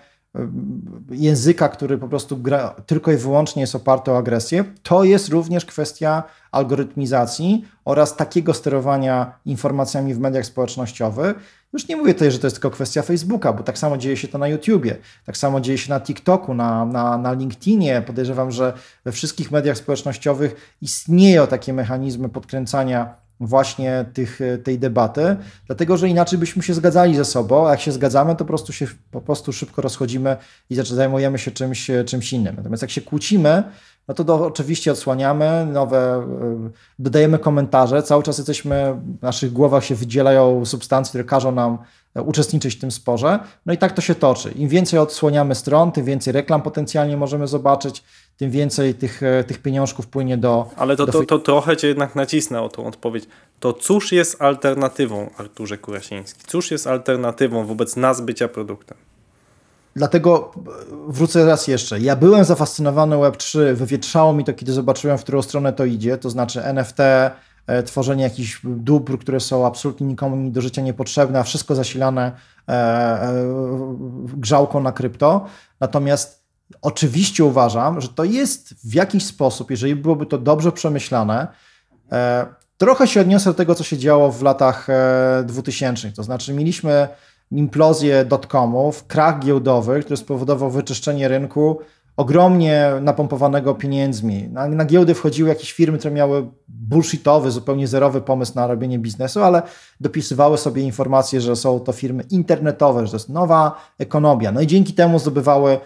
języka, 1.11 1.69
który 1.69 1.99
po 1.99 2.09
prostu 2.09 2.37
gra, 2.37 2.75
tylko 2.87 3.13
i 3.13 3.17
wyłącznie 3.17 3.61
jest 3.61 3.75
oparty 3.75 4.11
o 4.11 4.19
agresję, 4.19 4.65
to 4.83 5.05
jest 5.05 5.29
również 5.29 5.65
kwestia 5.65 6.23
algorytmizacji 6.53 7.65
oraz 7.85 8.17
takiego 8.17 8.55
sterowania 8.55 9.33
informacjami 9.47 10.15
w 10.15 10.19
mediach 10.19 10.47
społecznościowych. 10.47 11.37
Już 11.73 11.89
nie 11.89 11.97
mówię 11.97 12.15
tutaj, 12.15 12.31
że 12.31 12.39
to 12.39 12.47
jest 12.47 12.57
tylko 12.57 12.71
kwestia 12.71 13.03
Facebooka, 13.03 13.53
bo 13.53 13.63
tak 13.63 13.79
samo 13.79 13.99
dzieje 13.99 14.17
się 14.17 14.29
to 14.29 14.39
na 14.39 14.49
YouTubie, 14.49 14.97
tak 15.27 15.37
samo 15.37 15.61
dzieje 15.61 15.79
się 15.79 15.91
na 15.91 16.01
TikToku, 16.01 16.55
na, 16.55 16.85
na, 16.85 17.19
na 17.19 17.33
LinkedInie. 17.33 18.03
Podejrzewam, 18.07 18.51
że 18.51 18.73
we 19.05 19.13
wszystkich 19.13 19.51
mediach 19.51 19.77
społecznościowych 19.77 20.77
istnieją 20.83 21.47
takie 21.47 21.73
mechanizmy 21.73 22.29
podkręcania 22.29 23.15
właśnie 23.41 24.05
tych, 24.13 24.41
tej 24.65 24.79
debaty, 24.79 25.37
dlatego 25.67 25.97
że 25.97 26.09
inaczej 26.09 26.39
byśmy 26.39 26.63
się 26.63 26.75
zgadzali 26.75 27.17
ze 27.17 27.25
sobą, 27.25 27.69
a 27.69 27.71
jak 27.71 27.81
się 27.81 27.93
zgadzamy, 27.93 28.33
to 28.33 28.39
po 28.39 28.45
prostu 28.45 28.73
się 28.73 28.87
po 29.11 29.21
prostu 29.21 29.53
szybko 29.53 29.83
rozchodzimy 29.83 30.37
i 30.71 30.75
zajmujemy 30.75 31.39
się 31.39 31.51
czymś, 31.51 31.91
czymś 32.07 32.33
innym. 32.33 32.57
Natomiast 32.57 32.83
jak 32.83 32.91
się 32.91 33.01
kłócimy, 33.01 33.63
no 34.11 34.15
to 34.15 34.25
do, 34.25 34.47
oczywiście 34.47 34.93
odsłaniamy 34.93 35.67
nowe, 35.73 36.27
y, 36.67 36.71
dodajemy 36.99 37.39
komentarze, 37.39 38.03
cały 38.03 38.23
czas 38.23 38.39
jesteśmy, 38.39 38.95
w 39.21 39.23
naszych 39.23 39.53
głowach 39.53 39.85
się 39.85 39.95
wydzielają 39.95 40.65
substancje, 40.65 41.09
które 41.09 41.25
każą 41.25 41.53
nam 41.53 41.79
e, 42.15 42.23
uczestniczyć 42.23 42.75
w 42.75 42.81
tym 42.81 42.91
sporze. 42.91 43.39
No 43.67 43.73
i 43.73 43.79
tak 43.79 43.93
to 43.93 44.01
się 44.01 44.15
toczy. 44.15 44.51
Im 44.51 44.69
więcej 44.69 44.99
odsłaniamy 44.99 45.55
stron, 45.55 45.93
tym 45.93 46.05
więcej 46.05 46.33
reklam 46.33 46.63
potencjalnie 46.63 47.17
możemy 47.17 47.47
zobaczyć, 47.47 48.05
tym 48.37 48.51
więcej 48.51 48.95
tych, 48.95 49.23
e, 49.23 49.45
tych 49.45 49.63
pieniążków 49.63 50.07
płynie 50.07 50.37
do. 50.37 50.71
Ale 50.77 50.97
to, 50.97 51.07
do... 51.07 51.13
to, 51.13 51.25
to 51.25 51.39
trochę 51.39 51.77
cię 51.77 51.89
jednak 51.89 52.17
nacisnę 52.17 52.63
o 52.63 52.69
tą 52.69 52.87
odpowiedź. 52.87 53.25
To 53.61 53.73
cóż 53.73 54.13
jest 54.13 54.43
alternatywą, 54.43 55.31
Arturze 55.37 55.79
Kurasiński? 55.79 56.41
Cóż 56.47 56.71
jest 56.71 56.87
alternatywą 56.87 57.67
wobec 57.67 57.97
nas 57.97 58.21
bycia 58.21 58.49
produktem? 58.49 58.99
Dlatego 59.97 60.53
wrócę 61.09 61.47
raz 61.47 61.69
jeszcze. 61.69 62.01
Ja 62.01 62.17
byłem 62.17 62.45
zafascynowany 62.45 63.17
Web3, 63.17 63.75
wywietrzało 63.75 64.33
mi 64.33 64.45
to, 64.45 64.53
kiedy 64.53 64.73
zobaczyłem, 64.73 65.19
w 65.19 65.23
którą 65.23 65.43
stronę 65.43 65.73
to 65.73 65.85
idzie, 65.85 66.19
to 66.19 66.31
znaczy 66.31 66.65
NFT, 66.65 67.01
e, 67.67 67.83
tworzenie 67.83 68.25
jakichś 68.25 68.61
dóbr, 68.65 69.19
które 69.19 69.41
są 69.41 69.67
absolutnie 69.67 70.07
nikomu 70.07 70.51
do 70.51 70.61
życia 70.61 70.83
niepotrzebne, 70.83 71.39
a 71.39 71.43
wszystko 71.43 71.75
zasilane 71.75 72.33
e, 72.69 73.33
grzałką 74.37 74.81
na 74.81 74.93
krypto. 74.93 75.47
Natomiast 75.81 76.41
Oczywiście 76.83 77.45
uważam, 77.45 78.01
że 78.01 78.09
to 78.09 78.25
jest 78.25 78.75
w 78.85 78.95
jakiś 78.95 79.27
sposób, 79.27 79.71
jeżeli 79.71 79.97
byłoby 79.97 80.27
to 80.27 80.39
dobrze 80.39 80.73
przemyślane, 80.73 81.47
e, 82.13 82.47
Trochę 82.81 83.07
się 83.07 83.21
odniosę 83.21 83.51
do 83.51 83.55
tego, 83.55 83.75
co 83.75 83.85
się 83.85 83.99
działo 83.99 84.33
w 84.33 84.43
latach 84.43 84.87
2000. 85.45 86.13
To 86.13 86.23
znaczy, 86.23 86.55
mieliśmy 86.55 87.09
implozję 87.51 88.25
dotcomów, 88.25 89.07
krach 89.07 89.39
giełdowy, 89.39 90.01
który 90.01 90.17
spowodował 90.17 90.71
wyczyszczenie 90.71 91.29
rynku, 91.29 91.79
ogromnie 92.17 92.93
napompowanego 93.01 93.75
pieniędzmi. 93.75 94.49
Na, 94.49 94.69
na 94.69 94.85
giełdy 94.85 95.15
wchodziły 95.15 95.49
jakieś 95.49 95.73
firmy, 95.73 95.99
które 95.99 96.15
miały 96.15 96.47
bullshitowy, 96.69 97.51
zupełnie 97.51 97.89
zerowy 97.89 98.21
pomysł 98.21 98.53
na 98.55 98.67
robienie 98.67 98.99
biznesu, 98.99 99.43
ale 99.43 99.63
dopisywały 100.01 100.59
sobie 100.59 100.83
informacje, 100.83 101.41
że 101.41 101.57
są 101.57 101.81
to 101.81 101.93
firmy 101.93 102.25
internetowe, 102.31 103.07
że 103.07 103.11
to 103.11 103.17
jest 103.17 103.29
nowa 103.29 103.93
ekonomia. 103.99 104.53
No 104.53 104.61
i 104.61 104.67
dzięki 104.67 104.93
temu 104.93 105.19
zdobywały 105.19 105.79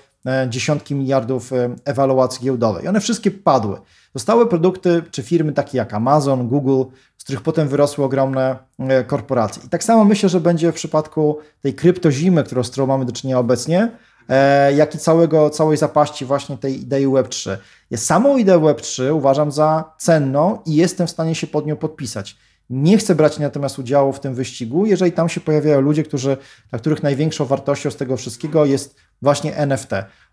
dziesiątki 0.48 0.94
miliardów 0.94 1.52
e, 1.52 1.76
ewaluacji 1.84 2.44
giełdowej. 2.44 2.88
One 2.88 3.00
wszystkie 3.00 3.30
padły. 3.30 3.80
Zostały 4.14 4.46
produkty 4.46 5.02
czy 5.10 5.22
firmy 5.22 5.52
takie 5.52 5.78
jak 5.78 5.94
Amazon, 5.94 6.48
Google, 6.48 6.82
z 7.18 7.24
których 7.24 7.42
potem 7.42 7.68
wyrosły 7.68 8.04
ogromne 8.04 8.56
e, 8.78 9.04
korporacje. 9.04 9.62
I 9.66 9.68
tak 9.68 9.84
samo 9.84 10.04
myślę, 10.04 10.28
że 10.28 10.40
będzie 10.40 10.72
w 10.72 10.74
przypadku 10.74 11.38
tej 11.62 11.74
kryptozimy, 11.74 12.44
którą, 12.44 12.62
z 12.64 12.70
którą 12.70 12.86
mamy 12.86 13.04
do 13.04 13.12
czynienia 13.12 13.38
obecnie, 13.38 13.90
E, 14.28 14.72
jak 14.72 14.94
i 14.94 14.98
całego, 14.98 15.50
całej 15.50 15.76
zapaści 15.76 16.24
właśnie 16.24 16.58
tej 16.58 16.80
idei 16.80 17.06
Web3. 17.06 17.56
Ja 17.90 17.98
samą 17.98 18.36
ideę 18.36 18.58
Web3 18.58 19.14
uważam 19.14 19.52
za 19.52 19.94
cenną 19.98 20.58
i 20.66 20.74
jestem 20.74 21.06
w 21.06 21.10
stanie 21.10 21.34
się 21.34 21.46
pod 21.46 21.66
nią 21.66 21.76
podpisać. 21.76 22.36
Nie 22.70 22.98
chcę 22.98 23.14
brać 23.14 23.38
natomiast 23.38 23.78
udziału 23.78 24.12
w 24.12 24.20
tym 24.20 24.34
wyścigu, 24.34 24.86
jeżeli 24.86 25.12
tam 25.12 25.28
się 25.28 25.40
pojawiają 25.40 25.80
ludzie, 25.80 26.02
którzy, 26.02 26.36
dla 26.70 26.78
których 26.78 27.02
największą 27.02 27.44
wartością 27.44 27.90
z 27.90 27.96
tego 27.96 28.16
wszystkiego 28.16 28.64
jest 28.64 28.96
właśnie 29.22 29.56
NFT. 29.56 29.90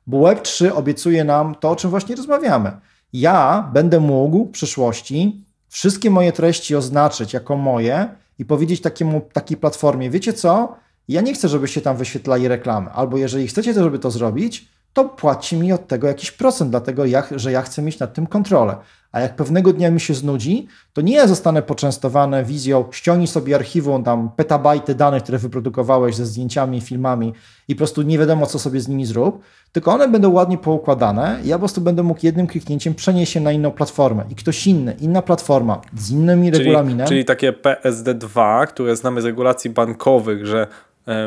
Bo 0.07 0.17
Web3 0.17 0.71
obiecuje 0.75 1.23
nam 1.23 1.55
to, 1.55 1.69
o 1.69 1.75
czym 1.75 1.89
właśnie 1.89 2.15
rozmawiamy. 2.15 2.71
Ja 3.13 3.69
będę 3.73 3.99
mógł 3.99 4.45
w 4.45 4.51
przyszłości 4.51 5.45
wszystkie 5.69 6.09
moje 6.09 6.31
treści 6.31 6.75
oznaczyć 6.75 7.33
jako 7.33 7.57
moje 7.57 8.15
i 8.39 8.45
powiedzieć 8.45 8.81
takiemu, 8.81 9.21
takiej 9.33 9.57
platformie, 9.57 10.09
wiecie 10.09 10.33
co, 10.33 10.75
ja 11.07 11.21
nie 11.21 11.33
chcę, 11.33 11.49
żebyście 11.49 11.81
tam 11.81 11.97
wyświetlali 11.97 12.47
reklamy. 12.47 12.89
Albo 12.89 13.17
jeżeli 13.17 13.47
chcecie, 13.47 13.73
żeby 13.73 13.99
to 13.99 14.11
zrobić, 14.11 14.67
to 14.93 15.05
płaccie 15.05 15.57
mi 15.57 15.73
od 15.73 15.87
tego 15.87 16.07
jakiś 16.07 16.31
procent, 16.31 16.71
dlatego 16.71 17.05
ja, 17.05 17.23
że 17.35 17.51
ja 17.51 17.61
chcę 17.61 17.81
mieć 17.81 17.99
nad 17.99 18.13
tym 18.13 18.27
kontrolę. 18.27 18.75
A 19.11 19.19
jak 19.19 19.35
pewnego 19.35 19.73
dnia 19.73 19.91
mi 19.91 19.99
się 19.99 20.13
znudzi, 20.13 20.67
to 20.93 21.01
nie 21.01 21.13
ja 21.13 21.27
zostanę 21.27 21.61
poczęstowany 21.61 22.45
wizją, 22.45 22.85
ściągnij 22.91 23.27
sobie 23.27 23.55
archiwum, 23.55 24.03
tam 24.03 24.31
petabajty 24.35 24.95
danych, 24.95 25.23
które 25.23 25.37
wyprodukowałeś 25.37 26.15
ze 26.15 26.25
zdjęciami, 26.25 26.81
filmami 26.81 27.33
i 27.67 27.75
po 27.75 27.77
prostu 27.77 28.01
nie 28.01 28.17
wiadomo, 28.17 28.45
co 28.45 28.59
sobie 28.59 28.79
z 28.79 28.87
nimi 28.87 29.05
zrób, 29.05 29.43
tylko 29.71 29.93
one 29.93 30.07
będą 30.07 30.31
ładnie 30.31 30.57
poukładane 30.57 31.39
i 31.43 31.47
ja 31.47 31.55
po 31.55 31.59
prostu 31.59 31.81
będę 31.81 32.03
mógł 32.03 32.19
jednym 32.23 32.47
kliknięciem 32.47 32.95
przenieść 32.95 33.31
się 33.31 33.39
na 33.39 33.51
inną 33.51 33.71
platformę 33.71 34.25
i 34.29 34.35
ktoś 34.35 34.67
inny, 34.67 34.95
inna 34.99 35.21
platforma 35.21 35.81
z 35.97 36.11
innymi 36.11 36.51
czyli, 36.51 36.63
regulaminem. 36.63 37.07
Czyli 37.07 37.25
takie 37.25 37.51
PSD2, 37.51 38.67
które 38.67 38.95
znamy 38.95 39.21
z 39.21 39.25
regulacji 39.25 39.69
bankowych, 39.69 40.45
że 40.45 40.67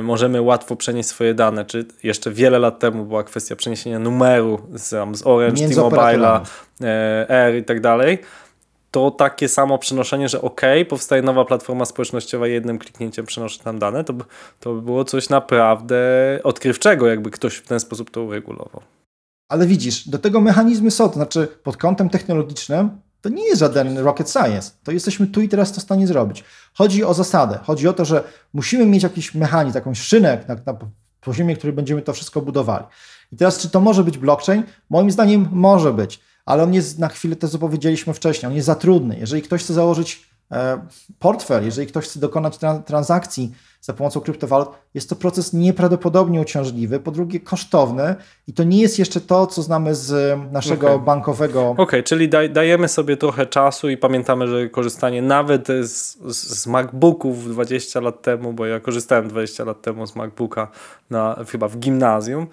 możemy 0.03 0.43
łatwo 0.43 0.77
przenieść 0.77 1.09
swoje 1.09 1.35
dane, 1.35 1.65
czy 1.65 1.87
jeszcze 2.03 2.31
wiele 2.31 2.59
lat 2.59 2.79
temu 2.79 3.05
była 3.05 3.25
kwestia 3.25 3.57
przeniesienia 3.57 3.99
numeru 3.99 4.61
z, 4.75 5.19
z 5.19 5.27
Orange, 5.27 5.69
T-Mobile'a, 5.69 6.41
e, 6.83 7.27
Air 7.29 7.57
i 7.57 7.65
tak 7.65 7.81
dalej, 7.81 8.19
to 8.91 9.11
takie 9.11 9.49
samo 9.49 9.79
przenoszenie, 9.79 10.29
że 10.29 10.43
ok, 10.43 10.61
powstaje 10.89 11.23
nowa 11.23 11.45
platforma 11.45 11.85
społecznościowa, 11.85 12.47
jednym 12.47 12.79
kliknięciem 12.79 13.27
przenoszę 13.27 13.65
tam 13.65 13.79
dane, 13.79 14.05
to, 14.05 14.15
to 14.61 14.75
by 14.75 14.83
było 14.83 15.05
coś 15.05 15.29
naprawdę 15.29 15.97
odkrywczego, 16.45 17.07
jakby 17.07 17.31
ktoś 17.31 17.57
w 17.57 17.67
ten 17.67 17.81
sposób 17.81 18.11
to 18.11 18.23
uregulował. 18.23 18.83
Ale 19.49 19.67
widzisz, 19.67 20.09
do 20.09 20.19
tego 20.19 20.41
mechanizmy 20.41 20.91
są, 20.91 21.09
to 21.09 21.15
znaczy 21.15 21.49
pod 21.63 21.77
kątem 21.77 22.11
technologicznym 22.11 22.91
to 23.25 23.29
nie 23.29 23.45
jest 23.45 23.61
żaden 23.61 23.99
rocket 23.99 24.31
science. 24.31 24.71
To 24.83 24.93
jesteśmy 24.93 25.27
tu 25.27 25.41
i 25.41 25.49
teraz 25.49 25.73
to 25.73 25.81
w 25.81 25.83
stanie 25.83 26.07
zrobić. 26.07 26.45
Chodzi 26.75 27.05
o 27.05 27.15
zasadę. 27.15 27.59
Chodzi 27.63 27.89
o 27.89 27.93
to, 27.93 28.05
że 28.05 28.25
musimy 28.53 28.87
mieć 28.87 29.03
jakiś 29.03 29.35
mechanizm, 29.35 29.77
jakąś 29.77 30.01
szynę 30.01 30.45
na, 30.49 30.55
na 30.55 30.79
poziomie, 31.21 31.57
który 31.57 31.73
będziemy 31.73 32.03
to 32.03 32.13
wszystko 32.13 32.41
budowali. 32.41 32.85
I 33.33 33.37
teraz, 33.37 33.59
czy 33.59 33.71
to 33.71 33.81
może 33.81 34.05
być 34.05 34.19
blockchain? 34.19 34.63
Moim 34.91 35.11
zdaniem 35.11 35.49
może 35.53 35.93
być, 35.93 36.21
ale 36.47 36.63
on 36.63 36.75
jest, 36.75 36.99
na 36.99 37.09
chwilę 37.09 37.37
to 37.37 37.49
co 37.49 37.59
powiedzieliśmy 37.59 38.15
wcześniej, 38.15 38.49
on 38.49 38.55
jest 38.55 38.67
za 38.67 38.75
trudny. 38.75 39.17
Jeżeli 39.19 39.43
ktoś 39.43 39.63
chce 39.63 39.75
założyć 39.75 40.27
e, 40.53 40.79
portfel, 41.19 41.65
jeżeli 41.65 41.87
ktoś 41.87 42.05
chce 42.05 42.21
dokonać 42.21 42.59
transakcji 42.87 43.55
za 43.85 43.93
pomocą 43.93 44.21
kryptowalut, 44.21 44.69
jest 44.95 45.09
to 45.09 45.17
proces 45.17 45.53
nieprawdopodobnie 45.53 46.41
uciążliwy, 46.41 47.01
po 47.01 47.11
drugie 47.11 47.41
kosztowny 47.41 48.15
i 48.47 48.53
to 48.53 48.65
nie 48.65 48.81
jest 48.81 48.99
jeszcze 48.99 49.21
to, 49.21 49.47
co 49.47 49.63
znamy 49.63 49.95
z 49.95 50.39
naszego 50.53 50.87
okay. 50.87 51.05
bankowego. 51.05 51.71
Okej, 51.71 51.85
okay, 51.85 52.03
czyli 52.03 52.29
daj, 52.29 52.51
dajemy 52.51 52.89
sobie 52.89 53.17
trochę 53.17 53.47
czasu 53.47 53.89
i 53.89 53.97
pamiętamy, 53.97 54.47
że 54.47 54.69
korzystanie 54.69 55.23
nawet 55.23 55.69
z, 55.69 56.17
z, 56.17 56.61
z, 56.61 56.67
MacBooków 56.67 57.49
20 57.49 58.01
lat 58.01 58.23
temu, 58.23 58.53
bo 58.53 58.67
ja 58.67 58.81
korzystałem 58.81 59.29
20 59.29 59.65
lat 59.65 59.83
temu 59.83 60.07
z 60.07 60.17
MacBooka 60.17 60.69
na, 61.11 61.45
chyba 61.49 61.69
w 61.69 61.79
gimnazjum, 61.79 62.47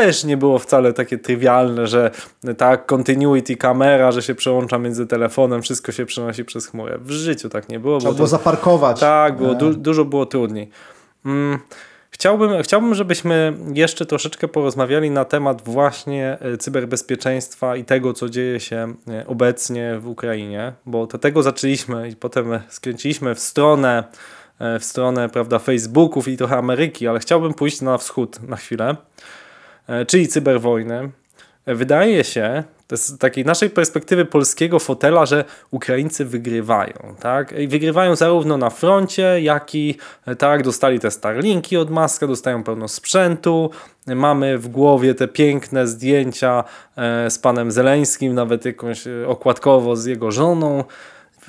też 0.00 0.24
nie 0.24 0.36
było 0.36 0.58
wcale 0.58 0.92
takie 0.92 1.18
trywialne, 1.18 1.86
że 1.86 2.10
tak, 2.56 2.86
continuity 2.86 3.56
kamera, 3.56 4.12
że 4.12 4.22
się 4.22 4.34
przełącza 4.34 4.78
między 4.78 5.06
telefonem, 5.06 5.62
wszystko 5.62 5.92
się 5.92 6.06
przenosi 6.06 6.44
przez 6.44 6.66
chmurę. 6.66 6.98
W 6.98 7.10
życiu 7.10 7.48
tak 7.48 7.68
nie 7.68 7.80
było. 7.80 7.98
Trzeba 7.98 8.14
było 8.14 8.26
to, 8.26 8.30
zaparkować. 8.30 9.00
Tak, 9.00 9.36
było, 9.36 9.54
du 9.54 9.74
dużo 9.74 10.04
było 10.04 10.26
trudniej. 10.26 10.70
Mm. 11.26 11.58
Chciałbym, 12.10 12.62
chciałbym, 12.62 12.94
żebyśmy 12.94 13.56
jeszcze 13.74 14.06
troszeczkę 14.06 14.48
porozmawiali 14.48 15.10
na 15.10 15.24
temat 15.24 15.62
właśnie 15.64 16.38
e, 16.40 16.56
cyberbezpieczeństwa 16.56 17.76
i 17.76 17.84
tego, 17.84 18.12
co 18.12 18.28
dzieje 18.28 18.60
się 18.60 18.94
e, 19.08 19.26
obecnie 19.26 19.98
w 20.00 20.08
Ukrainie, 20.08 20.72
bo 20.86 21.06
tego 21.06 21.42
zaczęliśmy 21.42 22.08
i 22.08 22.16
potem 22.16 22.60
skręciliśmy 22.68 23.34
w 23.34 23.40
stronę, 23.40 24.04
e, 24.58 24.78
w 24.78 24.84
stronę 24.84 25.28
prawda, 25.28 25.58
Facebooków 25.58 26.28
i 26.28 26.36
trochę 26.36 26.56
Ameryki, 26.56 27.08
ale 27.08 27.20
chciałbym 27.20 27.54
pójść 27.54 27.80
na 27.80 27.98
wschód 27.98 28.48
na 28.48 28.56
chwilę. 28.56 28.96
E, 29.88 30.06
czyli 30.06 30.28
cyberwojny. 30.28 31.10
E, 31.66 31.74
wydaje 31.74 32.24
się, 32.24 32.64
z 32.94 33.18
takiej 33.18 33.44
naszej 33.44 33.70
perspektywy 33.70 34.24
polskiego 34.24 34.78
fotela, 34.78 35.26
że 35.26 35.44
Ukraińcy 35.70 36.24
wygrywają. 36.24 37.14
Tak? 37.20 37.52
I 37.52 37.68
wygrywają 37.68 38.16
zarówno 38.16 38.56
na 38.56 38.70
froncie, 38.70 39.40
jak 39.40 39.74
i 39.74 39.96
e, 40.26 40.36
tak, 40.36 40.62
dostali 40.62 41.00
te 41.00 41.10
Starlinki 41.10 41.76
od 41.76 41.90
Maska, 41.90 42.26
dostają 42.26 42.64
pełno 42.64 42.88
sprzętu. 42.88 43.70
Mamy 44.06 44.58
w 44.58 44.68
głowie 44.68 45.14
te 45.14 45.28
piękne 45.28 45.86
zdjęcia 45.86 46.64
z 47.28 47.38
panem 47.38 47.70
Zeleńskim, 47.70 48.34
nawet 48.34 48.64
jakąś 48.64 49.04
okładkowo 49.26 49.96
z 49.96 50.06
jego 50.06 50.30
żoną 50.30 50.84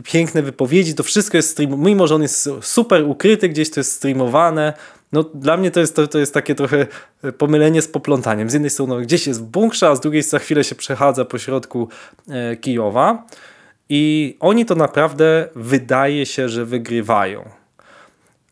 piękne 0.03 0.41
wypowiedzi, 0.41 0.95
to 0.95 1.03
wszystko 1.03 1.37
jest 1.37 1.49
stream, 1.49 1.83
mimo 1.83 2.07
że 2.07 2.15
on 2.15 2.21
jest 2.21 2.49
super 2.61 3.03
ukryty, 3.03 3.49
gdzieś 3.49 3.69
to 3.69 3.79
jest 3.79 3.91
streamowane, 3.91 4.73
no 5.11 5.23
dla 5.23 5.57
mnie 5.57 5.71
to 5.71 5.79
jest, 5.79 5.95
to, 5.95 6.07
to 6.07 6.19
jest 6.19 6.33
takie 6.33 6.55
trochę 6.55 6.87
e, 7.23 7.31
pomylenie 7.31 7.81
z 7.81 7.87
poplątaniem. 7.87 8.49
Z 8.49 8.53
jednej 8.53 8.69
strony 8.69 9.01
gdzieś 9.01 9.27
jest 9.27 9.41
w 9.41 9.43
bunkrze, 9.43 9.89
a 9.89 9.95
z 9.95 9.99
drugiej 9.99 10.23
za 10.23 10.39
chwilę 10.39 10.63
się 10.63 10.75
przechadza 10.75 11.25
po 11.25 11.37
środku 11.37 11.89
e, 12.29 12.55
Kijowa 12.55 13.25
i 13.89 14.35
oni 14.39 14.65
to 14.65 14.75
naprawdę 14.75 15.49
wydaje 15.55 16.25
się, 16.25 16.49
że 16.49 16.65
wygrywają. 16.65 17.49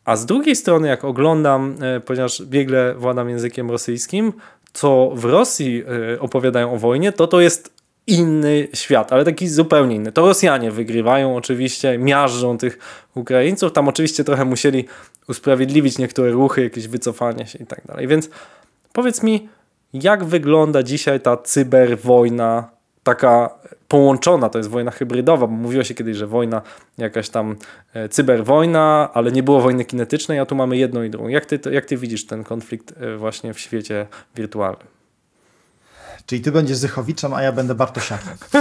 A 0.04 0.16
z 0.16 0.26
drugiej 0.26 0.56
strony, 0.56 0.88
jak 0.88 1.04
oglądam, 1.04 1.74
e, 1.82 2.00
ponieważ 2.00 2.42
biegle 2.42 2.94
władam 2.94 3.28
językiem 3.28 3.70
rosyjskim, 3.70 4.32
co 4.72 5.10
w 5.14 5.24
Rosji 5.24 5.84
opowiadają 6.20 6.72
o 6.72 6.76
wojnie, 6.76 7.12
to 7.12 7.26
to 7.26 7.40
jest 7.40 7.77
inny 8.08 8.68
świat, 8.74 9.12
ale 9.12 9.24
taki 9.24 9.48
zupełnie 9.48 9.96
inny. 9.96 10.12
To 10.12 10.26
Rosjanie 10.26 10.70
wygrywają 10.70 11.36
oczywiście, 11.36 11.98
miażdżą 11.98 12.58
tych 12.58 12.78
Ukraińców. 13.14 13.72
Tam 13.72 13.88
oczywiście 13.88 14.24
trochę 14.24 14.44
musieli 14.44 14.84
usprawiedliwić 15.28 15.98
niektóre 15.98 16.30
ruchy, 16.30 16.62
jakieś 16.62 16.88
wycofanie 16.88 17.46
się 17.46 17.58
i 17.58 17.66
tak 17.66 17.86
dalej. 17.86 18.06
Więc 18.06 18.30
powiedz 18.92 19.22
mi, 19.22 19.48
jak 19.92 20.24
wygląda 20.24 20.82
dzisiaj 20.82 21.20
ta 21.20 21.36
cyberwojna, 21.36 22.70
taka 23.02 23.50
połączona, 23.88 24.48
to 24.48 24.58
jest 24.58 24.70
wojna 24.70 24.90
hybrydowa, 24.90 25.46
bo 25.46 25.52
mówiło 25.52 25.84
się 25.84 25.94
kiedyś, 25.94 26.16
że 26.16 26.26
wojna 26.26 26.62
jakaś 26.98 27.28
tam 27.28 27.56
e, 27.94 28.08
cyberwojna, 28.08 29.10
ale 29.14 29.32
nie 29.32 29.42
było 29.42 29.60
wojny 29.60 29.84
kinetycznej, 29.84 30.38
a 30.38 30.46
tu 30.46 30.54
mamy 30.54 30.76
jedną 30.76 31.02
i 31.02 31.10
drugą. 31.10 31.28
Jak 31.28 31.46
ty, 31.46 31.60
jak 31.70 31.84
ty 31.84 31.96
widzisz 31.96 32.26
ten 32.26 32.44
konflikt 32.44 32.94
e, 33.00 33.16
właśnie 33.16 33.54
w 33.54 33.60
świecie 33.60 34.06
wirtualnym? 34.36 34.97
Czyli 36.28 36.40
ty 36.40 36.52
będziesz 36.52 36.76
Zychowiczem, 36.76 37.34
a 37.34 37.42
ja 37.42 37.52
będę 37.52 37.74
Bartosiakiem. 37.74 38.32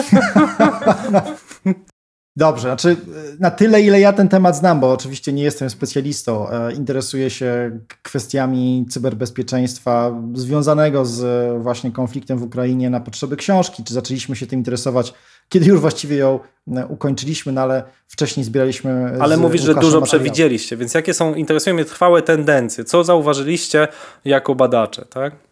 Dobrze, 2.38 2.62
znaczy 2.62 2.98
na 3.40 3.52
tyle, 3.52 3.82
ile 3.82 4.00
ja 4.00 4.14
ten 4.14 4.30
temat 4.30 4.56
znam, 4.56 4.80
bo 4.80 4.92
oczywiście 4.92 5.34
nie 5.34 5.44
jestem 5.44 5.70
specjalistą, 5.70 6.50
e, 6.50 6.74
interesuję 6.74 7.30
się 7.30 7.80
kwestiami 8.02 8.86
cyberbezpieczeństwa 8.90 10.22
związanego 10.34 11.06
z 11.06 11.52
właśnie 11.64 11.92
konfliktem 11.92 12.38
w 12.38 12.44
Ukrainie 12.44 12.90
na 12.90 13.00
potrzeby 13.00 13.36
książki, 13.36 13.84
czy 13.84 13.94
zaczęliśmy 13.94 14.36
się 14.36 14.48
tym 14.48 14.60
interesować, 14.60 15.14
kiedy 15.50 15.66
już 15.66 15.80
właściwie 15.80 16.16
ją 16.16 16.40
e, 16.68 16.86
ukończyliśmy, 16.86 17.52
no 17.52 17.62
ale 17.62 17.84
wcześniej 18.08 18.44
zbieraliśmy. 18.44 19.18
Ale 19.20 19.38
mówisz, 19.38 19.62
że 19.62 19.74
dużo 19.74 19.86
materiał. 19.86 20.04
przewidzieliście, 20.04 20.78
więc 20.78 20.94
jakie 20.94 21.14
są, 21.14 21.34
interesują 21.36 21.74
mnie 21.74 21.86
trwałe 21.86 22.22
tendencje? 22.22 22.84
Co 22.84 23.04
zauważyliście 23.04 23.88
jako 24.26 24.56
badacze, 24.56 25.06
tak? 25.06 25.47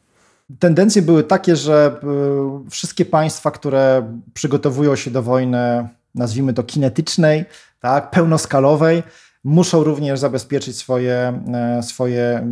Tendencje 0.60 1.02
były 1.02 1.24
takie, 1.24 1.56
że 1.56 2.00
e, 2.04 2.70
wszystkie 2.70 3.06
państwa, 3.06 3.52
które 3.52 4.14
przygotowują 4.34 4.96
się 4.96 5.12
do 5.12 5.24
wojny 5.24 5.88
nazwijmy 6.16 6.54
to 6.54 6.64
kinetycznej, 6.64 7.46
tak, 7.80 8.12
pełnoskalowej, 8.12 9.04
muszą 9.44 9.84
również 9.84 10.20
zabezpieczyć 10.20 10.78
swoje, 10.78 11.42
e, 11.54 11.84
swoje 11.84 12.48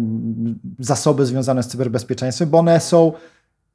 zasoby 0.80 1.26
związane 1.26 1.64
z 1.64 1.68
cyberbezpieczeństwem, 1.68 2.50
bo 2.50 2.58
one 2.58 2.80
są 2.80 3.14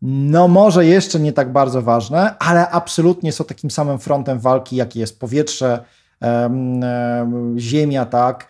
no 0.02 0.48
może 0.48 0.86
jeszcze 0.86 1.20
nie 1.20 1.32
tak 1.32 1.52
bardzo 1.52 1.82
ważne, 1.82 2.38
ale 2.38 2.70
absolutnie 2.70 3.32
są 3.32 3.44
takim 3.44 3.70
samym 3.70 3.98
frontem 3.98 4.38
walki, 4.38 4.76
jaki 4.76 5.00
jest 5.00 5.20
powietrze, 5.20 5.84
em, 6.20 6.84
em, 6.84 7.58
ziemia, 7.58 8.06
tak, 8.06 8.48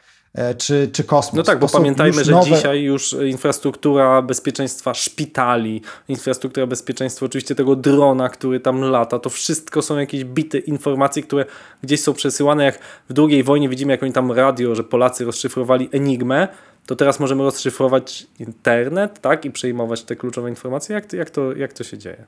czy, 0.59 0.91
czy 0.93 1.05
kosmos. 1.05 1.37
No 1.37 1.43
tak, 1.43 1.59
bo 1.59 1.69
pamiętajmy, 1.69 2.25
że 2.25 2.33
nowe- 2.33 2.57
dzisiaj 2.57 2.83
już 2.83 3.13
infrastruktura 3.13 4.23
bezpieczeństwa 4.23 4.95
szpitali, 4.95 5.83
infrastruktura 6.09 6.67
bezpieczeństwa 6.67 7.27
oczywiście 7.27 7.55
tego 7.55 7.77
drona, 7.77 8.29
który 8.29 8.61
tam 8.61 8.81
lata, 8.81 9.19
to 9.19 9.31
wszystko 9.31 9.83
są 9.83 9.99
jakieś 9.99 10.25
bity 10.25 10.59
informacje, 10.59 11.23
które 11.23 11.45
gdzieś 11.83 12.01
są 12.01 12.15
przesyłane. 12.15 12.65
Jak 12.65 12.79
w 13.09 13.13
drugiej 13.13 13.45
wojnie 13.45 13.69
widzimy, 13.69 13.93
jak 13.93 14.03
oni 14.03 14.13
tam 14.13 14.33
radio, 14.33 14.75
że 14.75 14.85
Polacy 14.85 15.25
rozszyfrowali 15.25 15.89
Enigmę, 15.93 16.49
to 16.87 16.97
teraz 16.97 17.21
możemy 17.21 17.43
rozszyfrować 17.43 18.27
internet, 18.39 19.21
tak, 19.21 19.45
i 19.45 19.51
przejmować 19.51 20.03
te 20.03 20.17
kluczowe 20.17 20.49
informacje. 20.49 20.95
Jak, 20.95 21.13
jak, 21.13 21.31
to, 21.31 21.53
jak 21.53 21.73
to 21.73 21.85
się 21.85 21.99
dzieje? 21.99 22.25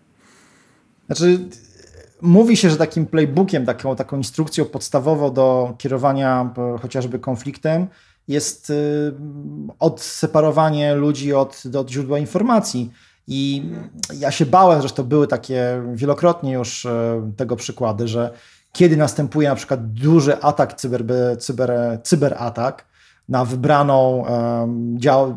Znaczy, 1.06 1.38
mówi 2.22 2.56
się, 2.56 2.70
że 2.70 2.76
takim 2.76 3.06
playbookiem, 3.06 3.66
taką, 3.66 3.96
taką 3.96 4.16
instrukcją 4.16 4.64
podstawową 4.64 5.32
do 5.32 5.74
kierowania 5.78 6.54
e, 6.58 6.78
chociażby 6.78 7.18
konfliktem 7.18 7.86
jest 8.28 8.70
y, 8.70 9.12
odseparowanie 9.78 10.94
ludzi 10.94 11.34
od, 11.34 11.62
od 11.78 11.90
źródła 11.90 12.18
informacji. 12.18 12.90
I 13.26 13.62
ja 14.18 14.30
się 14.30 14.46
bałem, 14.46 14.82
to 14.82 15.04
były 15.04 15.26
takie 15.26 15.82
wielokrotnie 15.94 16.52
już 16.52 16.86
e, 16.86 17.32
tego 17.36 17.56
przykłady, 17.56 18.08
że 18.08 18.30
kiedy 18.72 18.96
następuje 18.96 19.48
na 19.48 19.54
przykład 19.54 19.92
duży 19.92 20.42
atak, 20.42 20.74
cyber, 20.74 21.04
cyber, 21.38 22.00
cyberatak 22.02 22.86
na 23.28 23.44
wybraną 23.44 24.26
em, 24.26 25.00
dział, 25.00 25.36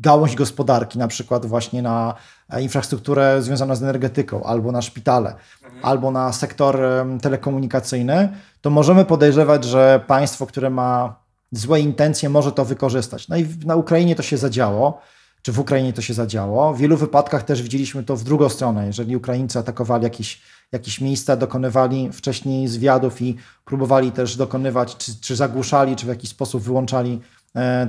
gałąź 0.00 0.34
gospodarki, 0.34 0.98
na 0.98 1.08
przykład 1.08 1.46
właśnie 1.46 1.82
na 1.82 2.14
e, 2.50 2.62
infrastrukturę 2.62 3.42
związaną 3.42 3.76
z 3.76 3.82
energetyką, 3.82 4.44
albo 4.44 4.72
na 4.72 4.82
szpitale, 4.82 5.34
albo 5.82 6.10
na 6.10 6.32
sektor 6.32 6.78
telekomunikacyjny, 7.22 8.28
to 8.60 8.70
możemy 8.70 9.04
podejrzewać, 9.04 9.64
że 9.64 10.00
państwo, 10.06 10.46
które 10.46 10.70
ma 10.70 11.14
złe 11.52 11.80
intencje, 11.80 12.28
może 12.28 12.52
to 12.52 12.64
wykorzystać. 12.64 13.28
No 13.28 13.36
i 13.36 13.46
na 13.64 13.76
Ukrainie 13.76 14.16
to 14.16 14.22
się 14.22 14.36
zadziało, 14.36 15.00
czy 15.42 15.52
w 15.52 15.58
Ukrainie 15.58 15.92
to 15.92 16.02
się 16.02 16.14
zadziało. 16.14 16.74
W 16.74 16.78
wielu 16.78 16.96
wypadkach 16.96 17.42
też 17.42 17.62
widzieliśmy 17.62 18.04
to 18.04 18.16
w 18.16 18.24
drugą 18.24 18.48
stronę. 18.48 18.86
Jeżeli 18.86 19.16
Ukraińcy 19.16 19.58
atakowali 19.58 20.04
jakieś, 20.04 20.42
jakieś 20.72 21.00
miejsca, 21.00 21.36
dokonywali 21.36 22.12
wcześniej 22.12 22.68
zwiadów 22.68 23.22
i 23.22 23.36
próbowali 23.64 24.12
też 24.12 24.36
dokonywać, 24.36 24.96
czy, 24.96 25.20
czy 25.20 25.36
zagłuszali, 25.36 25.96
czy 25.96 26.06
w 26.06 26.08
jakiś 26.08 26.30
sposób 26.30 26.62
wyłączali 26.62 27.20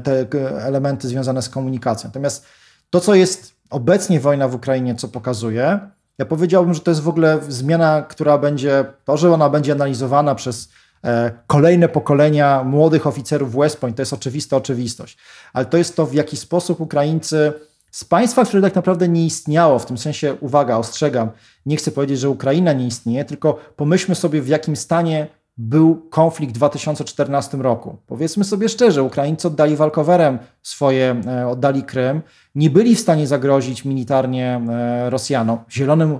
te 0.03 0.25
k- 0.25 0.37
elementy 0.39 1.07
związane 1.07 1.41
z 1.41 1.49
komunikacją. 1.49 2.07
Natomiast 2.07 2.45
to, 2.89 2.99
co 2.99 3.15
jest 3.15 3.53
obecnie 3.69 4.19
wojna 4.19 4.47
w 4.47 4.55
Ukrainie, 4.55 4.95
co 4.95 5.07
pokazuje, 5.07 5.79
ja 6.17 6.25
powiedziałbym, 6.25 6.73
że 6.73 6.79
to 6.79 6.91
jest 6.91 7.01
w 7.01 7.07
ogóle 7.07 7.39
zmiana, 7.47 8.01
która 8.01 8.37
będzie, 8.37 8.85
to, 9.05 9.17
że 9.17 9.33
ona 9.33 9.49
będzie 9.49 9.71
analizowana 9.71 10.35
przez 10.35 10.69
e, 11.03 11.31
kolejne 11.47 11.89
pokolenia 11.89 12.63
młodych 12.63 13.07
oficerów 13.07 13.55
West 13.55 13.77
Point, 13.77 13.97
to 13.97 14.01
jest 14.01 14.13
oczywista 14.13 14.57
oczywistość. 14.57 15.17
Ale 15.53 15.65
to 15.65 15.77
jest 15.77 15.95
to, 15.95 16.05
w 16.05 16.13
jaki 16.13 16.37
sposób 16.37 16.81
Ukraińcy 16.81 17.53
z 17.91 18.03
państwa, 18.03 18.45
które 18.45 18.61
tak 18.61 18.75
naprawdę 18.75 19.07
nie 19.07 19.25
istniało, 19.25 19.79
w 19.79 19.85
tym 19.85 19.97
sensie, 19.97 20.33
uwaga, 20.39 20.77
ostrzegam, 20.77 21.29
nie 21.65 21.77
chcę 21.77 21.91
powiedzieć, 21.91 22.19
że 22.19 22.29
Ukraina 22.29 22.73
nie 22.73 22.87
istnieje, 22.87 23.25
tylko 23.25 23.59
pomyślmy 23.75 24.15
sobie, 24.15 24.41
w 24.41 24.47
jakim 24.47 24.75
stanie 24.75 25.27
był 25.61 25.95
konflikt 26.09 26.53
w 26.53 26.57
2014 26.57 27.57
roku. 27.57 27.97
Powiedzmy 28.07 28.43
sobie 28.43 28.69
szczerze, 28.69 29.03
Ukraińcy 29.03 29.47
oddali 29.47 29.75
walkowerem 29.75 30.39
swoje, 30.61 31.21
e, 31.27 31.47
oddali 31.47 31.83
Krym, 31.83 32.21
nie 32.55 32.69
byli 32.69 32.95
w 32.95 32.99
stanie 32.99 33.27
zagrozić 33.27 33.85
militarnie 33.85 34.61
e, 34.69 35.09
Rosjanom, 35.09 35.59
zielonym 35.71 36.19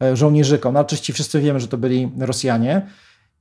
e, 0.00 0.16
żołnierzykom. 0.16 0.74
No 0.74 0.80
oczywiście 0.80 1.12
wszyscy 1.12 1.40
wiemy, 1.40 1.60
że 1.60 1.68
to 1.68 1.78
byli 1.78 2.12
Rosjanie. 2.18 2.86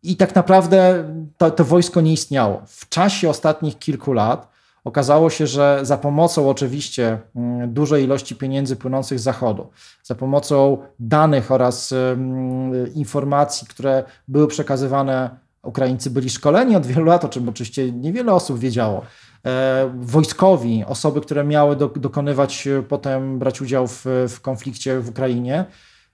I 0.03 0.15
tak 0.15 0.35
naprawdę 0.35 1.03
to, 1.37 1.51
to 1.51 1.65
wojsko 1.65 2.01
nie 2.01 2.13
istniało. 2.13 2.61
W 2.67 2.89
czasie 2.89 3.29
ostatnich 3.29 3.79
kilku 3.79 4.13
lat 4.13 4.56
okazało 4.87 5.29
się, 5.29 5.47
że 5.47 5.79
za 5.81 5.97
pomocą 5.97 6.49
oczywiście 6.49 7.19
mm, 7.35 7.73
dużej 7.73 8.03
ilości 8.03 8.35
pieniędzy 8.35 8.75
płynących 8.75 9.19
z 9.19 9.23
Zachodu, 9.23 9.67
za 10.03 10.15
pomocą 10.15 10.77
danych 10.99 11.51
oraz 11.51 11.91
mm, 11.91 12.93
informacji, 12.93 13.67
które 13.67 14.03
były 14.27 14.47
przekazywane, 14.47 15.29
Ukraińcy 15.63 16.09
byli 16.09 16.29
szkoleni 16.29 16.75
od 16.75 16.85
wielu 16.85 17.05
lat, 17.05 17.25
o 17.25 17.29
czym 17.29 17.49
oczywiście 17.49 17.91
niewiele 17.91 18.33
osób 18.33 18.59
wiedziało. 18.59 19.01
E, 19.45 19.91
Wojskowi, 19.99 20.83
osoby, 20.87 21.21
które 21.21 21.43
miały 21.43 21.75
do, 21.75 21.87
dokonywać, 21.87 22.67
e, 22.67 22.83
potem 22.83 23.39
brać 23.39 23.61
udział 23.61 23.87
w, 23.87 24.05
w 24.29 24.41
konflikcie 24.41 24.99
w 24.99 25.09
Ukrainie, 25.09 25.65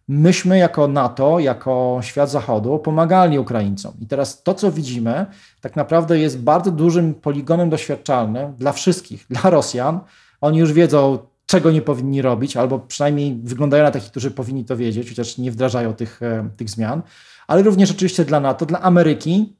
myśmy 0.08 0.58
jako 0.58 0.88
NATO, 0.88 1.40
jako 1.40 2.00
świat 2.02 2.30
Zachodu 2.30 2.80
pomagali 2.80 3.40
Ukraińcom. 3.40 3.94
I 4.02 4.08
teraz 4.08 4.44
to, 4.44 4.54
co 4.54 4.72
widzimy, 4.72 5.26
tak 5.62 5.76
naprawdę 5.76 6.20
jest 6.20 6.40
bardzo 6.40 6.72
dużym 6.72 7.14
poligonem 7.14 7.70
doświadczalnym 7.70 8.54
dla 8.54 8.72
wszystkich, 8.72 9.26
dla 9.30 9.50
Rosjan. 9.50 10.00
Oni 10.42 10.60
już 10.60 10.74
wiedzą, 10.74 11.18
czego 11.46 11.72
nie 11.72 11.82
powinni 11.82 12.22
robić, 12.22 12.58
albo 12.58 12.80
przynajmniej 12.80 13.40
wyglądają 13.44 13.84
na 13.84 13.92
takich, 13.92 14.12
którzy 14.12 14.32
powinni 14.32 14.66
to 14.66 14.78
wiedzieć, 14.78 15.10
chociaż 15.10 15.38
nie 15.38 15.52
wdrażają 15.52 15.94
tych, 15.94 16.22
e, 16.22 16.50
tych 16.58 16.70
zmian, 16.70 17.02
ale 17.48 17.64
również 17.64 17.92
oczywiście 17.92 18.26
dla 18.26 18.40
NATO, 18.40 18.66
dla 18.66 18.82
Ameryki, 18.82 19.56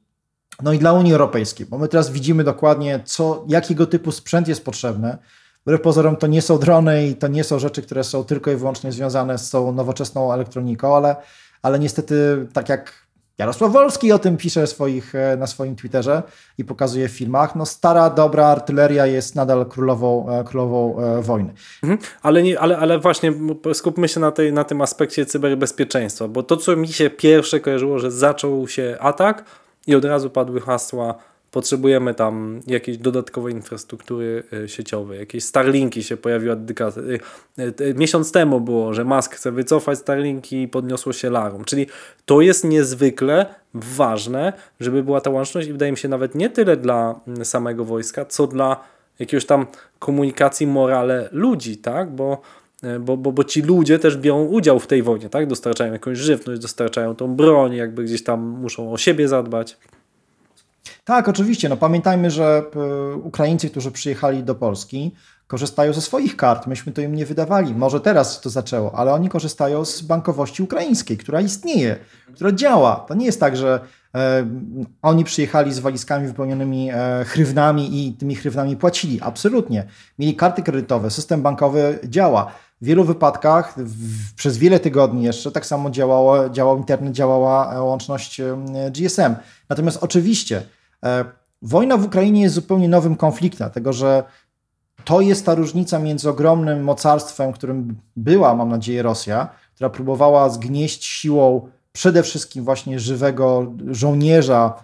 no 0.62 0.72
i 0.72 0.78
dla 0.78 0.92
Unii 0.92 1.12
Europejskiej, 1.12 1.66
bo 1.66 1.78
my 1.78 1.88
teraz 1.88 2.10
widzimy 2.10 2.44
dokładnie, 2.44 3.00
co, 3.04 3.44
jakiego 3.48 3.86
typu 3.86 4.12
sprzęt 4.12 4.48
jest 4.48 4.64
potrzebny. 4.64 5.18
Wbrew 5.66 5.80
pozorom 5.80 6.16
to 6.16 6.26
nie 6.26 6.42
są 6.42 6.58
drony 6.58 7.06
i 7.06 7.16
to 7.16 7.28
nie 7.28 7.44
są 7.44 7.58
rzeczy, 7.58 7.82
które 7.82 8.04
są 8.04 8.24
tylko 8.24 8.50
i 8.50 8.56
wyłącznie 8.56 8.92
związane 8.92 9.38
z 9.38 9.50
tą 9.50 9.72
nowoczesną 9.72 10.32
elektroniką, 10.32 10.96
ale, 10.96 11.16
ale 11.62 11.78
niestety 11.78 12.46
tak 12.52 12.68
jak 12.68 13.04
Jarosław 13.38 13.72
Wolski 13.72 14.12
o 14.12 14.18
tym 14.18 14.36
pisze 14.36 14.66
swoich, 14.66 15.14
e, 15.14 15.36
na 15.36 15.46
swoim 15.46 15.76
Twitterze 15.76 16.22
i 16.58 16.64
pokazuje 16.64 17.08
w 17.08 17.12
filmach, 17.12 17.56
no 17.56 17.66
stara, 17.66 18.10
dobra 18.10 18.46
artyleria 18.46 19.06
jest 19.06 19.34
nadal 19.34 19.66
królową, 19.66 20.30
e, 20.30 20.44
królową 20.44 21.00
e, 21.00 21.22
wojny. 21.22 21.54
Mhm. 21.82 22.00
Ale, 22.22 22.42
nie, 22.42 22.60
ale, 22.60 22.78
ale 22.78 22.98
właśnie 22.98 23.32
skupmy 23.72 24.08
się 24.08 24.20
na, 24.20 24.30
tej, 24.30 24.52
na 24.52 24.64
tym 24.64 24.80
aspekcie 24.80 25.26
cyberbezpieczeństwa, 25.26 26.28
bo 26.28 26.42
to, 26.42 26.56
co 26.56 26.76
mi 26.76 26.88
się 26.88 27.10
pierwsze 27.10 27.60
kojarzyło, 27.60 27.98
że 27.98 28.10
zaczął 28.10 28.68
się 28.68 28.96
atak 29.00 29.44
i 29.86 29.94
od 29.94 30.04
razu 30.04 30.30
padły 30.30 30.60
hasła, 30.60 31.14
potrzebujemy 31.54 32.14
tam 32.14 32.60
jakiejś 32.66 32.98
dodatkowej 32.98 33.54
infrastruktury 33.54 34.42
y, 34.52 34.68
sieciowej, 34.68 35.18
jakieś 35.18 35.44
Starlinki 35.44 36.02
się 36.02 36.16
pojawiły. 36.16 36.56
y, 36.56 37.18
y, 37.58 37.74
y, 37.80 37.94
Miesiąc 37.94 38.32
temu 38.32 38.60
było, 38.60 38.94
że 38.94 39.04
Musk 39.04 39.34
chce 39.34 39.52
wycofać 39.52 39.98
Starlinki 39.98 40.62
i 40.62 40.68
podniosło 40.68 41.12
się 41.12 41.30
larum. 41.30 41.64
Czyli 41.64 41.86
to 42.26 42.40
jest 42.40 42.64
niezwykle 42.64 43.46
ważne, 43.74 44.52
żeby 44.80 45.02
była 45.02 45.20
ta 45.20 45.30
łączność 45.30 45.68
i 45.68 45.72
wydaje 45.72 45.92
mi 45.92 45.98
się 45.98 46.08
nawet 46.08 46.34
nie 46.34 46.50
tyle 46.50 46.76
dla 46.76 47.20
mm, 47.28 47.44
samego 47.44 47.84
wojska, 47.84 48.24
co 48.24 48.46
dla 48.46 48.80
jakiegoś 49.18 49.46
tam 49.46 49.66
komunikacji 49.98 50.66
morale 50.66 51.28
ludzi, 51.32 51.76
tak? 51.76 52.10
Bo, 52.10 52.40
e, 52.82 52.98
bo, 52.98 53.16
bo, 53.16 53.32
bo 53.32 53.44
ci 53.44 53.62
ludzie 53.62 53.98
też 53.98 54.16
biorą 54.16 54.44
udział 54.44 54.78
w 54.78 54.86
tej 54.86 55.02
wojnie, 55.02 55.28
tak? 55.28 55.46
Dostarczają 55.46 55.92
jakąś 55.92 56.18
żywność, 56.18 56.60
dostarczają 56.60 57.14
tą 57.14 57.36
broń, 57.36 57.74
jakby 57.74 58.04
gdzieś 58.04 58.24
tam 58.24 58.40
muszą 58.40 58.92
o 58.92 58.96
siebie 58.98 59.28
zadbać. 59.28 59.76
Tak, 61.04 61.28
oczywiście. 61.28 61.68
No, 61.68 61.76
pamiętajmy, 61.76 62.30
że 62.30 62.62
e, 62.76 63.16
Ukraińcy, 63.16 63.70
którzy 63.70 63.90
przyjechali 63.90 64.44
do 64.44 64.54
Polski, 64.54 65.14
korzystają 65.46 65.92
ze 65.92 66.00
swoich 66.00 66.36
kart. 66.36 66.66
Myśmy 66.66 66.92
to 66.92 67.00
im 67.00 67.14
nie 67.14 67.26
wydawali. 67.26 67.74
Może 67.74 68.00
teraz 68.00 68.40
to 68.40 68.50
zaczęło, 68.50 68.94
ale 68.94 69.12
oni 69.12 69.28
korzystają 69.28 69.84
z 69.84 70.02
bankowości 70.02 70.62
ukraińskiej, 70.62 71.16
która 71.16 71.40
istnieje, 71.40 71.96
która 72.34 72.52
działa. 72.52 73.04
To 73.08 73.14
nie 73.14 73.26
jest 73.26 73.40
tak, 73.40 73.56
że 73.56 73.80
e, 74.14 74.46
oni 75.02 75.24
przyjechali 75.24 75.72
z 75.72 75.78
walizkami 75.78 76.26
wypełnionymi 76.26 76.90
e, 76.92 77.24
chrywnami 77.24 78.06
i 78.06 78.12
tymi 78.12 78.34
chrywnami 78.34 78.76
płacili. 78.76 79.20
Absolutnie. 79.20 79.86
Mieli 80.18 80.36
karty 80.36 80.62
kredytowe, 80.62 81.10
system 81.10 81.42
bankowy 81.42 81.98
działa. 82.04 82.52
W 82.80 82.86
wielu 82.86 83.04
wypadkach 83.04 83.74
w, 83.76 84.34
przez 84.34 84.58
wiele 84.58 84.80
tygodni 84.80 85.24
jeszcze 85.24 85.52
tak 85.52 85.66
samo 85.66 85.90
działało, 85.90 86.50
działał 86.50 86.78
internet, 86.78 87.12
działała 87.12 87.74
e, 87.74 87.82
łączność 87.82 88.40
e, 88.40 88.56
GSM. 88.90 89.34
Natomiast 89.68 89.98
oczywiście 90.00 90.62
wojna 91.62 91.96
w 91.96 92.04
Ukrainie 92.04 92.42
jest 92.42 92.54
zupełnie 92.54 92.88
nowym 92.88 93.16
konfliktem, 93.16 93.58
dlatego 93.58 93.92
że 93.92 94.24
to 95.04 95.20
jest 95.20 95.46
ta 95.46 95.54
różnica 95.54 95.98
między 95.98 96.30
ogromnym 96.30 96.84
mocarstwem, 96.84 97.52
którym 97.52 97.96
była, 98.16 98.54
mam 98.54 98.68
nadzieję, 98.68 99.02
Rosja, 99.02 99.48
która 99.74 99.90
próbowała 99.90 100.48
zgnieść 100.48 101.04
siłą 101.04 101.68
przede 101.92 102.22
wszystkim 102.22 102.64
właśnie 102.64 103.00
żywego 103.00 103.72
żołnierza 103.90 104.74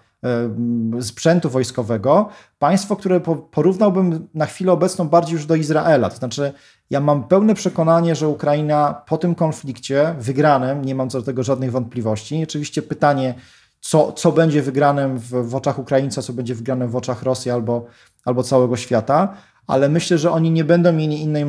sprzętu 1.00 1.50
wojskowego, 1.50 2.28
państwo, 2.58 2.96
które 2.96 3.20
porównałbym 3.50 4.28
na 4.34 4.46
chwilę 4.46 4.72
obecną 4.72 5.08
bardziej 5.08 5.32
już 5.32 5.46
do 5.46 5.54
Izraela. 5.54 6.10
To 6.10 6.16
znaczy, 6.16 6.52
ja 6.90 7.00
mam 7.00 7.24
pełne 7.24 7.54
przekonanie, 7.54 8.14
że 8.14 8.28
Ukraina 8.28 9.02
po 9.06 9.18
tym 9.18 9.34
konflikcie 9.34 10.14
wygranym, 10.18 10.84
nie 10.84 10.94
mam 10.94 11.10
co 11.10 11.18
do 11.18 11.24
tego 11.24 11.42
żadnych 11.42 11.72
wątpliwości. 11.72 12.42
Oczywiście 12.42 12.82
pytanie, 12.82 13.34
co, 13.80 14.12
co 14.12 14.32
będzie 14.32 14.62
wygranym 14.62 15.18
w, 15.18 15.28
w 15.28 15.54
oczach 15.54 15.78
Ukraińca, 15.78 16.22
co 16.22 16.32
będzie 16.32 16.54
wygranym 16.54 16.88
w 16.88 16.96
oczach 16.96 17.22
Rosji 17.22 17.50
albo, 17.50 17.86
albo 18.24 18.42
całego 18.42 18.76
świata, 18.76 19.36
ale 19.66 19.88
myślę, 19.88 20.18
że 20.18 20.30
oni 20.30 20.50
nie 20.50 20.64
będą 20.64 20.92
mieli 20.92 21.22
innej 21.22 21.44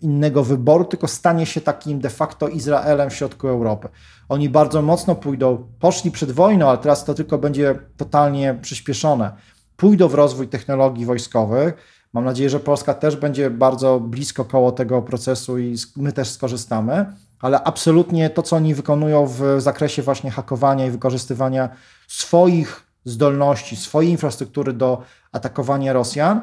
innego 0.00 0.44
wyboru, 0.44 0.84
tylko 0.84 1.08
stanie 1.08 1.46
się 1.46 1.60
takim 1.60 2.00
de 2.00 2.10
facto 2.10 2.48
Izraelem 2.48 3.10
w 3.10 3.14
środku 3.14 3.48
Europy. 3.48 3.88
Oni 4.28 4.48
bardzo 4.48 4.82
mocno 4.82 5.14
pójdą, 5.14 5.66
poszli 5.80 6.10
przed 6.10 6.30
wojną, 6.30 6.68
ale 6.68 6.78
teraz 6.78 7.04
to 7.04 7.14
tylko 7.14 7.38
będzie 7.38 7.78
totalnie 7.96 8.58
przyspieszone. 8.62 9.32
Pójdą 9.76 10.08
w 10.08 10.14
rozwój 10.14 10.48
technologii 10.48 11.06
wojskowych. 11.06 11.74
Mam 12.12 12.24
nadzieję, 12.24 12.50
że 12.50 12.60
Polska 12.60 12.94
też 12.94 13.16
będzie 13.16 13.50
bardzo 13.50 14.00
blisko 14.00 14.44
koło 14.44 14.72
tego 14.72 15.02
procesu 15.02 15.58
i 15.58 15.76
my 15.96 16.12
też 16.12 16.30
skorzystamy, 16.30 17.06
ale 17.44 17.64
absolutnie 17.64 18.30
to, 18.30 18.42
co 18.42 18.56
oni 18.56 18.74
wykonują 18.74 19.26
w 19.26 19.42
zakresie 19.58 20.02
właśnie 20.02 20.30
hakowania 20.30 20.86
i 20.86 20.90
wykorzystywania 20.90 21.68
swoich 22.08 22.86
zdolności, 23.04 23.76
swojej 23.76 24.10
infrastruktury 24.10 24.72
do 24.72 25.02
atakowania 25.32 25.92
Rosjan, 25.92 26.40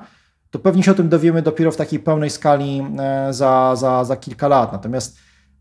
to 0.52 0.60
pewnie 0.60 0.84
się 0.84 0.92
o 0.92 0.94
tym 0.94 1.10
dowiemy 1.10 1.42
dopiero 1.42 1.72
w 1.72 1.76
takiej 1.76 2.00
pełnej 2.00 2.30
skali 2.30 2.84
e, 3.00 3.34
za, 3.34 3.76
za, 3.76 4.04
za 4.04 4.16
kilka 4.16 4.48
lat. 4.48 4.72
Natomiast 4.72 5.18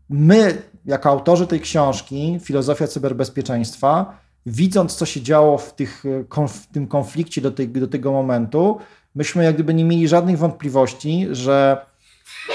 my, 0.09 0.61
jako 0.85 1.09
autorzy 1.09 1.47
tej 1.47 1.59
książki, 1.59 2.39
Filozofia 2.43 2.87
Cyberbezpieczeństwa, 2.87 4.17
widząc, 4.45 4.95
co 4.95 5.05
się 5.05 5.21
działo 5.21 5.57
w, 5.57 5.73
tych, 5.73 6.03
e, 6.39 6.47
w 6.47 6.67
tym 6.67 6.87
konflikcie 6.87 7.41
do, 7.41 7.51
tej, 7.51 7.69
do 7.69 7.87
tego 7.87 8.11
momentu, 8.11 8.79
myśmy 9.15 9.43
jak 9.43 9.55
gdyby 9.55 9.73
nie 9.73 9.85
mieli 9.85 10.07
żadnych 10.07 10.37
wątpliwości, 10.37 11.27
że 11.31 11.85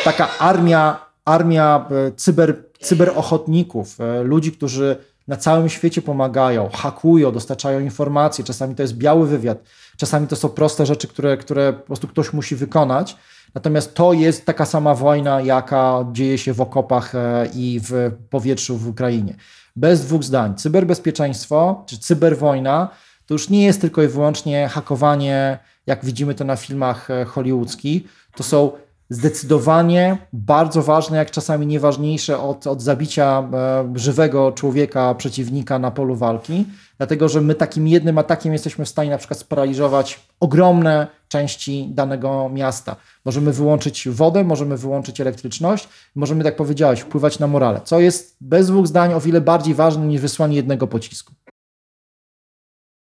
taka 0.04 0.38
armia, 0.38 1.06
armia 1.24 1.88
e, 1.90 2.12
cyber, 2.12 2.65
cyberochotników, 2.86 3.98
ludzi, 4.24 4.52
którzy 4.52 4.96
na 5.28 5.36
całym 5.36 5.68
świecie 5.68 6.02
pomagają, 6.02 6.68
hakują, 6.72 7.32
dostarczają 7.32 7.80
informacje, 7.80 8.44
czasami 8.44 8.74
to 8.74 8.82
jest 8.82 8.94
biały 8.94 9.26
wywiad, 9.26 9.58
czasami 9.96 10.26
to 10.26 10.36
są 10.36 10.48
proste 10.48 10.86
rzeczy, 10.86 11.08
które, 11.08 11.36
które 11.36 11.72
po 11.72 11.86
prostu 11.86 12.08
ktoś 12.08 12.32
musi 12.32 12.56
wykonać. 12.56 13.16
Natomiast 13.54 13.94
to 13.94 14.12
jest 14.12 14.46
taka 14.46 14.66
sama 14.66 14.94
wojna, 14.94 15.40
jaka 15.40 16.04
dzieje 16.12 16.38
się 16.38 16.52
w 16.52 16.60
okopach 16.60 17.14
e, 17.14 17.48
i 17.54 17.80
w 17.82 18.12
powietrzu 18.30 18.76
w 18.76 18.88
Ukrainie. 18.88 19.34
Bez 19.76 20.00
dwóch 20.00 20.24
zdań. 20.24 20.54
Cyberbezpieczeństwo 20.54 21.84
czy 21.86 21.98
cyberwojna 21.98 22.88
to 23.26 23.34
już 23.34 23.48
nie 23.48 23.64
jest 23.64 23.80
tylko 23.80 24.02
i 24.02 24.08
wyłącznie 24.08 24.68
hakowanie, 24.68 25.58
jak 25.86 26.04
widzimy 26.04 26.34
to 26.34 26.44
na 26.44 26.56
filmach 26.56 27.10
e, 27.10 27.24
hollywoodzkich. 27.24 28.02
To 28.36 28.42
są 28.42 28.70
zdecydowanie 29.10 30.18
bardzo 30.32 30.82
ważne, 30.82 31.16
jak 31.16 31.30
czasami 31.30 31.66
nieważniejsze 31.66 32.38
od, 32.38 32.66
od 32.66 32.82
zabicia 32.82 33.48
e, 33.52 33.92
żywego 33.94 34.52
człowieka, 34.52 35.14
przeciwnika 35.14 35.78
na 35.78 35.90
polu 35.90 36.16
walki, 36.16 36.64
dlatego 36.98 37.28
że 37.28 37.40
my 37.40 37.54
takim 37.54 37.88
jednym 37.88 38.18
atakiem 38.18 38.52
jesteśmy 38.52 38.84
w 38.84 38.88
stanie 38.88 39.10
na 39.10 39.18
przykład 39.18 39.40
sparaliżować 39.40 40.20
ogromne 40.40 41.06
części 41.28 41.88
danego 41.90 42.48
miasta. 42.48 42.96
Możemy 43.24 43.52
wyłączyć 43.52 44.08
wodę, 44.08 44.44
możemy 44.44 44.76
wyłączyć 44.76 45.20
elektryczność, 45.20 45.88
możemy, 46.14 46.44
tak 46.44 46.56
powiedziałeś, 46.56 47.00
wpływać 47.00 47.38
na 47.38 47.46
morale, 47.46 47.80
co 47.84 48.00
jest 48.00 48.36
bez 48.40 48.66
dwóch 48.66 48.86
zdań 48.86 49.14
o 49.14 49.20
wiele 49.20 49.40
bardziej 49.40 49.74
ważne 49.74 50.06
niż 50.06 50.20
wysłanie 50.20 50.56
jednego 50.56 50.86
pocisku. 50.86 51.32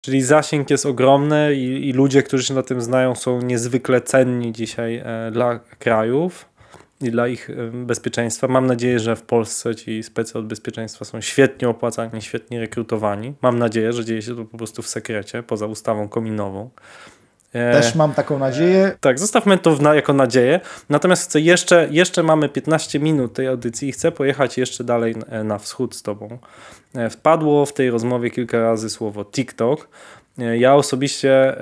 Czyli 0.05 0.23
zasięg 0.23 0.71
jest 0.71 0.87
ogromny 0.87 1.55
i, 1.55 1.89
i, 1.89 1.93
ludzie, 1.93 2.23
którzy 2.23 2.45
się 2.45 2.55
na 2.55 2.63
tym 2.63 2.83
znają, 2.83 3.15
są 3.15 3.43
niezwykle 3.43 4.01
cenni 4.01 4.53
dzisiaj 4.53 4.97
e, 4.97 5.31
dla 5.33 5.59
krajów 5.79 6.49
i 7.01 7.11
dla 7.11 7.29
ich 7.29 7.51
e, 7.51 7.55
bezpieczeństwa. 7.73 8.49
Mam 8.49 8.67
nadzieję, 8.67 8.99
że 8.99 9.17
w 9.17 9.23
Polsce 9.23 9.75
ci 9.75 10.03
specy 10.03 10.39
od 10.39 10.47
bezpieczeństwa 10.47 11.05
są 11.05 11.21
świetnie 11.21 11.69
opłacani, 11.69 12.23
świetnie 12.23 12.61
rekrutowani. 12.61 13.35
Mam 13.43 13.59
nadzieję, 13.59 13.93
że 13.93 14.05
dzieje 14.05 14.23
się 14.23 14.37
to 14.37 14.45
po 14.45 14.59
prostu 14.59 14.83
w 14.83 14.89
sekrecie, 14.89 15.43
poza 15.43 15.67
ustawą 15.67 16.09
kominową. 16.09 16.71
E, 17.53 17.73
Też 17.73 17.95
mam 17.95 18.15
taką 18.15 18.39
nadzieję. 18.39 18.97
Tak, 19.01 19.19
zostawmy 19.19 19.59
to 19.59 19.77
na, 19.77 19.95
jako 19.95 20.13
nadzieję. 20.13 20.61
Natomiast 20.89 21.29
chcę 21.29 21.41
jeszcze, 21.41 21.89
jeszcze 21.91 22.23
mamy 22.23 22.49
15 22.49 23.01
minut 23.01 23.35
tej 23.35 23.47
audycji 23.47 23.89
i 23.89 23.93
chcę 23.93 24.13
pojechać 24.13 24.59
jeszcze 24.59 24.85
dalej 24.85 25.15
na, 25.45 25.59
wschód 25.59 25.97
z 25.97 26.03
Tobą. 26.03 26.39
E, 26.95 27.11
wpadło 27.11 27.67
w 27.67 27.73
tej 27.73 27.91
rozmowie 27.91 28.31
kilka 28.31 28.61
razy 28.61 28.91
słowo 28.91 29.25
TikTok. 29.25 29.89
E, 30.39 30.59
ja 30.59 30.75
osobiście 30.75 31.57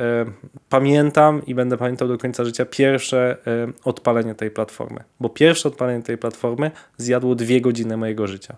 pamiętam 0.68 1.46
i 1.46 1.54
będę 1.54 1.76
pamiętał 1.76 2.08
do 2.08 2.18
końca 2.18 2.44
życia 2.44 2.64
pierwsze 2.64 3.36
odpalenie 3.84 4.34
tej 4.34 4.50
platformy, 4.50 5.04
bo 5.20 5.28
pierwsze 5.28 5.68
odpalenie 5.68 6.02
tej 6.02 6.18
platformy 6.18 6.70
zjadło 6.96 7.34
dwie 7.34 7.60
godziny 7.60 7.96
mojego 7.96 8.26
życia 8.26 8.56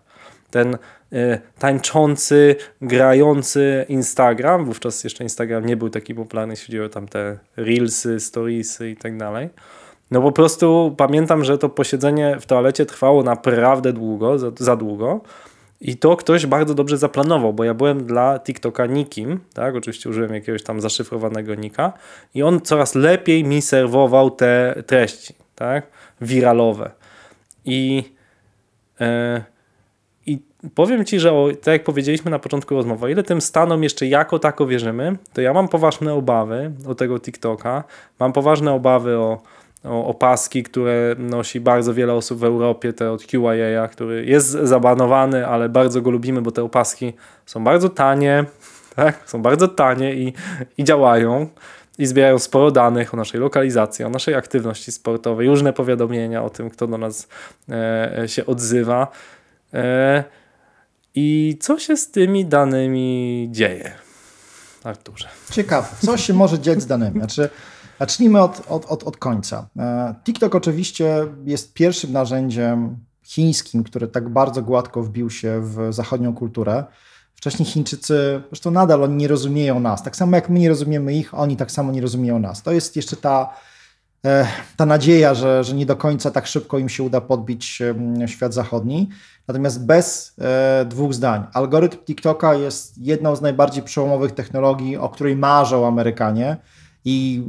ten 0.53 0.74
y, 1.12 1.40
tańczący, 1.59 2.57
grający 2.82 3.86
Instagram, 3.88 4.64
wówczas 4.64 5.05
jeszcze 5.05 5.24
Instagram 5.24 5.66
nie 5.66 5.76
był 5.76 5.90
taki 5.90 6.14
popularny, 6.14 6.53
jeśli 6.53 6.66
chodzi 6.66 6.80
o 6.80 6.88
tam 6.88 7.09
te 7.09 7.38
reelsy, 7.57 8.20
storiesy 8.20 8.90
i 8.90 8.96
tak 8.96 9.16
dalej. 9.16 9.48
No 10.11 10.22
po 10.22 10.32
prostu 10.32 10.94
pamiętam, 10.96 11.44
że 11.44 11.59
to 11.59 11.68
posiedzenie 11.68 12.36
w 12.40 12.46
toalecie 12.46 12.86
trwało 12.86 13.22
naprawdę 13.22 13.92
długo, 13.92 14.38
za, 14.38 14.50
za 14.59 14.76
długo. 14.76 15.20
I 15.80 15.96
to 15.96 16.16
ktoś 16.16 16.46
bardzo 16.46 16.74
dobrze 16.74 16.98
zaplanował, 16.98 17.53
bo 17.53 17.64
ja 17.64 17.74
byłem 17.74 18.07
dla 18.07 18.40
TikToka 18.40 18.86
nikim, 18.86 19.40
tak? 19.55 19.74
Oczywiście 19.74 20.11
użyłem 20.11 20.34
jakiegoś 20.34 20.62
tam 20.62 20.80
zaszyfrowanego 20.80 21.55
nika 21.55 21.92
i 22.34 22.42
on 22.42 22.61
coraz 22.61 22.94
lepiej 22.94 23.44
mi 23.44 23.62
serwował 23.62 24.30
te 24.30 24.82
treści, 24.86 25.34
tak? 25.55 25.86
Wiralowe. 26.20 26.90
I 27.64 28.05
yy, 29.00 29.07
powiem 30.75 31.05
Ci, 31.05 31.21
że 31.21 31.33
o, 31.33 31.49
tak 31.63 31.73
jak 31.73 31.85
powiedzieliśmy 31.85 32.31
na 32.31 32.39
początku 32.39 32.75
rozmowy, 32.75 33.07
o 33.07 33.09
ile 33.09 33.23
tym 33.23 33.41
stanom 33.41 33.83
jeszcze 33.83 34.07
jako 34.07 34.39
tako 34.39 34.67
wierzymy, 34.67 35.17
to 35.33 35.41
ja 35.41 35.53
mam 35.53 35.69
poważne 35.69 36.15
obawy 36.15 36.73
o 36.87 36.95
tego 36.95 37.21
TikToka, 37.21 37.85
mam 38.21 38.33
poważne 38.33 38.73
obawy 38.73 39.19
o, 39.19 39.43
o 39.85 40.07
opaski, 40.07 40.63
które 40.63 41.15
nosi 41.19 41.61
bardzo 41.61 41.95
wiele 41.95 42.13
osób 42.13 42.39
w 42.39 42.45
Europie, 42.45 42.93
te 42.93 43.11
od 43.11 43.27
QIA, 43.27 43.89
który 43.89 44.25
jest 44.25 44.49
zabanowany, 44.49 45.47
ale 45.47 45.69
bardzo 45.69 46.03
go 46.03 46.11
lubimy, 46.11 46.43
bo 46.43 46.51
te 46.51 46.63
opaski 46.63 47.13
są 47.47 47.65
bardzo 47.65 47.89
tanie, 47.89 48.45
tak? 48.97 49.23
są 49.27 49.43
bardzo 49.43 49.69
tanie 49.69 50.15
i, 50.15 50.33
i 50.79 50.85
działają 50.85 51.49
i 51.99 52.07
zbierają 52.07 52.39
sporo 52.39 52.71
danych 52.71 53.15
o 53.15 53.17
naszej 53.17 53.41
lokalizacji, 53.41 54.05
o 54.05 54.09
naszej 54.09 54.35
aktywności 54.35 54.93
sportowej, 54.93 55.49
różne 55.49 55.73
powiadomienia 55.73 56.43
o 56.43 56.51
tym, 56.51 56.71
kto 56.71 56.87
do 56.87 56.99
nas 56.99 57.29
e, 57.69 58.25
się 58.27 58.47
odzywa. 58.47 59.09
E, 59.75 60.25
i 61.15 61.59
co 61.61 61.79
się 61.79 61.97
z 61.97 62.11
tymi 62.11 62.47
danymi 62.47 63.49
dzieje? 63.51 63.93
Arturze. 64.85 65.29
Ciekawe, 65.51 65.89
co 66.05 66.17
się 66.17 66.35
może 66.35 66.61
dziać 66.61 66.83
z 66.83 66.87
danymi? 66.87 67.19
Znaczy, 67.19 67.51
zacznijmy 68.01 68.43
od, 68.43 68.63
od, 68.69 68.87
od, 68.87 69.03
od 69.03 69.17
końca. 69.17 69.69
E, 69.79 70.15
TikTok 70.25 70.55
oczywiście 70.55 71.27
jest 71.45 71.75
pierwszym 71.75 72.13
narzędziem 72.13 72.97
chińskim, 73.23 73.85
które 73.85 74.09
tak 74.09 74.29
bardzo 74.29 74.63
gładko 74.63 75.03
wbił 75.03 75.31
się 75.31 75.61
w 75.61 75.93
zachodnią 75.93 76.35
kulturę. 76.35 76.85
Wcześniej 77.35 77.67
Chińczycy, 77.67 78.43
zresztą 78.49 78.71
nadal 78.71 79.03
oni 79.03 79.17
nie 79.17 79.29
rozumieją 79.29 79.81
nas. 79.81 80.03
Tak 80.03 80.17
samo 80.17 80.37
jak 80.37 80.49
my 80.49 80.59
nie 80.59 80.69
rozumiemy 80.69 81.15
ich, 81.15 81.35
oni 81.35 81.57
tak 81.57 81.71
samo 81.71 81.93
nie 81.93 82.01
rozumieją 82.01 82.39
nas. 82.39 82.63
To 82.63 82.73
jest 82.73 82.97
jeszcze 82.97 83.17
ta, 83.17 83.55
ta 84.77 84.87
nadzieja, 84.87 85.35
że, 85.35 85.64
że 85.64 85.75
nie 85.75 85.87
do 85.87 85.97
końca 85.97 86.31
tak 86.31 86.47
szybko 86.47 86.79
im 86.79 86.89
się 86.89 87.03
uda 87.03 87.20
podbić 87.20 87.83
świat 88.27 88.55
zachodni. 88.55 89.09
Natomiast 89.49 89.87
bez 89.87 90.35
e, 90.39 90.85
dwóch 90.85 91.14
zdań. 91.14 91.45
Algorytm 91.53 91.99
TikToka 92.05 92.55
jest 92.55 92.99
jedną 92.99 93.37
z 93.37 93.41
najbardziej 93.41 93.83
przełomowych 93.83 94.33
technologii, 94.33 94.97
o 94.97 95.09
której 95.09 95.37
marzą 95.37 95.87
Amerykanie. 95.87 96.57
I 97.05 97.43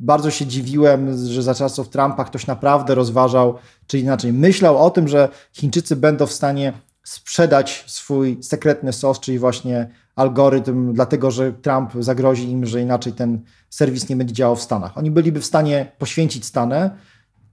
bardzo 0.00 0.30
się 0.30 0.46
dziwiłem, 0.46 1.28
że 1.28 1.42
za 1.42 1.54
czasów 1.54 1.88
Trumpa 1.88 2.24
ktoś 2.24 2.46
naprawdę 2.46 2.94
rozważał, 2.94 3.54
czy 3.86 3.98
inaczej 3.98 4.32
myślał 4.32 4.78
o 4.78 4.90
tym, 4.90 5.08
że 5.08 5.28
Chińczycy 5.52 5.96
będą 5.96 6.26
w 6.26 6.32
stanie 6.32 6.72
sprzedać 7.04 7.84
swój 7.86 8.42
sekretny 8.42 8.92
sos, 8.92 9.20
czyli 9.20 9.38
właśnie 9.38 9.88
algorytm, 10.18 10.92
dlatego 10.92 11.30
że 11.30 11.52
Trump 11.52 11.92
zagrozi 11.98 12.50
im, 12.50 12.66
że 12.66 12.80
inaczej 12.80 13.12
ten 13.12 13.40
serwis 13.70 14.08
nie 14.08 14.16
będzie 14.16 14.34
działał 14.34 14.56
w 14.56 14.62
Stanach. 14.62 14.98
Oni 14.98 15.10
byliby 15.10 15.40
w 15.40 15.44
stanie 15.44 15.92
poświęcić 15.98 16.44
Stany, 16.44 16.90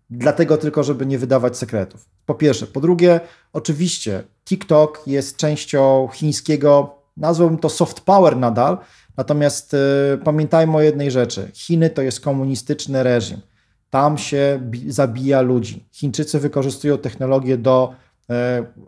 dlatego 0.10 0.58
tylko, 0.58 0.84
żeby 0.84 1.06
nie 1.06 1.20
wydawać 1.20 1.58
sekretów. 1.58 2.10
Po 2.26 2.36
pierwsze. 2.36 2.68
Po 2.68 2.82
drugie, 2.82 3.20
oczywiście 3.54 4.24
TikTok 4.46 5.04
jest 5.08 5.38
częścią 5.38 6.10
chińskiego, 6.14 6.96
nazwałbym 7.18 7.58
to 7.58 7.70
soft 7.70 8.02
power 8.02 8.38
nadal, 8.38 8.78
natomiast 9.18 9.74
y, 9.74 9.78
pamiętajmy 10.24 10.78
o 10.78 10.82
jednej 10.82 11.12
rzeczy. 11.12 11.52
Chiny 11.54 11.90
to 11.90 12.02
jest 12.02 12.20
komunistyczny 12.20 13.04
reżim. 13.04 13.42
Tam 13.90 14.18
się 14.18 14.72
zabija 14.88 15.42
ludzi. 15.42 15.86
Chińczycy 15.92 16.40
wykorzystują 16.40 16.98
technologię 16.98 17.58
do 17.58 17.94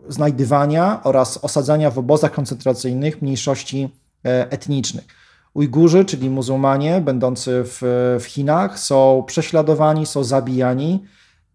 znajdywania 0.08 1.00
oraz 1.04 1.44
osadzania 1.44 1.90
w 1.90 1.98
obozach 1.98 2.32
koncentracyjnych 2.32 3.22
mniejszości 3.22 3.84
y, 3.84 4.30
etnicznych. 4.30 5.04
Ujgurzy, 5.54 6.04
czyli 6.04 6.30
muzułmanie 6.30 7.00
będący 7.00 7.62
w, 7.64 7.80
w 8.20 8.24
Chinach, 8.24 8.78
są 8.78 9.24
prześladowani, 9.26 10.06
są 10.06 10.24
zabijani. 10.24 11.04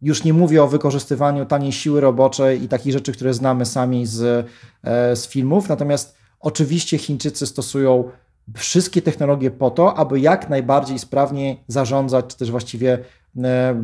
Już 0.02 0.24
nie 0.24 0.34
mówię 0.34 0.64
o 0.64 0.68
wykorzystywaniu 0.68 1.46
taniej 1.46 1.72
siły 1.72 2.02
roboczej 2.02 2.64
i 2.64 2.68
takich 2.68 2.94
rzeczy, 2.94 3.12
które 3.12 3.34
znamy 3.34 3.66
sami 3.66 4.06
z, 4.06 4.48
e, 4.84 5.16
z 5.16 5.28
filmów. 5.28 5.70
Natomiast 5.70 6.18
oczywiście 6.40 6.98
Chińczycy 6.98 7.48
stosują 7.48 8.12
wszystkie 8.56 9.02
technologie 9.02 9.52
po 9.52 9.72
to, 9.72 9.98
aby 9.98 10.20
jak 10.20 10.50
najbardziej 10.50 11.00
sprawnie 11.00 11.58
zarządzać, 11.68 12.26
czy 12.28 12.38
też 12.38 12.52
właściwie 12.52 13.00
e, 13.44 13.84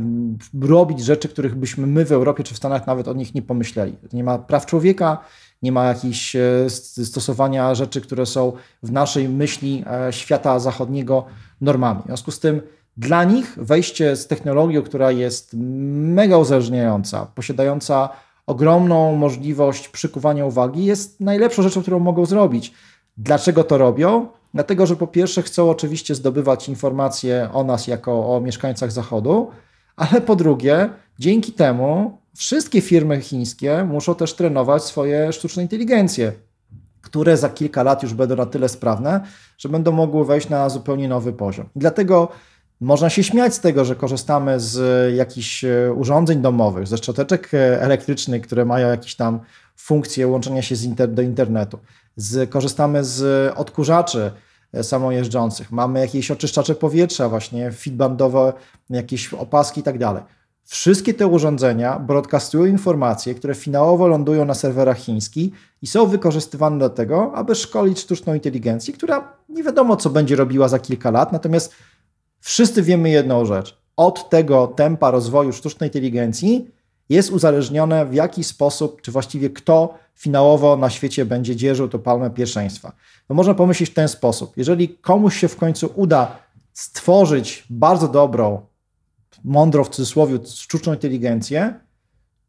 robić 0.61 0.99
rzeczy, 0.99 1.29
których 1.29 1.55
byśmy 1.55 1.87
my 1.87 2.05
w 2.05 2.11
Europie 2.11 2.43
czy 2.43 2.53
w 2.53 2.57
Stanach 2.57 2.87
nawet 2.87 3.07
o 3.07 3.13
nich 3.13 3.35
nie 3.35 3.41
pomyśleli. 3.41 3.95
Nie 4.13 4.23
ma 4.23 4.37
praw 4.37 4.65
człowieka, 4.65 5.17
nie 5.61 5.71
ma 5.71 5.85
jakichś 5.85 6.35
e, 6.35 6.69
stosowania 7.05 7.75
rzeczy, 7.75 8.01
które 8.01 8.25
są 8.25 8.53
w 8.83 8.91
naszej 8.91 9.29
myśli 9.29 9.83
e, 9.87 10.13
świata 10.13 10.59
zachodniego 10.59 11.25
normami. 11.61 12.01
W 12.01 12.05
związku 12.05 12.31
z 12.31 12.39
tym 12.39 12.61
dla 12.97 13.23
nich 13.23 13.57
wejście 13.57 14.15
z 14.15 14.27
technologią, 14.27 14.81
która 14.81 15.11
jest 15.11 15.53
mega 15.53 16.37
uzależniająca, 16.37 17.25
posiadająca 17.25 18.09
ogromną 18.47 19.15
możliwość 19.15 19.87
przykuwania 19.87 20.45
uwagi, 20.45 20.85
jest 20.85 21.19
najlepszą 21.19 21.63
rzeczą, 21.63 21.81
którą 21.81 21.99
mogą 21.99 22.25
zrobić. 22.25 22.73
Dlaczego 23.17 23.63
to 23.63 23.77
robią? 23.77 24.27
Dlatego, 24.53 24.85
że 24.85 24.95
po 24.95 25.07
pierwsze 25.07 25.41
chcą 25.41 25.69
oczywiście 25.69 26.15
zdobywać 26.15 26.69
informacje 26.69 27.49
o 27.53 27.63
nas 27.63 27.87
jako 27.87 28.35
o 28.35 28.41
mieszkańcach 28.41 28.91
Zachodu, 28.91 29.51
ale 29.95 30.21
po 30.21 30.35
drugie, 30.35 30.89
dzięki 31.19 31.51
temu 31.51 32.17
wszystkie 32.35 32.81
firmy 32.81 33.21
chińskie 33.21 33.83
muszą 33.83 34.15
też 34.15 34.33
trenować 34.33 34.83
swoje 34.83 35.33
sztuczne 35.33 35.63
inteligencje, 35.63 36.31
które 37.01 37.37
za 37.37 37.49
kilka 37.49 37.83
lat 37.83 38.03
już 38.03 38.13
będą 38.13 38.35
na 38.35 38.45
tyle 38.45 38.69
sprawne, 38.69 39.21
że 39.57 39.69
będą 39.69 39.91
mogły 39.91 40.25
wejść 40.25 40.49
na 40.49 40.69
zupełnie 40.69 41.07
nowy 41.07 41.33
poziom. 41.33 41.69
I 41.75 41.79
dlatego 41.79 42.27
można 42.81 43.09
się 43.09 43.23
śmiać 43.23 43.53
z 43.53 43.59
tego, 43.59 43.85
że 43.85 43.95
korzystamy 43.95 44.59
z 44.59 45.15
jakichś 45.15 45.63
e, 45.63 45.93
urządzeń 45.93 46.41
domowych, 46.41 46.87
ze 46.87 46.97
szczoteczek 46.97 47.53
e, 47.53 47.81
elektrycznych, 47.81 48.41
które 48.41 48.65
mają 48.65 48.87
jakieś 48.87 49.15
tam 49.15 49.39
funkcje 49.75 50.27
łączenia 50.27 50.61
się 50.61 50.75
inter 50.85 51.13
do 51.13 51.21
internetu. 51.21 51.79
Z, 52.19 52.49
korzystamy 52.49 53.03
z 53.03 53.53
odkurzaczy 53.57 54.31
e, 54.73 54.83
samojeżdżących, 54.83 55.71
mamy 55.71 55.99
jakieś 55.99 56.31
oczyszczacze 56.31 56.75
powietrza, 56.75 57.29
właśnie 57.29 57.71
feedbandowe, 57.71 58.53
jakieś 58.89 59.33
opaski 59.33 59.79
i 59.79 59.83
tak 59.83 59.97
dalej. 59.97 60.23
Wszystkie 60.63 61.13
te 61.13 61.27
urządzenia 61.27 61.99
broadcastują 61.99 62.65
informacje, 62.65 63.35
które 63.35 63.55
finałowo 63.55 64.07
lądują 64.07 64.45
na 64.45 64.53
serwerach 64.53 64.97
chińskich 64.97 65.53
i 65.81 65.87
są 65.87 66.07
wykorzystywane 66.07 66.79
do 66.79 66.89
tego, 66.89 67.31
aby 67.35 67.55
szkolić 67.55 67.99
sztuczną 67.99 68.33
inteligencję, 68.33 68.93
która 68.93 69.33
nie 69.49 69.63
wiadomo, 69.63 69.95
co 69.95 70.09
będzie 70.09 70.35
robiła 70.35 70.67
za 70.67 70.79
kilka 70.79 71.11
lat, 71.11 71.31
natomiast 71.31 71.73
wszyscy 72.39 72.83
wiemy 72.83 73.09
jedną 73.09 73.45
rzecz. 73.45 73.77
Od 73.95 74.29
tego 74.29 74.67
tempa 74.67 75.11
rozwoju 75.11 75.53
sztucznej 75.53 75.89
inteligencji 75.89 76.71
jest 77.09 77.31
uzależnione 77.31 78.05
w 78.05 78.13
jaki 78.13 78.43
sposób, 78.43 79.01
czy 79.01 79.11
właściwie 79.11 79.49
kto 79.49 79.93
finałowo 80.15 80.77
na 80.77 80.89
świecie 80.89 81.25
będzie 81.25 81.55
dzierżył 81.55 81.87
to 81.87 81.99
palmę 81.99 82.29
pierwszeństwa. 82.29 82.91
No 83.29 83.35
można 83.35 83.53
pomyśleć 83.53 83.89
w 83.89 83.93
ten 83.93 84.07
sposób. 84.07 84.57
Jeżeli 84.57 84.89
komuś 84.89 85.37
się 85.37 85.47
w 85.47 85.55
końcu 85.55 85.91
uda 85.95 86.39
stworzyć 86.73 87.63
bardzo 87.69 88.07
dobrą, 88.07 88.61
mądrą 89.43 89.83
w 89.83 89.89
cudzysłowie 89.89 90.39
sztuczną 90.45 90.93
inteligencję, 90.93 91.73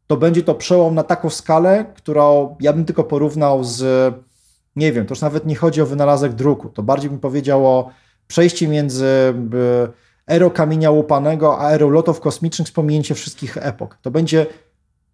to 0.07 0.17
będzie 0.17 0.43
to 0.43 0.55
przełom 0.55 0.95
na 0.95 1.03
taką 1.03 1.29
skalę, 1.29 1.85
którą 1.95 2.55
ja 2.59 2.73
bym 2.73 2.85
tylko 2.85 3.03
porównał 3.03 3.63
z, 3.63 4.13
nie 4.75 4.93
wiem, 4.93 5.05
to 5.05 5.11
już 5.11 5.21
nawet 5.21 5.45
nie 5.45 5.55
chodzi 5.55 5.81
o 5.81 5.85
wynalazek 5.85 6.33
druku, 6.33 6.69
to 6.69 6.83
bardziej 6.83 7.09
bym 7.09 7.19
powiedział 7.19 7.67
o 7.67 7.89
przejście 8.27 8.67
między 8.67 9.33
erą 10.27 10.49
kamienia 10.49 10.91
łupanego 10.91 11.59
a 11.59 11.71
erą 11.71 11.89
lotów 11.89 12.19
kosmicznych 12.19 12.67
z 12.67 12.71
pominięciem 12.71 13.17
wszystkich 13.17 13.57
epok. 13.57 13.97
To 14.01 14.11
będzie 14.11 14.45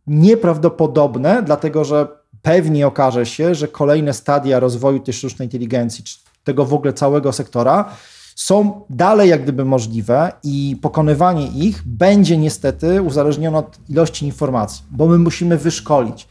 nieprawdopodobne, 0.08 1.44
dlatego 1.44 1.86
że 1.86 2.08
pewnie 2.42 2.88
okaże 2.88 3.26
się, 3.26 3.56
że 3.56 3.68
kolejne 3.68 4.14
stadia 4.14 4.60
rozwoju 4.60 5.00
tej 5.00 5.14
sztucznej 5.14 5.46
inteligencji, 5.46 6.04
czy 6.04 6.18
tego 6.44 6.66
w 6.66 6.74
ogóle 6.74 6.94
całego 6.94 7.34
sektora, 7.34 7.92
są 8.36 8.82
dalej 8.90 9.30
jak 9.30 9.44
gdyby 9.44 9.66
możliwe 9.66 10.32
i 10.44 10.78
pokonywanie 10.82 11.48
ich 11.48 11.84
będzie 11.86 12.38
niestety 12.38 13.02
uzależnione 13.02 13.58
od 13.58 13.78
ilości 13.90 14.26
informacji, 14.26 14.84
bo 14.92 15.08
my 15.08 15.18
musimy 15.18 15.58
wyszkolić. 15.58 16.28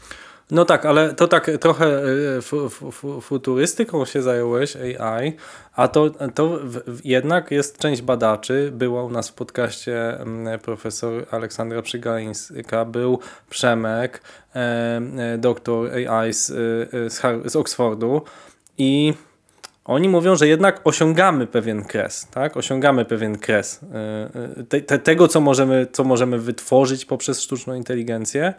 No 0.51 0.65
tak, 0.65 0.87
ale 0.87 1.15
to 1.15 1.29
tak 1.29 1.51
trochę 1.61 1.87
e, 1.87 3.21
futurystyką 3.21 4.05
się 4.05 4.23
zająłeś, 4.23 4.77
AI, 4.77 5.33
a 5.77 5.89
to, 5.89 6.11
to 6.11 6.59
jednak 7.05 7.51
jest 7.51 7.79
część 7.79 8.03
badaczy. 8.03 8.71
Była 8.75 9.05
u 9.05 9.11
nas 9.11 9.29
w 9.29 9.33
podcaście 9.33 10.21
mm, 10.21 10.59
profesor 10.61 11.27
Aleksandra 11.31 11.83
Przygalińska, 11.83 12.85
był 12.85 13.19
Przemek, 13.51 14.23
e, 14.55 14.59
e, 15.17 15.39
doktor 15.39 15.91
AI 15.95 16.33
z, 16.33 16.47
z, 17.13 17.21
z 17.53 17.57
Oxfordu 17.57 18.23
i 18.79 19.15
oni 19.85 20.09
mówią, 20.09 20.37
że 20.37 20.49
jednak 20.49 20.81
osiągamy 20.85 21.47
pewien 21.47 21.85
kres, 21.85 22.27
tak? 22.31 22.57
Osiągamy 22.57 23.05
pewien 23.05 23.39
kres 23.39 23.81
te, 24.69 24.81
te, 24.81 24.99
tego, 24.99 25.29
co 25.29 25.41
możemy, 25.41 25.87
co 25.93 26.05
możemy 26.05 26.39
wytworzyć 26.39 27.05
poprzez 27.05 27.43
sztuczną 27.43 27.75
inteligencję. 27.75 28.55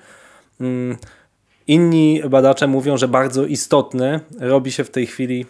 Inni 1.68 2.22
badacze 2.30 2.68
mówią, 2.68 2.98
że 2.98 3.08
bardzo 3.08 3.46
istotne 3.46 4.20
robi 4.40 4.72
się 4.72 4.84
w 4.84 4.90
tej 4.90 5.08
chwili 5.08 5.46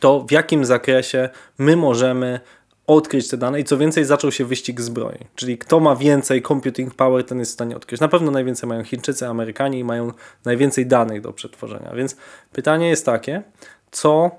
to, 0.00 0.20
w 0.20 0.30
jakim 0.30 0.64
zakresie 0.64 1.28
my 1.58 1.76
możemy 1.76 2.40
odkryć 2.86 3.28
te 3.28 3.36
dane 3.36 3.60
i 3.60 3.64
co 3.64 3.78
więcej 3.78 4.04
zaczął 4.04 4.32
się 4.32 4.44
wyścig 4.44 4.80
zbroi. 4.80 5.18
Czyli 5.34 5.58
kto 5.58 5.80
ma 5.80 5.96
więcej 5.96 6.42
computing 6.42 6.94
power, 6.94 7.24
ten 7.24 7.38
jest 7.38 7.50
w 7.50 7.54
stanie 7.54 7.76
odkryć. 7.76 8.00
Na 8.00 8.08
pewno 8.08 8.30
najwięcej 8.30 8.68
mają 8.68 8.84
Chińczycy, 8.84 9.26
Amerykanie 9.26 9.78
i 9.78 9.84
mają 9.84 10.12
najwięcej 10.44 10.86
danych 10.86 11.20
do 11.20 11.32
przetworzenia. 11.32 11.94
Więc 11.94 12.16
pytanie 12.52 12.88
jest 12.88 13.06
takie, 13.06 13.42
co 13.90 14.30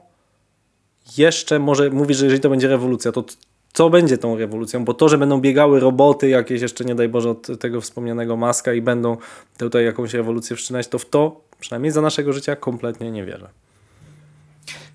jeszcze 1.18 1.60
może 1.60 1.90
mówisz, 1.90 2.18
że 2.18 2.26
jeżeli 2.26 2.42
to 2.42 2.50
będzie 2.50 2.68
rewolucja, 2.68 3.12
to 3.12 3.24
co 3.76 3.90
będzie 3.90 4.18
tą 4.18 4.38
rewolucją, 4.38 4.86
bo 4.86 4.94
to, 4.94 5.10
że 5.10 5.18
będą 5.18 5.42
biegały 5.42 5.80
roboty 5.80 6.30
jakieś 6.30 6.62
jeszcze, 6.62 6.86
nie 6.86 6.96
daj 6.96 7.10
Boże, 7.10 7.30
od 7.30 7.60
tego 7.60 7.82
wspomnianego 7.82 8.38
Maska 8.38 8.74
i 8.74 8.82
będą 8.82 9.18
tutaj 9.58 9.86
jakąś 9.86 10.14
rewolucję 10.14 10.56
wszczynać, 10.56 10.88
to 10.88 11.00
w 11.00 11.06
to, 11.06 11.42
przynajmniej 11.60 11.92
za 11.92 12.02
naszego 12.02 12.34
życia, 12.34 12.56
kompletnie 12.56 13.12
nie 13.12 13.26
wierzę. 13.26 13.50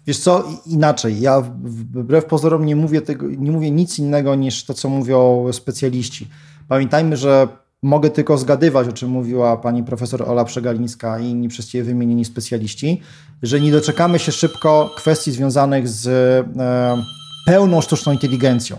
Wiesz 0.07 0.19
co, 0.19 0.45
inaczej, 0.67 1.21
ja 1.21 1.41
wbrew 1.63 2.25
pozorom 2.25 2.67
nie 2.67 2.77
mówię, 2.77 3.01
tego, 3.01 3.27
nie 3.29 3.51
mówię 3.51 3.71
nic 3.71 3.99
innego 3.99 4.35
niż 4.35 4.65
to, 4.65 4.75
co 4.75 4.89
mówią 4.89 5.49
specjaliści. 5.53 6.29
Pamiętajmy, 6.69 7.17
że 7.17 7.49
mogę 7.83 8.11
tylko 8.11 8.39
zgadywać, 8.39 8.89
o 8.89 8.93
czym 8.93 9.11
mówiła 9.11 9.57
pani 9.57 9.83
profesor 9.83 10.23
Ola 10.23 10.45
Przegalińska 10.45 11.19
i 11.19 11.27
inni 11.27 11.49
przez 11.49 11.69
ciebie 11.69 11.85
wymienieni 11.85 12.25
specjaliści, 12.25 13.01
że 13.43 13.61
nie 13.61 13.73
doczekamy 13.73 14.19
się 14.19 14.33
szybko 14.33 14.91
kwestii 14.97 15.33
związanych 15.33 15.89
z 15.89 16.07
e, 16.07 17.20
pełną 17.47 17.81
sztuczną 17.81 18.13
inteligencją. 18.13 18.79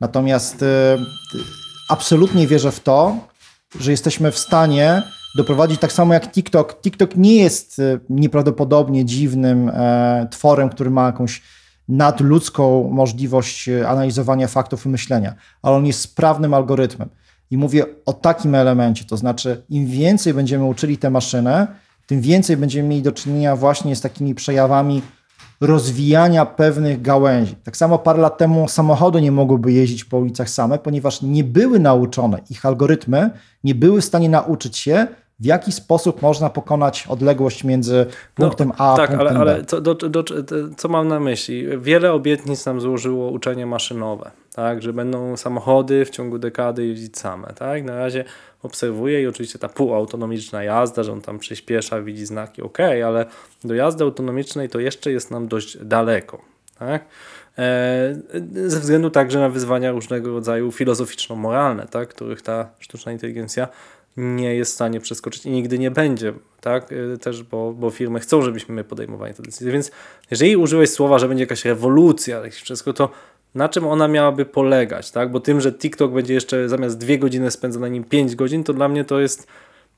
Natomiast 0.00 0.62
e, 0.62 0.98
absolutnie 1.88 2.46
wierzę 2.46 2.72
w 2.72 2.80
to, 2.80 3.16
że 3.80 3.90
jesteśmy 3.90 4.32
w 4.32 4.38
stanie 4.38 5.02
doprowadzić 5.36 5.80
tak 5.80 5.92
samo 5.92 6.14
jak 6.14 6.32
TikTok. 6.32 6.80
TikTok 6.80 7.16
nie 7.16 7.36
jest 7.36 7.78
e, 7.78 7.98
nieprawdopodobnie 8.10 9.04
dziwnym 9.04 9.68
e, 9.68 10.28
tworem, 10.30 10.68
który 10.68 10.90
ma 10.90 11.06
jakąś 11.06 11.42
nadludzką 11.88 12.88
możliwość 12.90 13.68
analizowania 13.68 14.48
faktów 14.48 14.86
i 14.86 14.88
myślenia, 14.88 15.34
ale 15.62 15.76
on 15.76 15.86
jest 15.86 16.00
sprawnym 16.00 16.54
algorytmem. 16.54 17.08
I 17.50 17.56
mówię 17.56 17.84
o 18.06 18.12
takim 18.12 18.54
elemencie, 18.54 19.04
to 19.04 19.16
znaczy 19.16 19.62
im 19.68 19.86
więcej 19.86 20.34
będziemy 20.34 20.64
uczyli 20.64 20.98
tę 20.98 21.10
maszynę, 21.10 21.66
tym 22.06 22.20
więcej 22.20 22.56
będziemy 22.56 22.88
mieli 22.88 23.02
do 23.02 23.12
czynienia 23.12 23.56
właśnie 23.56 23.96
z 23.96 24.00
takimi 24.00 24.34
przejawami 24.34 25.02
rozwijania 25.60 26.46
pewnych 26.46 27.02
gałęzi. 27.02 27.54
Tak 27.64 27.76
samo 27.76 27.98
parę 27.98 28.20
lat 28.20 28.38
temu 28.38 28.68
samochody 28.68 29.22
nie 29.22 29.32
mogłyby 29.32 29.72
jeździć 29.72 30.04
po 30.04 30.18
ulicach 30.18 30.50
same, 30.50 30.78
ponieważ 30.78 31.22
nie 31.22 31.44
były 31.44 31.78
nauczone, 31.78 32.38
ich 32.50 32.66
algorytmy 32.66 33.30
nie 33.64 33.74
były 33.74 34.00
w 34.00 34.04
stanie 34.04 34.28
nauczyć 34.28 34.78
się, 34.78 35.06
w 35.40 35.44
jaki 35.44 35.72
sposób 35.72 36.22
można 36.22 36.50
pokonać 36.50 37.06
odległość 37.06 37.64
między 37.64 38.06
no, 38.38 38.46
punktem 38.46 38.68
no, 38.68 38.74
A 38.78 38.92
a 38.92 38.96
tak, 38.96 39.08
punktem 39.08 39.36
ale, 39.36 39.44
B. 39.44 39.52
ale 39.52 39.64
co, 39.64 39.80
do, 39.80 39.94
do, 39.94 40.24
co 40.76 40.88
mam 40.88 41.08
na 41.08 41.20
myśli? 41.20 41.78
Wiele 41.78 42.12
obietnic 42.12 42.66
nam 42.66 42.80
złożyło 42.80 43.30
uczenie 43.30 43.66
maszynowe, 43.66 44.30
tak, 44.54 44.82
że 44.82 44.92
będą 44.92 45.36
samochody 45.36 46.04
w 46.04 46.10
ciągu 46.10 46.38
dekady 46.38 46.86
jeździć 46.86 47.18
same. 47.18 47.48
Tak? 47.48 47.84
Na 47.84 47.96
razie 47.96 48.24
obserwuję 48.62 49.22
i 49.22 49.26
oczywiście 49.26 49.58
ta 49.58 49.68
półautonomiczna 49.68 50.64
jazda, 50.64 51.02
że 51.02 51.12
on 51.12 51.20
tam 51.20 51.38
przyspiesza, 51.38 52.02
widzi 52.02 52.26
znaki, 52.26 52.62
ok, 52.62 52.78
ale 52.80 53.26
do 53.64 53.74
jazdy 53.74 54.04
autonomicznej 54.04 54.68
to 54.68 54.80
jeszcze 54.80 55.12
jest 55.12 55.30
nam 55.30 55.48
dość 55.48 55.78
daleko. 55.78 56.42
Tak? 56.78 57.04
E, 57.58 58.16
ze 58.66 58.80
względu 58.80 59.10
także 59.10 59.40
na 59.40 59.48
wyzwania 59.48 59.90
różnego 59.90 60.30
rodzaju 60.30 60.72
filozoficzno-moralne, 60.72 61.86
tak? 61.86 62.08
których 62.08 62.42
ta 62.42 62.68
sztuczna 62.78 63.12
inteligencja 63.12 63.68
nie 64.16 64.54
jest 64.54 64.72
w 64.72 64.74
stanie 64.74 65.00
przeskoczyć 65.00 65.46
i 65.46 65.50
nigdy 65.50 65.78
nie 65.78 65.90
będzie, 65.90 66.32
tak? 66.60 66.92
Y, 66.92 67.18
Też, 67.18 67.42
bo, 67.42 67.72
bo 67.72 67.90
firmy 67.90 68.20
chcą, 68.20 68.42
żebyśmy 68.42 68.74
my 68.74 68.84
podejmowali 68.84 69.34
te 69.34 69.42
decyzje. 69.42 69.72
Więc 69.72 69.90
jeżeli 70.30 70.56
użyłeś 70.56 70.90
słowa, 70.90 71.18
że 71.18 71.28
będzie 71.28 71.42
jakaś 71.42 71.64
rewolucja, 71.64 72.38
jakieś 72.38 72.62
wszystko, 72.62 72.92
to 72.92 73.10
na 73.54 73.68
czym 73.68 73.86
ona 73.86 74.08
miałaby 74.08 74.44
polegać, 74.44 75.10
tak? 75.10 75.30
Bo 75.30 75.40
tym, 75.40 75.60
że 75.60 75.72
TikTok 75.72 76.12
będzie 76.12 76.34
jeszcze 76.34 76.68
zamiast 76.68 76.98
dwie 76.98 77.18
godziny 77.18 77.50
spędza 77.50 77.80
na 77.80 77.88
nim 77.88 78.04
5 78.04 78.36
godzin, 78.36 78.64
to 78.64 78.72
dla 78.72 78.88
mnie 78.88 79.04
to 79.04 79.20
jest 79.20 79.46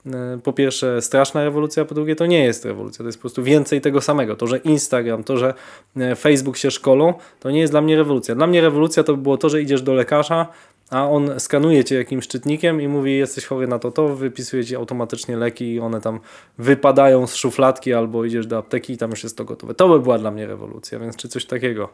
e, 0.07 0.39
po 0.43 0.53
pierwsze 0.53 1.03
straszna 1.03 1.45
rewolucja, 1.45 1.85
po 1.85 1.95
drugie 1.95 2.17
to 2.17 2.27
nie 2.27 2.45
jest 2.45 2.65
rewolucja, 2.65 2.99
to 2.99 3.07
jest 3.07 3.19
po 3.19 3.23
prostu 3.23 3.43
więcej 3.43 3.81
tego 3.81 4.01
samego. 4.01 4.37
To, 4.37 4.47
że 4.47 4.59
Instagram, 4.59 5.25
to, 5.25 5.37
że 5.37 5.55
e, 5.97 6.17
Facebook 6.17 6.57
się 6.57 6.71
szkolą, 6.71 7.15
to 7.41 7.51
nie 7.51 7.61
jest 7.61 7.73
dla 7.73 7.81
mnie 7.81 7.97
rewolucja. 7.97 8.35
Dla 8.35 8.47
mnie 8.47 8.61
rewolucja 8.61 9.03
to 9.03 9.17
by 9.17 9.23
było 9.23 9.37
to, 9.37 9.49
że 9.49 9.63
idziesz 9.63 9.83
do 9.83 9.95
lekarza, 9.95 10.47
a 10.91 11.09
on 11.11 11.41
skanuje 11.41 11.85
cię 11.85 11.95
jakimś 11.95 12.29
czytnikiem 12.29 12.81
i 12.81 12.89
mówi, 12.89 13.17
jesteś 13.17 13.47
chory 13.47 13.67
na 13.67 13.79
to, 13.79 13.91
to, 13.91 14.09
wypisuje 14.09 14.65
ci 14.65 14.77
automatycznie 14.77 15.37
leki 15.37 15.73
i 15.73 15.81
one 15.81 16.01
tam 16.01 16.21
wypadają 16.59 17.27
z 17.27 17.35
szufladki 17.35 17.95
albo 17.95 18.25
idziesz 18.25 18.47
do 18.47 18.59
apteki 18.59 18.93
i 18.93 18.99
tam 18.99 19.11
już 19.11 19.23
jest 19.23 19.37
to 19.37 19.45
gotowe. 19.45 19.75
To 19.75 19.89
by 19.89 20.01
była 20.01 20.19
dla 20.19 20.31
mnie 20.31 20.47
rewolucja, 20.47 20.99
więc 20.99 21.17
czy 21.17 21.29
coś 21.29 21.47
takiego 21.47 21.89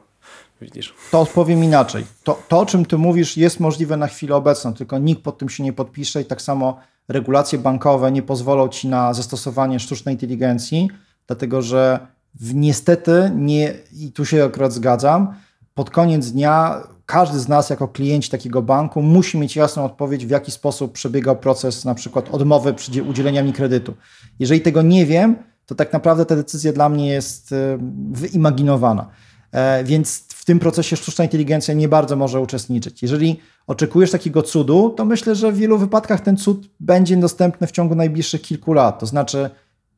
widzisz? 0.60 0.94
To 1.10 1.20
odpowiem 1.20 1.64
inaczej. 1.64 2.04
To, 2.24 2.42
to, 2.48 2.58
o 2.58 2.66
czym 2.66 2.86
ty 2.86 2.98
mówisz, 2.98 3.36
jest 3.36 3.60
możliwe 3.60 3.96
na 3.96 4.06
chwilę 4.06 4.36
obecną, 4.36 4.74
tylko 4.74 4.98
nikt 4.98 5.22
pod 5.22 5.38
tym 5.38 5.48
się 5.48 5.62
nie 5.62 5.72
podpisze 5.72 6.20
i 6.20 6.24
tak 6.24 6.42
samo 6.42 6.80
regulacje 7.08 7.58
bankowe 7.58 8.12
nie 8.12 8.22
pozwolą 8.22 8.68
ci 8.68 8.88
na 8.88 9.14
zastosowanie 9.14 9.80
sztucznej 9.80 10.14
inteligencji, 10.14 10.88
dlatego 11.26 11.62
że 11.62 12.06
niestety 12.54 13.30
nie, 13.34 13.74
i 13.92 14.12
tu 14.12 14.24
się 14.24 14.44
akurat 14.44 14.72
zgadzam, 14.72 15.34
pod 15.74 15.90
koniec 15.90 16.30
dnia 16.30 16.82
każdy 17.10 17.38
z 17.38 17.48
nas 17.48 17.70
jako 17.70 17.88
klienci 17.88 18.30
takiego 18.30 18.62
banku 18.62 19.02
musi 19.02 19.38
mieć 19.38 19.56
jasną 19.56 19.84
odpowiedź, 19.84 20.26
w 20.26 20.30
jaki 20.30 20.52
sposób 20.52 20.92
przebiegał 20.92 21.36
proces 21.36 21.84
na 21.84 21.94
przykład 21.94 22.28
odmowy 22.34 22.74
przy 22.74 23.02
udzielenia 23.02 23.42
mi 23.42 23.52
kredytu. 23.52 23.94
Jeżeli 24.38 24.60
tego 24.60 24.82
nie 24.82 25.06
wiem, 25.06 25.36
to 25.66 25.74
tak 25.74 25.92
naprawdę 25.92 26.26
ta 26.26 26.36
decyzja 26.36 26.72
dla 26.72 26.88
mnie 26.88 27.08
jest 27.08 27.52
e, 27.52 27.78
wyimaginowana. 28.12 29.10
E, 29.52 29.84
więc 29.84 30.24
w 30.28 30.44
tym 30.44 30.58
procesie 30.58 30.96
sztuczna 30.96 31.24
inteligencja 31.24 31.74
nie 31.74 31.88
bardzo 31.88 32.16
może 32.16 32.40
uczestniczyć. 32.40 33.02
Jeżeli 33.02 33.40
oczekujesz 33.66 34.10
takiego 34.10 34.42
cudu, 34.42 34.94
to 34.96 35.04
myślę, 35.04 35.34
że 35.34 35.52
w 35.52 35.56
wielu 35.56 35.78
wypadkach 35.78 36.20
ten 36.20 36.36
cud 36.36 36.68
będzie 36.80 37.16
dostępny 37.16 37.66
w 37.66 37.70
ciągu 37.70 37.94
najbliższych 37.94 38.42
kilku 38.42 38.72
lat. 38.72 38.98
To 38.98 39.06
znaczy, 39.06 39.50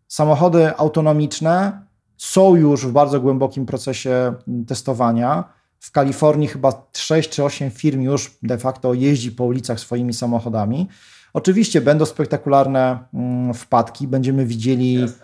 samochody 0.08 0.76
autonomiczne 0.76 1.82
są 2.16 2.56
już 2.56 2.86
w 2.86 2.92
bardzo 2.92 3.20
głębokim 3.20 3.66
procesie 3.66 4.34
testowania. 4.66 5.61
W 5.82 5.90
Kalifornii 5.90 6.48
chyba 6.48 6.88
6 6.92 7.30
czy 7.30 7.44
8 7.44 7.70
firm 7.70 8.00
już 8.00 8.30
de 8.42 8.58
facto 8.58 8.94
jeździ 8.94 9.32
po 9.32 9.44
ulicach 9.44 9.80
swoimi 9.80 10.14
samochodami. 10.14 10.88
Oczywiście 11.32 11.80
będą 11.80 12.04
spektakularne 12.04 12.98
mm, 13.14 13.54
wpadki, 13.54 14.08
będziemy 14.08 14.46
widzieli. 14.46 14.94
Jasne 14.94 15.21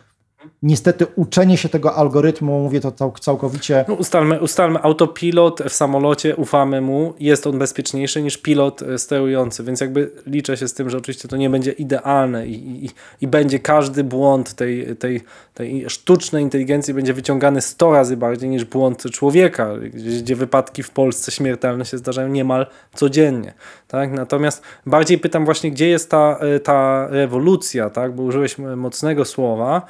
niestety 0.63 1.07
uczenie 1.17 1.57
się 1.57 1.69
tego 1.69 1.95
algorytmu, 1.95 2.61
mówię 2.61 2.81
to 2.81 3.13
całkowicie. 3.21 3.85
No 3.89 3.95
ustalmy, 3.95 4.41
ustalmy, 4.41 4.83
autopilot 4.83 5.63
w 5.69 5.73
samolocie, 5.73 6.37
ufamy 6.37 6.81
mu, 6.81 7.15
jest 7.21 7.47
on 7.47 7.59
bezpieczniejszy 7.59 8.23
niż 8.23 8.39
pilot 8.39 8.83
e, 8.83 8.99
sterujący, 8.99 9.65
więc 9.65 9.81
jakby 9.81 10.11
liczę 10.27 10.57
się 10.57 10.69
z 10.69 10.75
tym, 10.75 10.91
że 10.91 10.99
oczywiście 10.99 11.29
to 11.29 11.37
nie 11.37 11.51
będzie 11.51 11.73
idealne 11.73 12.47
i, 12.47 12.85
i, 12.85 12.91
i 13.21 13.27
będzie 13.27 13.59
każdy 13.59 14.05
błąd 14.05 14.55
tej, 14.55 14.97
tej, 14.97 15.21
tej 15.55 15.91
sztucznej 15.91 16.43
inteligencji 16.43 16.95
będzie 16.95 17.15
wyciągany 17.15 17.61
100 17.61 17.93
razy 17.93 18.17
bardziej 18.17 18.49
niż 18.49 18.65
błąd 18.65 19.03
człowieka, 19.11 19.77
gdzie, 19.95 20.11
gdzie 20.11 20.37
wypadki 20.37 20.83
w 20.83 20.91
Polsce 20.91 21.33
śmiertelne 21.33 21.85
się 21.85 21.99
zdarzają 21.99 22.29
niemal 22.29 22.67
codziennie. 22.95 23.55
Tak? 23.89 24.13
Natomiast 24.13 24.63
bardziej 24.87 25.19
pytam 25.19 25.45
właśnie, 25.45 25.71
gdzie 25.71 25.89
jest 25.89 26.11
ta, 26.11 26.39
e, 26.41 26.61
ta 26.61 27.07
rewolucja, 27.11 27.91
tak? 27.91 28.15
bo 28.15 28.23
użyłeś 28.23 28.59
mocnego 28.59 29.25
słowa, 29.25 29.83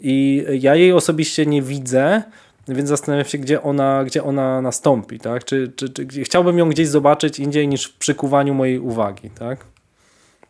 i 0.00 0.44
ja 0.60 0.74
jej 0.74 0.92
osobiście 0.92 1.46
nie 1.46 1.62
widzę, 1.62 2.22
więc 2.68 2.88
zastanawiam 2.88 3.26
się, 3.26 3.38
gdzie 3.38 3.62
ona, 3.62 4.04
gdzie 4.04 4.24
ona 4.24 4.62
nastąpi. 4.62 5.18
Tak? 5.18 5.44
Czy, 5.44 5.72
czy, 5.76 5.88
czy 5.88 6.06
chciałbym 6.24 6.58
ją 6.58 6.68
gdzieś 6.68 6.88
zobaczyć 6.88 7.38
indziej 7.38 7.68
niż 7.68 7.84
w 7.84 7.98
przykuwaniu 7.98 8.54
mojej 8.54 8.78
uwagi. 8.78 9.30
Tak? 9.30 9.64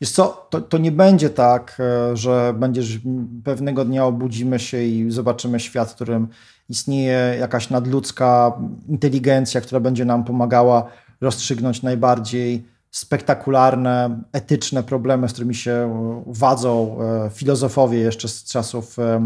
Jest 0.00 0.14
co, 0.14 0.46
to, 0.50 0.60
to 0.60 0.78
nie 0.78 0.92
będzie 0.92 1.30
tak, 1.30 1.78
e, 1.80 2.16
że 2.16 2.54
będziesz 2.58 2.98
pewnego 3.44 3.84
dnia 3.84 4.04
obudzimy 4.04 4.58
się 4.58 4.82
i 4.82 5.10
zobaczymy 5.10 5.60
świat, 5.60 5.90
w 5.90 5.94
którym 5.94 6.28
istnieje 6.68 7.36
jakaś 7.40 7.70
nadludzka 7.70 8.52
inteligencja, 8.88 9.60
która 9.60 9.80
będzie 9.80 10.04
nam 10.04 10.24
pomagała 10.24 10.90
rozstrzygnąć 11.20 11.82
najbardziej 11.82 12.64
spektakularne, 12.90 14.22
etyczne 14.32 14.82
problemy, 14.82 15.28
z 15.28 15.32
którymi 15.32 15.54
się 15.54 15.94
wadzą 16.26 16.98
e, 17.00 17.30
filozofowie 17.30 17.98
jeszcze 17.98 18.28
z 18.28 18.44
czasów 18.44 18.98
e, 18.98 19.20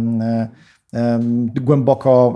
e, 0.95 1.21
głęboko 1.61 2.35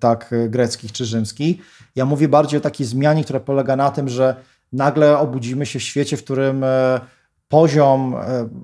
tak 0.00 0.34
greckich 0.48 0.92
czy 0.92 1.04
rzymskich. 1.04 1.56
Ja 1.96 2.04
mówię 2.04 2.28
bardziej 2.28 2.58
o 2.58 2.60
takiej 2.60 2.86
zmianie, 2.86 3.24
która 3.24 3.40
polega 3.40 3.76
na 3.76 3.90
tym, 3.90 4.08
że 4.08 4.36
nagle 4.72 5.18
obudzimy 5.18 5.66
się 5.66 5.78
w 5.78 5.82
świecie, 5.82 6.16
w 6.16 6.24
którym 6.24 6.64
poziom 7.48 8.14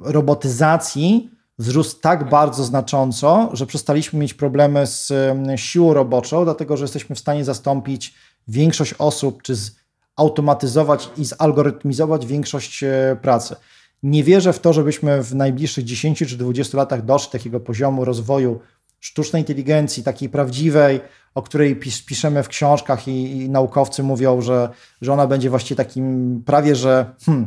robotyzacji 0.03 1.31
wzrósł 1.59 2.01
tak 2.01 2.29
bardzo 2.29 2.65
znacząco, 2.65 3.51
że 3.53 3.67
przestaliśmy 3.67 4.19
mieć 4.19 4.35
problemy 4.35 4.87
z 4.87 5.13
siłą 5.57 5.95
roboczą, 5.95 6.45
dlatego 6.45 6.77
że 6.77 6.85
jesteśmy 6.85 7.17
w 7.17 7.19
stanie 7.19 7.45
zastąpić 7.45 8.15
większość 8.49 8.95
osób 8.99 9.43
czy 9.43 9.55
z 9.55 9.78
automatyzować 10.19 11.11
i 11.17 11.25
zalgorytmizować 11.25 12.27
większość 12.27 12.83
e, 12.83 13.17
pracy. 13.23 13.57
Nie 14.03 14.25
wierzę 14.25 14.53
w 14.53 14.59
to, 14.59 14.73
żebyśmy 14.73 15.23
w 15.23 15.35
najbliższych 15.35 15.85
10 15.85 16.19
czy 16.19 16.37
20 16.37 16.79
latach 16.79 17.05
doszli 17.05 17.29
do 17.29 17.33
takiego 17.33 17.61
poziomu 17.61 18.05
rozwoju 18.05 18.61
sztucznej 19.01 19.43
inteligencji, 19.43 20.03
takiej 20.03 20.29
prawdziwej, 20.29 21.01
o 21.35 21.43
której 21.43 21.77
pis, 21.77 22.03
piszemy 22.03 22.43
w 22.43 22.49
książkach 22.49 23.09
i, 23.09 23.37
i, 23.37 23.51
naukowcy 23.51 24.03
mówią, 24.03 24.41
że, 24.41 24.69
że 25.01 25.13
ona 25.13 25.27
będzie 25.27 25.51
właściwie 25.51 25.77
takim 25.77 26.43
prawie, 26.47 26.77
że 26.77 27.15
hmm, 27.27 27.47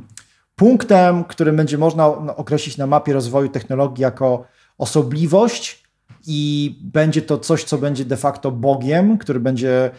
punktem, 0.55 1.23
którym 1.23 1.55
będzie 1.55 1.77
można 1.77 2.07
określić 2.35 2.77
na 2.77 2.87
mapie 2.87 3.13
rozwoju 3.13 3.49
technologii 3.49 4.01
jako 4.01 4.45
osobliwość 4.77 5.83
i 6.27 6.75
będzie 6.81 7.21
to 7.21 7.37
coś, 7.37 7.63
co 7.63 7.77
będzie 7.77 8.05
de 8.05 8.17
facto 8.17 8.51
Bogiem, 8.51 9.17
który 9.17 9.39
będzie 9.39 9.91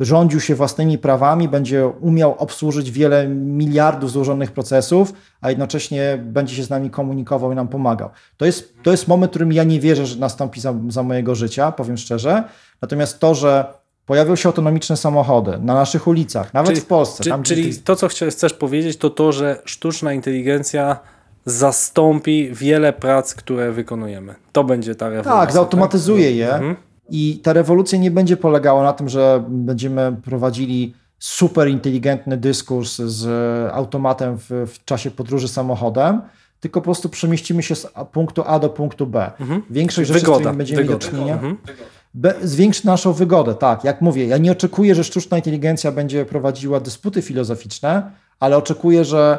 rządził 0.00 0.40
się 0.40 0.54
własnymi 0.54 0.98
prawami, 0.98 1.48
będzie 1.48 1.86
umiał 1.86 2.34
obsłużyć 2.38 2.90
wiele 2.90 3.28
miliardów 3.28 4.10
złożonych 4.10 4.52
procesów, 4.52 5.12
a 5.40 5.50
jednocześnie 5.50 6.18
będzie 6.24 6.54
się 6.54 6.64
z 6.64 6.70
nami 6.70 6.90
komunikował 6.90 7.52
i 7.52 7.54
nam 7.54 7.68
pomagał. 7.68 8.10
To 8.36 8.44
jest, 8.44 8.74
to 8.82 8.90
jest 8.90 9.08
moment, 9.08 9.30
w 9.30 9.32
którym 9.32 9.52
ja 9.52 9.64
nie 9.64 9.80
wierzę, 9.80 10.06
że 10.06 10.18
nastąpi 10.18 10.60
za, 10.60 10.74
za 10.88 11.02
mojego 11.02 11.34
życia, 11.34 11.72
powiem 11.72 11.96
szczerze. 11.96 12.44
Natomiast 12.82 13.18
to, 13.20 13.34
że 13.34 13.64
pojawią 14.06 14.36
się 14.36 14.48
autonomiczne 14.48 14.96
samochody 14.96 15.58
na 15.60 15.74
naszych 15.74 16.06
ulicach, 16.06 16.54
nawet 16.54 16.70
czyli, 16.70 16.80
w 16.80 16.86
Polsce. 16.86 17.24
Czy, 17.24 17.30
tam, 17.30 17.42
czyli 17.42 17.76
to, 17.76 17.96
co 17.96 18.08
chcesz 18.08 18.54
powiedzieć, 18.54 18.96
to 18.96 19.10
to, 19.10 19.32
że 19.32 19.62
sztuczna 19.64 20.12
inteligencja 20.12 20.98
zastąpi 21.44 22.50
wiele 22.52 22.92
prac, 22.92 23.34
które 23.34 23.72
wykonujemy. 23.72 24.34
To 24.52 24.64
będzie 24.64 24.94
ta 24.94 25.08
rewolucja. 25.08 25.32
Tak, 25.32 25.52
zautomatyzuje 25.52 26.26
tak? 26.26 26.36
je. 26.36 26.54
Mhm. 26.54 26.76
I 27.10 27.40
ta 27.42 27.52
rewolucja 27.52 27.98
nie 27.98 28.10
będzie 28.10 28.36
polegała 28.36 28.82
na 28.82 28.92
tym, 28.92 29.08
że 29.08 29.44
będziemy 29.48 30.16
prowadzili 30.24 30.94
super 31.18 31.68
inteligentny 31.68 32.36
dyskurs 32.36 32.96
z 32.96 33.26
automatem 33.72 34.38
w, 34.38 34.50
w 34.50 34.84
czasie 34.84 35.10
podróży 35.10 35.48
samochodem, 35.48 36.22
tylko 36.60 36.80
po 36.80 36.84
prostu 36.84 37.08
przemieścimy 37.08 37.62
się 37.62 37.74
z 37.74 37.86
punktu 38.12 38.42
A 38.46 38.58
do 38.58 38.68
punktu 38.68 39.06
B. 39.06 39.30
Mhm. 39.40 39.62
Większość 39.70 40.08
rzeczy, 40.08 40.20
wygoda, 40.20 40.36
z 40.36 40.40
którymi 40.40 40.58
będziemy 40.58 40.82
mieli 40.82 40.92
do 40.92 40.98
czynienia, 40.98 41.34
mhm. 41.34 41.56
zwiększy 42.42 42.86
naszą 42.86 43.12
wygodę. 43.12 43.54
Tak, 43.54 43.84
jak 43.84 44.00
mówię, 44.00 44.26
ja 44.26 44.38
nie 44.38 44.52
oczekuję, 44.52 44.94
że 44.94 45.04
sztuczna 45.04 45.36
inteligencja 45.36 45.92
będzie 45.92 46.24
prowadziła 46.24 46.80
dysputy 46.80 47.22
filozoficzne, 47.22 48.10
ale 48.40 48.56
oczekuję, 48.56 49.04
że 49.04 49.38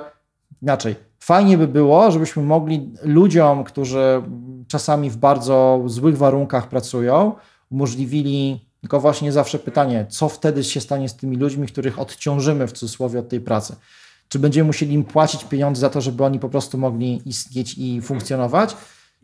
inaczej, 0.61 0.95
fajnie 1.19 1.57
by 1.57 1.67
było, 1.67 2.11
żebyśmy 2.11 2.43
mogli 2.43 2.91
ludziom, 3.03 3.63
którzy 3.63 4.21
czasami 4.67 5.09
w 5.09 5.17
bardzo 5.17 5.83
złych 5.85 6.17
warunkach 6.17 6.69
pracują, 6.69 7.35
umożliwili, 7.73 8.65
tylko 8.81 8.99
właśnie 8.99 9.31
zawsze 9.31 9.59
pytanie, 9.59 10.05
co 10.09 10.29
wtedy 10.29 10.63
się 10.63 10.81
stanie 10.81 11.09
z 11.09 11.15
tymi 11.15 11.37
ludźmi, 11.37 11.67
których 11.67 11.99
odciążymy 11.99 12.67
w 12.67 12.71
cudzysłowie 12.71 13.19
od 13.19 13.29
tej 13.29 13.41
pracy? 13.41 13.75
Czy 14.29 14.39
będziemy 14.39 14.67
musieli 14.67 14.93
im 14.93 15.03
płacić 15.03 15.43
pieniądze 15.43 15.81
za 15.81 15.89
to, 15.89 16.01
żeby 16.01 16.23
oni 16.23 16.39
po 16.39 16.49
prostu 16.49 16.77
mogli 16.77 17.21
istnieć 17.25 17.75
i 17.77 18.01
funkcjonować? 18.01 18.75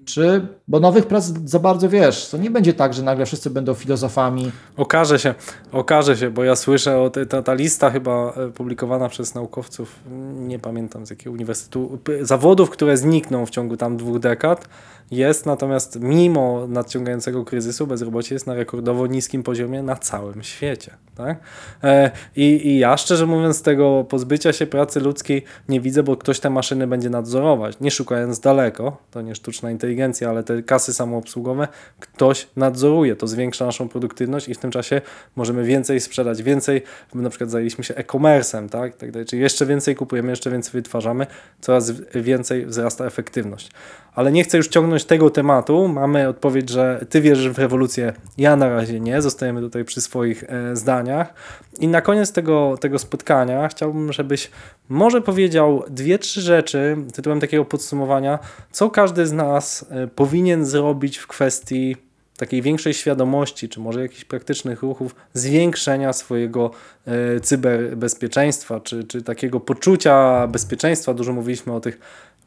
Czy, 0.06 0.48
bo 0.68 0.80
nowych 0.80 1.06
prac 1.06 1.26
za 1.46 1.60
bardzo 1.60 1.90
wiesz, 1.90 2.30
to 2.30 2.38
nie 2.38 2.52
będzie 2.52 2.74
tak, 2.74 2.94
że 2.94 3.04
nagle 3.04 3.26
wszyscy 3.26 3.50
będą 3.50 3.74
filozofami. 3.74 4.52
Okaże 4.78 5.20
się, 5.20 5.36
okaże 5.72 6.18
się, 6.18 6.32
bo 6.32 6.44
ja 6.44 6.56
słyszę 6.56 7.00
o 7.00 7.10
tej, 7.10 7.28
ta, 7.28 7.42
ta 7.42 7.54
lista 7.54 7.90
chyba 7.90 8.34
e, 8.34 8.50
publikowana 8.52 9.10
przez 9.10 9.36
naukowców, 9.36 9.96
nie 10.34 10.60
pamiętam 10.60 11.06
z 11.06 11.10
jakiego 11.10 11.32
uniwersytetu, 11.32 12.00
zawodów, 12.22 12.70
które 12.70 12.98
znikną 12.98 13.46
w 13.46 13.50
ciągu 13.50 13.78
tam 13.78 13.98
dwóch 13.98 14.20
dekad, 14.20 14.68
jest 15.12 15.46
natomiast 15.46 16.00
mimo 16.02 16.68
nadciągającego 16.68 17.46
kryzysu 17.46 17.88
bezrobocie 17.88 18.36
jest 18.36 18.48
na 18.48 18.54
rekordowo 18.54 19.08
niskim 19.08 19.44
poziomie 19.44 19.84
na 19.84 19.96
całym 19.96 20.44
świecie. 20.44 20.92
Tak? 21.16 21.40
E, 21.84 22.12
i, 22.36 22.68
I 22.68 22.80
ja 22.80 22.98
szczerze 22.98 23.26
mówiąc 23.26 23.62
tego 23.62 24.06
pozbycia 24.10 24.54
się 24.54 24.68
pracy 24.68 25.00
ludzkiej 25.00 25.44
nie 25.70 25.82
widzę, 25.82 26.04
bo 26.04 26.18
ktoś 26.18 26.40
te 26.40 26.50
maszyny 26.50 26.88
będzie 26.88 27.10
nadzorować, 27.10 27.80
nie 27.80 27.92
szukając 27.92 28.40
daleko, 28.40 28.98
to 29.12 29.22
nie 29.22 29.36
sztuczna 29.36 29.72
inteligencja, 29.72 29.89
ale 30.30 30.44
te 30.44 30.64
kasy 30.64 30.94
samoobsługowe, 30.94 31.68
ktoś 32.00 32.48
nadzoruje, 32.56 33.16
to 33.16 33.28
zwiększa 33.28 33.66
naszą 33.66 33.90
produktywność 33.90 34.48
i 34.48 34.54
w 34.54 34.58
tym 34.58 34.72
czasie 34.72 35.02
możemy 35.36 35.64
więcej 35.64 36.00
sprzedać, 36.00 36.44
więcej, 36.44 36.82
my 37.14 37.22
na 37.22 37.30
przykład 37.30 37.50
zajęliśmy 37.50 37.84
się 37.84 37.96
e-commerce'em, 37.96 38.70
tak? 38.70 38.98
tak 38.98 39.12
dalej, 39.12 39.26
czyli 39.26 39.42
jeszcze 39.42 39.66
więcej 39.66 39.96
kupujemy, 39.96 40.30
jeszcze 40.30 40.52
więcej 40.52 40.72
wytwarzamy, 40.72 41.28
coraz 41.62 41.92
więcej 42.16 42.66
wzrasta 42.66 43.06
efektywność. 43.06 43.72
Ale 44.16 44.32
nie 44.32 44.44
chcę 44.44 44.58
już 44.58 44.68
ciągnąć 44.68 45.06
tego 45.06 45.30
tematu. 45.30 45.88
Mamy 45.88 46.28
odpowiedź, 46.28 46.70
że 46.70 47.06
ty 47.10 47.22
wierzysz 47.22 47.50
w 47.50 47.60
rewolucję, 47.60 48.14
ja 48.38 48.56
na 48.56 48.70
razie 48.70 49.00
nie. 49.00 49.22
Zostajemy 49.22 49.62
tutaj 49.62 49.86
przy 49.86 50.02
swoich 50.02 50.44
e, 50.44 50.76
zdaniach. 50.76 51.34
I 51.80 51.88
na 51.88 52.02
koniec 52.02 52.32
tego, 52.32 52.78
tego 52.82 53.00
spotkania 53.00 53.68
chciałbym, 53.68 54.14
żebyś 54.14 54.52
może 54.90 55.22
powiedział 55.22 55.84
dwie, 55.90 56.20
trzy 56.20 56.42
rzeczy 56.42 56.98
tytułem 57.14 57.40
takiego 57.40 57.66
podsumowania, 57.66 58.40
co 58.72 58.90
każdy 58.90 59.28
z 59.28 59.32
nas 59.32 59.86
e, 59.90 60.08
powinien 60.08 60.66
zrobić 60.66 61.18
w 61.18 61.28
kwestii 61.28 61.96
takiej 62.40 62.62
większej 62.62 62.94
świadomości, 62.94 63.70
czy 63.70 63.80
może 63.80 64.02
jakichś 64.02 64.26
praktycznych 64.26 64.82
ruchów, 64.82 65.16
zwiększenia 65.34 66.14
swojego 66.14 66.72
e, 67.06 67.40
cyberbezpieczeństwa, 67.40 68.80
czy, 68.80 69.04
czy 69.04 69.22
takiego 69.22 69.60
poczucia 69.60 70.48
bezpieczeństwa. 70.48 71.14
Dużo 71.14 71.34
mówiliśmy 71.34 71.74
o 71.74 71.80
tych 71.80 72.00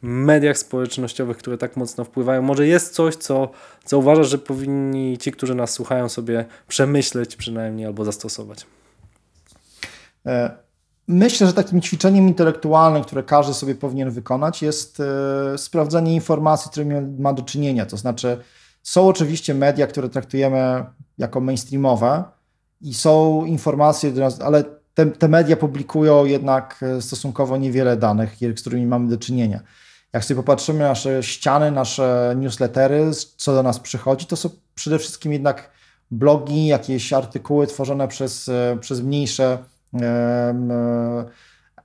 mediach 0.02 0.58
społecznościowych, 0.58 1.36
które 1.36 1.58
tak 1.58 1.76
mocno 1.76 2.04
wpływają. 2.04 2.42
Może 2.42 2.66
jest 2.66 2.94
coś, 2.94 3.16
co, 3.16 3.50
co 3.84 3.98
uważasz, 3.98 4.28
że 4.28 4.38
powinni 4.38 5.18
ci, 5.18 5.32
którzy 5.32 5.54
nas 5.54 5.70
słuchają, 5.70 6.08
sobie 6.08 6.44
przemyśleć 6.68 7.36
przynajmniej 7.36 7.86
albo 7.86 8.04
zastosować? 8.04 8.66
E, 10.26 10.50
myślę, 11.08 11.46
że 11.46 11.52
takim 11.52 11.80
ćwiczeniem 11.80 12.28
intelektualnym, 12.28 13.02
które 13.02 13.22
każdy 13.22 13.54
sobie 13.54 13.74
powinien 13.74 14.10
wykonać, 14.10 14.62
jest 14.62 15.00
e, 15.00 15.58
sprawdzenie 15.58 16.14
informacji, 16.14 16.68
z 16.68 16.70
którymi 16.70 16.94
ma 17.18 17.32
do 17.32 17.42
czynienia. 17.42 17.86
To 17.86 17.96
znaczy, 17.96 18.38
są 18.82 19.08
oczywiście 19.08 19.54
media, 19.54 19.86
które 19.86 20.08
traktujemy 20.08 20.84
jako 21.18 21.40
mainstreamowe 21.40 22.24
i 22.80 22.94
są 22.94 23.44
informacje, 23.44 24.12
ale 24.44 24.64
te, 24.94 25.06
te 25.06 25.28
media 25.28 25.56
publikują 25.56 26.24
jednak 26.24 26.80
e, 26.82 27.02
stosunkowo 27.02 27.56
niewiele 27.56 27.96
danych, 27.96 28.36
z 28.56 28.60
którymi 28.60 28.86
mamy 28.86 29.08
do 29.08 29.18
czynienia. 29.18 29.60
Jak 30.12 30.24
sobie 30.24 30.36
popatrzymy 30.36 30.78
na 30.78 30.88
nasze 30.88 31.22
ściany, 31.22 31.70
nasze 31.70 32.34
newslettery, 32.36 33.10
co 33.36 33.54
do 33.54 33.62
nas 33.62 33.80
przychodzi, 33.80 34.26
to 34.26 34.36
są 34.36 34.50
przede 34.74 34.98
wszystkim 34.98 35.32
jednak 35.32 35.70
blogi, 36.10 36.66
jakieś 36.66 37.12
artykuły 37.12 37.66
tworzone 37.66 38.08
przez, 38.08 38.50
przez 38.80 39.00
mniejsze 39.00 39.58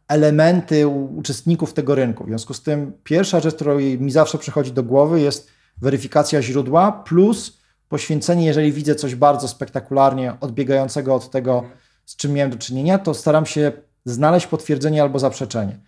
elementy 0.07 0.87
uczestników 0.87 1.73
tego 1.73 1.95
rynku. 1.95 2.23
W 2.23 2.27
związku 2.27 2.53
z 2.53 2.63
tym 2.63 2.93
pierwsza 3.03 3.39
rzecz, 3.39 3.55
która 3.55 3.73
mi 3.75 4.11
zawsze 4.11 4.37
przychodzi 4.37 4.71
do 4.71 4.83
głowy 4.83 5.21
jest 5.21 5.49
weryfikacja 5.77 6.41
źródła 6.41 6.91
plus 6.91 7.57
poświęcenie, 7.89 8.45
jeżeli 8.45 8.71
widzę 8.71 8.95
coś 8.95 9.15
bardzo 9.15 9.47
spektakularnie 9.47 10.33
odbiegającego 10.41 11.15
od 11.15 11.29
tego, 11.31 11.63
z 12.05 12.15
czym 12.15 12.33
miałem 12.33 12.51
do 12.51 12.57
czynienia, 12.57 12.99
to 12.99 13.13
staram 13.13 13.45
się 13.45 13.71
znaleźć 14.05 14.47
potwierdzenie 14.47 15.01
albo 15.01 15.19
zaprzeczenie. 15.19 15.79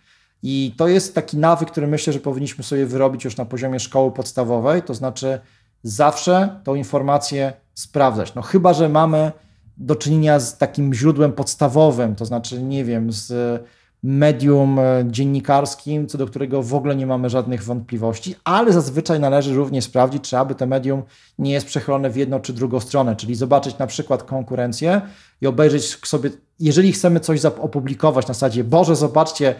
I 0.42 0.74
to 0.76 0.88
jest 0.88 1.14
taki 1.14 1.36
nawyk, 1.36 1.70
który 1.70 1.86
myślę, 1.86 2.12
że 2.12 2.20
powinniśmy 2.20 2.64
sobie 2.64 2.86
wyrobić 2.86 3.24
już 3.24 3.36
na 3.36 3.44
poziomie 3.44 3.80
szkoły 3.80 4.12
podstawowej, 4.12 4.82
to 4.82 4.94
znaczy 4.94 5.40
zawsze 5.82 6.60
tą 6.64 6.74
informację 6.74 7.52
sprawdzać. 7.74 8.34
No 8.34 8.42
chyba, 8.42 8.72
że 8.74 8.88
mamy 8.88 9.32
do 9.76 9.96
czynienia 9.96 10.40
z 10.40 10.58
takim 10.58 10.94
źródłem 10.94 11.32
podstawowym, 11.32 12.14
to 12.14 12.24
znaczy, 12.24 12.62
nie 12.62 12.84
wiem, 12.84 13.12
z 13.12 13.62
medium 14.02 14.78
e, 14.78 15.04
dziennikarskim, 15.06 16.06
co 16.06 16.18
do 16.18 16.26
którego 16.26 16.62
w 16.62 16.74
ogóle 16.74 16.96
nie 16.96 17.06
mamy 17.06 17.30
żadnych 17.30 17.64
wątpliwości, 17.64 18.34
ale 18.44 18.72
zazwyczaj 18.72 19.20
należy 19.20 19.54
również 19.54 19.84
sprawdzić, 19.84 20.28
czy 20.28 20.38
aby 20.38 20.54
to 20.54 20.66
medium 20.66 21.02
nie 21.38 21.52
jest 21.52 21.66
przechylone 21.66 22.10
w 22.10 22.16
jedną 22.16 22.40
czy 22.40 22.52
drugą 22.52 22.80
stronę, 22.80 23.16
czyli 23.16 23.34
zobaczyć 23.34 23.78
na 23.78 23.86
przykład 23.86 24.22
konkurencję 24.22 25.00
i 25.40 25.46
obejrzeć 25.46 25.98
sobie, 26.06 26.30
jeżeli 26.60 26.92
chcemy 26.92 27.20
coś 27.20 27.44
opublikować 27.44 28.28
na 28.28 28.34
zasadzie, 28.34 28.64
Boże, 28.64 28.96
zobaczcie, 28.96 29.54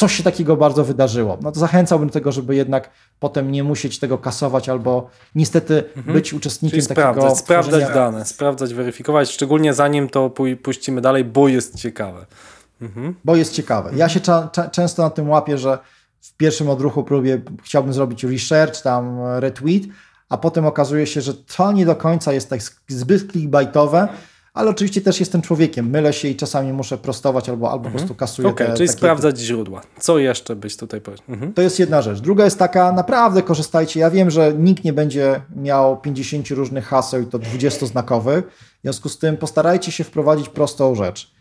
coś 0.00 0.14
się 0.14 0.22
takiego 0.22 0.56
bardzo 0.56 0.84
wydarzyło. 0.84 1.38
No 1.42 1.52
to 1.52 1.60
zachęcałbym 1.60 2.08
do 2.08 2.12
tego, 2.12 2.32
żeby 2.32 2.54
jednak 2.54 2.90
potem 3.18 3.52
nie 3.52 3.64
musieć 3.64 3.98
tego 3.98 4.18
kasować 4.18 4.68
albo 4.68 5.10
niestety 5.34 5.84
mhm. 5.96 6.14
być 6.14 6.34
uczestnikiem 6.34 6.80
Czyli 6.80 6.94
takiego... 6.94 7.12
Sprawdzać, 7.12 7.38
sprawdzać 7.38 7.94
dane, 7.94 8.24
sprawdzać, 8.24 8.74
weryfikować, 8.74 9.30
szczególnie 9.30 9.74
zanim 9.74 10.08
to 10.08 10.32
puścimy 10.62 11.00
dalej, 11.00 11.24
bo 11.24 11.48
jest 11.48 11.76
ciekawe. 11.76 12.26
Mhm. 12.80 13.14
Bo 13.24 13.36
jest 13.36 13.52
ciekawe. 13.52 13.90
Ja 13.96 14.08
się 14.08 14.20
często 14.72 15.02
na 15.02 15.10
tym 15.10 15.30
łapię, 15.30 15.58
że 15.58 15.78
w 16.20 16.36
pierwszym 16.36 16.70
odruchu 16.70 17.04
próbie 17.04 17.40
chciałbym 17.62 17.92
zrobić 17.92 18.24
research, 18.24 18.82
tam 18.82 19.20
retweet, 19.38 19.82
a 20.28 20.38
potem 20.38 20.66
okazuje 20.66 21.06
się, 21.06 21.20
że 21.20 21.34
to 21.34 21.72
nie 21.72 21.86
do 21.86 21.96
końca 21.96 22.32
jest 22.32 22.50
tak 22.50 22.60
zbyt 22.88 23.32
clickbaitowe, 23.32 24.08
ale 24.54 24.70
oczywiście 24.70 25.00
też 25.00 25.20
jestem 25.20 25.42
człowiekiem, 25.42 25.90
mylę 25.90 26.12
się 26.12 26.28
i 26.28 26.36
czasami 26.36 26.72
muszę 26.72 26.98
prostować 26.98 27.48
albo, 27.48 27.70
albo 27.70 27.84
mhm. 27.84 27.92
po 27.92 27.98
prostu 27.98 28.14
kasuję. 28.14 28.48
Okej, 28.48 28.66
okay, 28.66 28.76
czyli 28.76 28.88
sprawdzać 28.88 29.38
źródła. 29.38 29.82
Co 30.00 30.18
jeszcze 30.18 30.56
byś 30.56 30.76
tutaj 30.76 31.00
powiedział? 31.00 31.26
Mhm. 31.28 31.52
To 31.52 31.62
jest 31.62 31.78
jedna 31.78 32.02
rzecz. 32.02 32.20
Druga 32.20 32.44
jest 32.44 32.58
taka, 32.58 32.92
naprawdę 32.92 33.42
korzystajcie. 33.42 34.00
Ja 34.00 34.10
wiem, 34.10 34.30
że 34.30 34.54
nikt 34.58 34.84
nie 34.84 34.92
będzie 34.92 35.40
miał 35.56 36.00
50 36.00 36.48
różnych 36.48 36.86
haseł 36.86 37.22
i 37.22 37.26
to 37.26 37.38
20-znakowych. 37.38 38.42
W 38.42 38.82
związku 38.82 39.08
z 39.08 39.18
tym 39.18 39.36
postarajcie 39.36 39.92
się 39.92 40.04
wprowadzić 40.04 40.48
prostą 40.48 40.94
rzecz. 40.94 41.32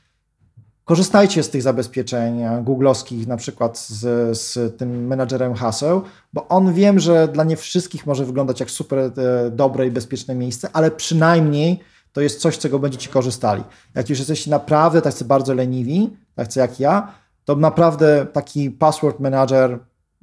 Korzystajcie 0.85 1.43
z 1.43 1.49
tych 1.49 1.61
zabezpieczeń 1.61 2.41
googlowskich, 2.63 3.27
na 3.27 3.37
przykład 3.37 3.79
z, 3.79 4.37
z 4.37 4.77
tym 4.77 5.07
menadżerem 5.07 5.53
haseł, 5.53 6.01
bo 6.33 6.47
on 6.47 6.73
wiem, 6.73 6.99
że 6.99 7.27
dla 7.27 7.43
nie 7.43 7.55
wszystkich 7.55 8.05
może 8.05 8.25
wyglądać 8.25 8.59
jak 8.59 8.71
super 8.71 8.99
e, 8.99 9.11
dobre 9.51 9.87
i 9.87 9.91
bezpieczne 9.91 10.35
miejsce, 10.35 10.69
ale 10.73 10.91
przynajmniej 10.91 11.79
to 12.13 12.21
jest 12.21 12.41
coś, 12.41 12.55
z 12.55 12.57
czego 12.57 12.79
będziecie 12.79 13.09
korzystali. 13.09 13.63
Jak 13.95 14.09
już 14.09 14.19
jesteście 14.19 14.51
naprawdę 14.51 15.01
tacy 15.01 15.25
bardzo 15.25 15.53
leniwi, 15.53 16.17
tacy 16.35 16.59
jak 16.59 16.79
ja, 16.79 17.13
to 17.45 17.55
naprawdę 17.55 18.25
taki 18.33 18.71
password 18.71 19.19
manager 19.19 19.79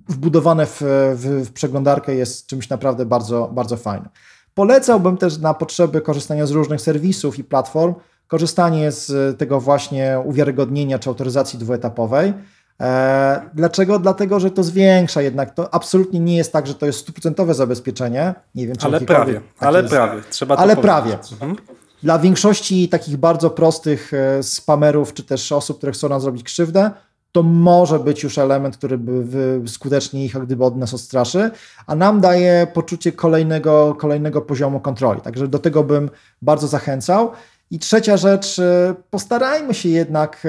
wbudowany 0.08 0.66
w, 0.66 0.82
w, 1.14 1.46
w 1.46 1.52
przeglądarkę 1.52 2.14
jest 2.14 2.46
czymś 2.46 2.68
naprawdę 2.68 3.06
bardzo, 3.06 3.50
bardzo 3.52 3.76
fajnym. 3.76 4.08
Polecałbym 4.54 5.16
też 5.16 5.38
na 5.38 5.54
potrzeby 5.54 6.00
korzystania 6.00 6.46
z 6.46 6.50
różnych 6.50 6.80
serwisów 6.80 7.38
i 7.38 7.44
platform, 7.44 7.94
korzystanie 8.26 8.92
z 8.92 9.38
tego 9.38 9.60
właśnie 9.60 10.22
uwiarygodnienia 10.24 10.98
czy 10.98 11.08
autoryzacji 11.08 11.58
dwuetapowej. 11.58 12.34
E, 12.80 13.50
dlaczego? 13.54 13.98
Dlatego, 13.98 14.40
że 14.40 14.50
to 14.50 14.62
zwiększa 14.62 15.22
jednak. 15.22 15.54
To 15.54 15.74
absolutnie 15.74 16.20
nie 16.20 16.36
jest 16.36 16.52
tak, 16.52 16.66
że 16.66 16.74
to 16.74 16.86
jest 16.86 16.98
stuprocentowe 16.98 17.54
zabezpieczenie. 17.54 18.34
Nie 18.54 18.66
wiem, 18.66 18.76
czy 18.76 18.86
ale 18.86 19.00
prawie, 19.00 19.34
tak 19.34 19.68
ale 19.68 19.80
jest. 19.80 19.90
prawie. 19.94 20.22
Trzeba 20.30 20.56
ale 20.56 20.76
prawie. 20.76 21.18
Mhm. 21.32 21.56
Dla 22.02 22.18
większości 22.18 22.88
takich 22.88 23.16
bardzo 23.16 23.50
prostych 23.50 24.14
e, 24.14 24.42
spamerów, 24.42 25.14
czy 25.14 25.22
też 25.22 25.52
osób, 25.52 25.78
które 25.78 25.92
chcą 25.92 26.08
nam 26.08 26.20
zrobić 26.20 26.42
krzywdę, 26.42 26.90
to 27.32 27.42
może 27.42 27.98
być 27.98 28.22
już 28.22 28.38
element, 28.38 28.76
który 28.76 28.98
by 28.98 29.62
skutecznie 29.68 30.24
ich 30.24 30.38
gdyby 30.38 30.64
od 30.64 30.76
nas 30.76 30.94
odstraszy, 30.94 31.50
a 31.86 31.94
nam 31.94 32.20
daje 32.20 32.66
poczucie 32.74 33.12
kolejnego, 33.12 33.94
kolejnego 33.94 34.42
poziomu 34.42 34.80
kontroli. 34.80 35.20
Także 35.20 35.48
do 35.48 35.58
tego 35.58 35.84
bym 35.84 36.10
bardzo 36.42 36.66
zachęcał. 36.66 37.32
I 37.70 37.78
trzecia 37.78 38.16
rzecz, 38.16 38.58
e, 38.58 38.94
postarajmy 39.10 39.74
się 39.74 39.88
jednak 39.88 40.46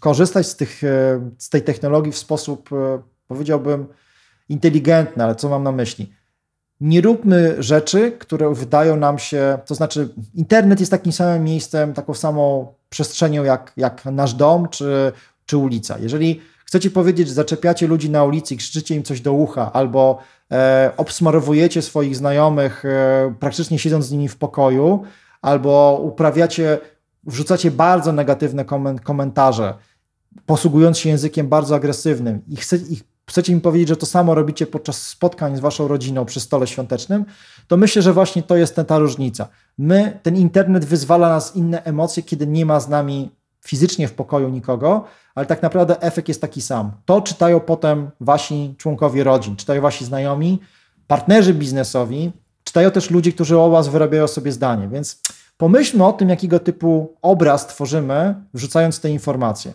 korzystać 0.00 0.46
z, 0.46 0.56
tych, 0.56 0.84
e, 0.84 1.20
z 1.38 1.48
tej 1.48 1.62
technologii 1.62 2.12
w 2.12 2.18
sposób, 2.18 2.70
e, 2.72 3.02
powiedziałbym, 3.28 3.86
inteligentny, 4.48 5.24
ale 5.24 5.34
co 5.34 5.48
mam 5.48 5.62
na 5.62 5.72
myśli? 5.72 6.12
Nie 6.80 7.00
róbmy 7.00 7.62
rzeczy, 7.62 8.12
które 8.12 8.54
wydają 8.54 8.96
nam 8.96 9.18
się, 9.18 9.58
to 9.66 9.74
znaczy, 9.74 10.08
internet 10.34 10.80
jest 10.80 10.90
takim 10.90 11.12
samym 11.12 11.44
miejscem, 11.44 11.94
taką 11.94 12.14
samą 12.14 12.74
przestrzenią 12.88 13.44
jak, 13.44 13.72
jak 13.76 14.04
nasz 14.04 14.34
dom 14.34 14.68
czy, 14.68 15.12
czy 15.46 15.56
ulica. 15.56 15.98
Jeżeli 15.98 16.40
chcecie 16.64 16.90
powiedzieć, 16.90 17.28
że 17.28 17.34
zaczepiacie 17.34 17.86
ludzi 17.86 18.10
na 18.10 18.24
ulicy 18.24 18.54
i 18.54 18.56
krzyczycie 18.56 18.94
im 18.94 19.02
coś 19.02 19.20
do 19.20 19.32
ucha, 19.32 19.72
albo 19.72 20.18
e, 20.52 20.92
obsmarowujecie 20.96 21.82
swoich 21.82 22.16
znajomych, 22.16 22.84
e, 22.84 23.34
praktycznie 23.40 23.78
siedząc 23.78 24.06
z 24.06 24.12
nimi 24.12 24.28
w 24.28 24.36
pokoju, 24.36 25.04
albo 25.42 26.00
uprawiacie, 26.02 26.78
wrzucacie 27.24 27.70
bardzo 27.70 28.12
negatywne 28.12 28.64
komentarze, 29.04 29.74
posługując 30.46 30.98
się 30.98 31.08
językiem 31.08 31.48
bardzo 31.48 31.74
agresywnym 31.74 32.42
i, 32.48 32.56
chce, 32.56 32.76
i 32.76 33.00
chcecie 33.28 33.54
mi 33.54 33.60
powiedzieć, 33.60 33.88
że 33.88 33.96
to 33.96 34.06
samo 34.06 34.34
robicie 34.34 34.66
podczas 34.66 35.02
spotkań 35.02 35.56
z 35.56 35.60
waszą 35.60 35.88
rodziną 35.88 36.24
przy 36.24 36.40
stole 36.40 36.66
świątecznym, 36.66 37.24
to 37.68 37.76
myślę, 37.76 38.02
że 38.02 38.12
właśnie 38.12 38.42
to 38.42 38.56
jest 38.56 38.76
ta 38.86 38.98
różnica. 38.98 39.48
My, 39.78 40.18
ten 40.22 40.36
internet 40.36 40.84
wyzwala 40.84 41.28
nas 41.28 41.56
inne 41.56 41.84
emocje, 41.84 42.22
kiedy 42.22 42.46
nie 42.46 42.66
ma 42.66 42.80
z 42.80 42.88
nami 42.88 43.30
fizycznie 43.64 44.08
w 44.08 44.14
pokoju 44.14 44.48
nikogo, 44.48 45.04
ale 45.34 45.46
tak 45.46 45.62
naprawdę 45.62 46.02
efekt 46.02 46.28
jest 46.28 46.40
taki 46.40 46.62
sam. 46.62 46.92
To 47.04 47.20
czytają 47.20 47.60
potem 47.60 48.10
wasi 48.20 48.74
członkowie 48.78 49.24
rodzin, 49.24 49.56
czytają 49.56 49.82
wasi 49.82 50.04
znajomi, 50.04 50.60
partnerzy 51.06 51.54
biznesowi, 51.54 52.32
czytają 52.68 52.90
też 52.90 53.10
ludzie, 53.10 53.32
którzy 53.32 53.58
o 53.58 53.70
was 53.70 53.88
wyrabiają 53.88 54.26
sobie 54.26 54.52
zdanie, 54.52 54.88
więc 54.88 55.20
pomyślmy 55.56 56.06
o 56.06 56.12
tym, 56.12 56.28
jakiego 56.28 56.60
typu 56.60 57.16
obraz 57.22 57.66
tworzymy, 57.66 58.34
wrzucając 58.54 59.00
te 59.00 59.10
informacje. 59.10 59.72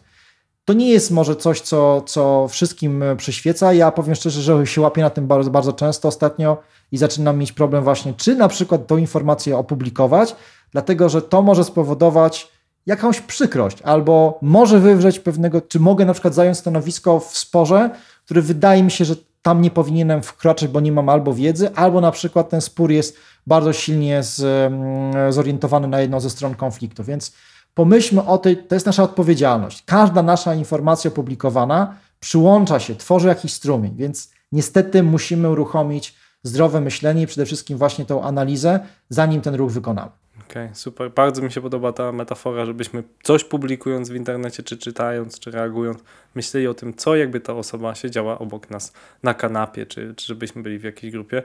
To 0.65 0.73
nie 0.73 0.89
jest 0.89 1.11
może 1.11 1.35
coś, 1.35 1.61
co, 1.61 2.01
co 2.01 2.47
wszystkim 2.47 3.03
przyświeca. 3.17 3.73
Ja 3.73 3.91
powiem 3.91 4.15
szczerze, 4.15 4.41
że 4.41 4.67
się 4.67 4.81
łapię 4.81 5.01
na 5.01 5.09
tym 5.09 5.27
bardzo, 5.27 5.51
bardzo 5.51 5.73
często 5.73 6.07
ostatnio 6.07 6.57
i 6.91 6.97
zaczynam 6.97 7.37
mieć 7.37 7.51
problem 7.51 7.83
właśnie, 7.83 8.13
czy 8.13 8.35
na 8.35 8.47
przykład 8.47 8.87
tą 8.87 8.97
informację 8.97 9.57
opublikować, 9.57 10.35
dlatego 10.71 11.09
że 11.09 11.21
to 11.21 11.41
może 11.41 11.63
spowodować 11.63 12.51
jakąś 12.85 13.21
przykrość, 13.21 13.81
albo 13.81 14.39
może 14.41 14.79
wywrzeć 14.79 15.19
pewnego, 15.19 15.61
czy 15.61 15.79
mogę 15.79 16.05
na 16.05 16.13
przykład 16.13 16.33
zająć 16.33 16.57
stanowisko 16.57 17.19
w 17.19 17.37
sporze, 17.37 17.89
który 18.25 18.41
wydaje 18.41 18.83
mi 18.83 18.91
się, 18.91 19.05
że 19.05 19.15
tam 19.43 19.61
nie 19.61 19.71
powinienem 19.71 20.23
wkroczyć, 20.23 20.67
bo 20.67 20.79
nie 20.79 20.91
mam 20.91 21.09
albo 21.09 21.33
wiedzy, 21.33 21.75
albo 21.75 22.01
na 22.01 22.11
przykład 22.11 22.49
ten 22.49 22.61
spór 22.61 22.91
jest 22.91 23.17
bardzo 23.47 23.73
silnie 23.73 24.23
z, 24.23 24.39
mm, 24.41 25.33
zorientowany 25.33 25.87
na 25.87 26.01
jedną 26.01 26.19
ze 26.19 26.29
stron 26.29 26.55
konfliktu. 26.55 27.03
Więc 27.03 27.33
pomyślmy 27.73 28.25
o 28.25 28.37
tej, 28.37 28.57
to 28.57 28.75
jest 28.75 28.85
nasza 28.85 29.03
odpowiedzialność. 29.03 29.83
Każda 29.85 30.23
nasza 30.23 30.55
informacja 30.55 31.11
opublikowana 31.11 31.95
przyłącza 32.19 32.79
się, 32.79 32.95
tworzy 32.95 33.27
jakiś 33.27 33.53
strumień, 33.53 33.95
więc 33.95 34.31
niestety 34.51 35.03
musimy 35.03 35.49
uruchomić 35.49 36.15
zdrowe 36.43 36.81
myślenie 36.81 37.21
i 37.21 37.27
przede 37.27 37.45
wszystkim 37.45 37.77
właśnie 37.77 38.05
tą 38.05 38.23
analizę, 38.23 38.79
zanim 39.09 39.41
ten 39.41 39.55
ruch 39.55 39.71
wykonamy. 39.71 40.11
Okej, 40.49 40.63
okay, 40.63 40.75
super. 40.75 41.11
Bardzo 41.11 41.41
mi 41.41 41.51
się 41.51 41.61
podoba 41.61 41.93
ta 41.93 42.11
metafora, 42.11 42.65
żebyśmy 42.65 43.03
coś 43.23 43.43
publikując 43.43 44.09
w 44.09 44.15
internecie, 44.15 44.63
czy 44.63 44.77
czytając, 44.77 45.39
czy 45.39 45.51
reagując, 45.51 46.03
myśleli 46.35 46.67
o 46.67 46.73
tym, 46.73 46.93
co 46.93 47.15
jakby 47.15 47.39
ta 47.39 47.53
osoba 47.53 47.95
siedziała 47.95 48.39
obok 48.39 48.69
nas 48.69 48.93
na 49.23 49.33
kanapie, 49.33 49.85
czy, 49.85 50.13
czy 50.15 50.27
żebyśmy 50.27 50.63
byli 50.63 50.79
w 50.79 50.83
jakiejś 50.83 51.13
grupie. 51.13 51.43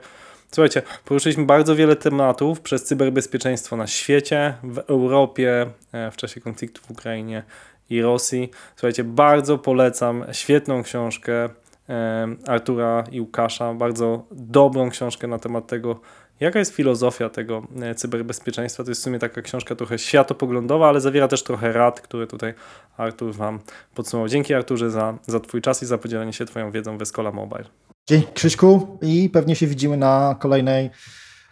Słuchajcie, 0.51 0.81
poruszyliśmy 1.05 1.45
bardzo 1.45 1.75
wiele 1.75 1.95
tematów 1.95 2.61
przez 2.61 2.83
cyberbezpieczeństwo 2.83 3.77
na 3.77 3.87
świecie, 3.87 4.53
w 4.63 4.77
Europie, 4.77 5.65
e, 5.91 6.11
w 6.11 6.17
czasie 6.17 6.41
konfliktu 6.41 6.81
w 6.81 6.91
Ukrainie 6.91 7.43
i 7.89 8.01
Rosji. 8.01 8.51
Słuchajcie, 8.75 9.03
bardzo 9.03 9.57
polecam 9.57 10.25
świetną 10.31 10.83
książkę 10.83 11.49
e, 11.89 12.27
Artura 12.47 13.03
i 13.11 13.21
Łukasza, 13.21 13.73
bardzo 13.73 14.25
dobrą 14.31 14.89
książkę 14.89 15.27
na 15.27 15.39
temat 15.39 15.67
tego, 15.67 15.99
Jaka 16.39 16.59
jest 16.59 16.75
filozofia 16.75 17.29
tego 17.29 17.67
e, 17.81 17.95
cyberbezpieczeństwa? 17.95 18.83
To 18.83 18.91
jest 18.91 19.01
w 19.01 19.03
sumie 19.03 19.19
taka 19.19 19.41
książka 19.41 19.75
trochę 19.75 19.99
światopoglądowa, 19.99 20.89
ale 20.89 21.01
zawiera 21.01 21.27
też 21.27 21.43
trochę 21.43 21.73
rad, 21.73 22.01
które 22.01 22.27
tutaj 22.27 22.53
Artur 22.97 23.35
Wam 23.35 23.59
podsumował. 23.95 24.29
Dzięki 24.29 24.53
Arturze 24.53 24.91
za, 24.91 25.17
za 25.27 25.39
Twój 25.39 25.61
czas 25.61 25.83
i 25.83 25.85
za 25.85 25.97
podzielenie 25.97 26.33
się 26.33 26.45
Twoją 26.45 26.71
wiedzą 26.71 26.97
w 26.97 27.01
Escola 27.01 27.31
Mobile. 27.31 27.65
Dzięki 28.09 28.33
Krzyśku 28.33 28.97
i 29.01 29.29
pewnie 29.29 29.55
się 29.55 29.67
widzimy 29.67 29.97
na 29.97 30.35
kolejnej, 30.39 30.89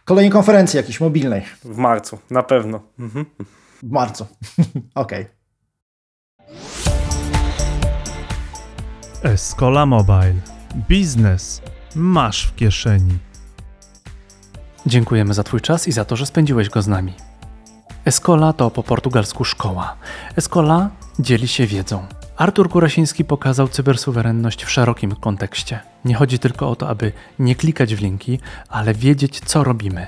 kolejnej 0.05 0.31
konferencji 0.31 0.77
jakiejś 0.77 0.99
mobilnej. 0.99 1.41
W 1.63 1.77
marcu, 1.77 2.19
na 2.29 2.43
pewno. 2.43 2.81
Mhm. 2.99 3.25
W 3.83 3.91
marcu, 3.91 4.27
okej. 4.95 5.25
Okay. 5.25 5.37
Escola 9.33 9.85
Mobile. 9.85 10.35
Biznes 10.89 11.61
masz 11.95 12.47
w 12.47 12.55
kieszeni. 12.55 13.26
Dziękujemy 14.87 15.33
za 15.33 15.43
Twój 15.43 15.61
czas 15.61 15.87
i 15.87 15.91
za 15.91 16.05
to, 16.05 16.15
że 16.15 16.25
spędziłeś 16.25 16.69
go 16.69 16.81
z 16.81 16.87
nami. 16.87 17.13
Escola 18.05 18.53
to 18.53 18.71
po 18.71 18.83
portugalsku 18.83 19.45
szkoła. 19.45 19.95
Escola 20.35 20.89
dzieli 21.19 21.47
się 21.47 21.67
wiedzą. 21.67 22.05
Artur 22.37 22.69
Kurasiński 22.69 23.25
pokazał 23.25 23.67
cybersuwerenność 23.67 24.63
w 24.63 24.71
szerokim 24.71 25.15
kontekście. 25.15 25.79
Nie 26.05 26.15
chodzi 26.15 26.39
tylko 26.39 26.69
o 26.69 26.75
to, 26.75 26.89
aby 26.89 27.11
nie 27.39 27.55
klikać 27.55 27.95
w 27.95 28.01
linki, 28.01 28.39
ale 28.69 28.93
wiedzieć, 28.93 29.39
co 29.39 29.63
robimy. 29.63 30.07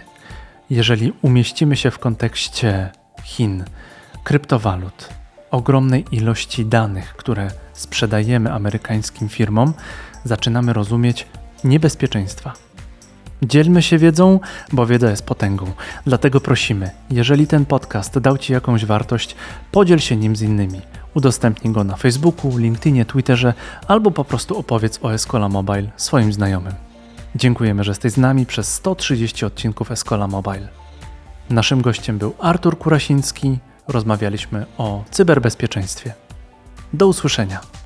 Jeżeli 0.70 1.14
umieścimy 1.22 1.76
się 1.76 1.92
w 1.92 2.00
kontekście 2.00 2.90
Chin, 3.24 3.64
kryptowalut, 4.24 5.10
ogromnej 5.52 6.06
ilości 6.12 6.66
danych, 6.66 7.16
które 7.16 7.48
sprzedajemy 7.74 8.54
amerykańskim 8.54 9.30
firmom, 9.30 9.74
zaczynamy 10.24 10.74
rozumieć 10.74 11.28
niebezpieczeństwa. 11.64 12.54
Dzielmy 13.42 13.82
się 13.82 13.98
wiedzą, 13.98 14.40
bo 14.72 14.86
wiedza 14.86 15.10
jest 15.10 15.26
potęgą. 15.26 15.72
Dlatego 16.06 16.42
prosimy, 16.42 16.92
jeżeli 17.12 17.48
ten 17.48 17.66
podcast 17.66 18.20
dał 18.20 18.38
Ci 18.38 18.54
jakąś 18.54 18.86
wartość, 18.86 19.36
podziel 19.72 20.00
się 20.00 20.16
nim 20.16 20.36
z 20.36 20.42
innymi. 20.42 20.82
Udostępnij 21.14 21.74
go 21.74 21.84
na 21.84 21.96
Facebooku, 21.96 22.58
LinkedInie, 22.58 23.06
Twitterze 23.06 23.54
albo 23.88 24.12
po 24.12 24.26
prostu 24.26 24.58
opowiedz 24.58 25.00
o 25.02 25.14
Escola 25.14 25.50
Mobile 25.50 25.90
swoim 25.98 26.34
znajomym. 26.34 26.74
Dziękujemy, 27.36 27.84
że 27.84 27.92
jesteś 27.92 28.12
z 28.12 28.18
nami 28.18 28.46
przez 28.46 28.74
130 28.74 29.46
odcinków 29.46 29.92
Escola 29.92 30.28
Mobile. 30.28 30.68
Naszym 31.50 31.82
gościem 31.82 32.18
był 32.18 32.34
Artur 32.40 32.78
Kurasiński. 32.78 33.60
Rozmawialiśmy 33.88 34.66
o 34.78 35.04
cyberbezpieczeństwie. 35.12 36.14
Do 36.94 37.08
usłyszenia. 37.08 37.79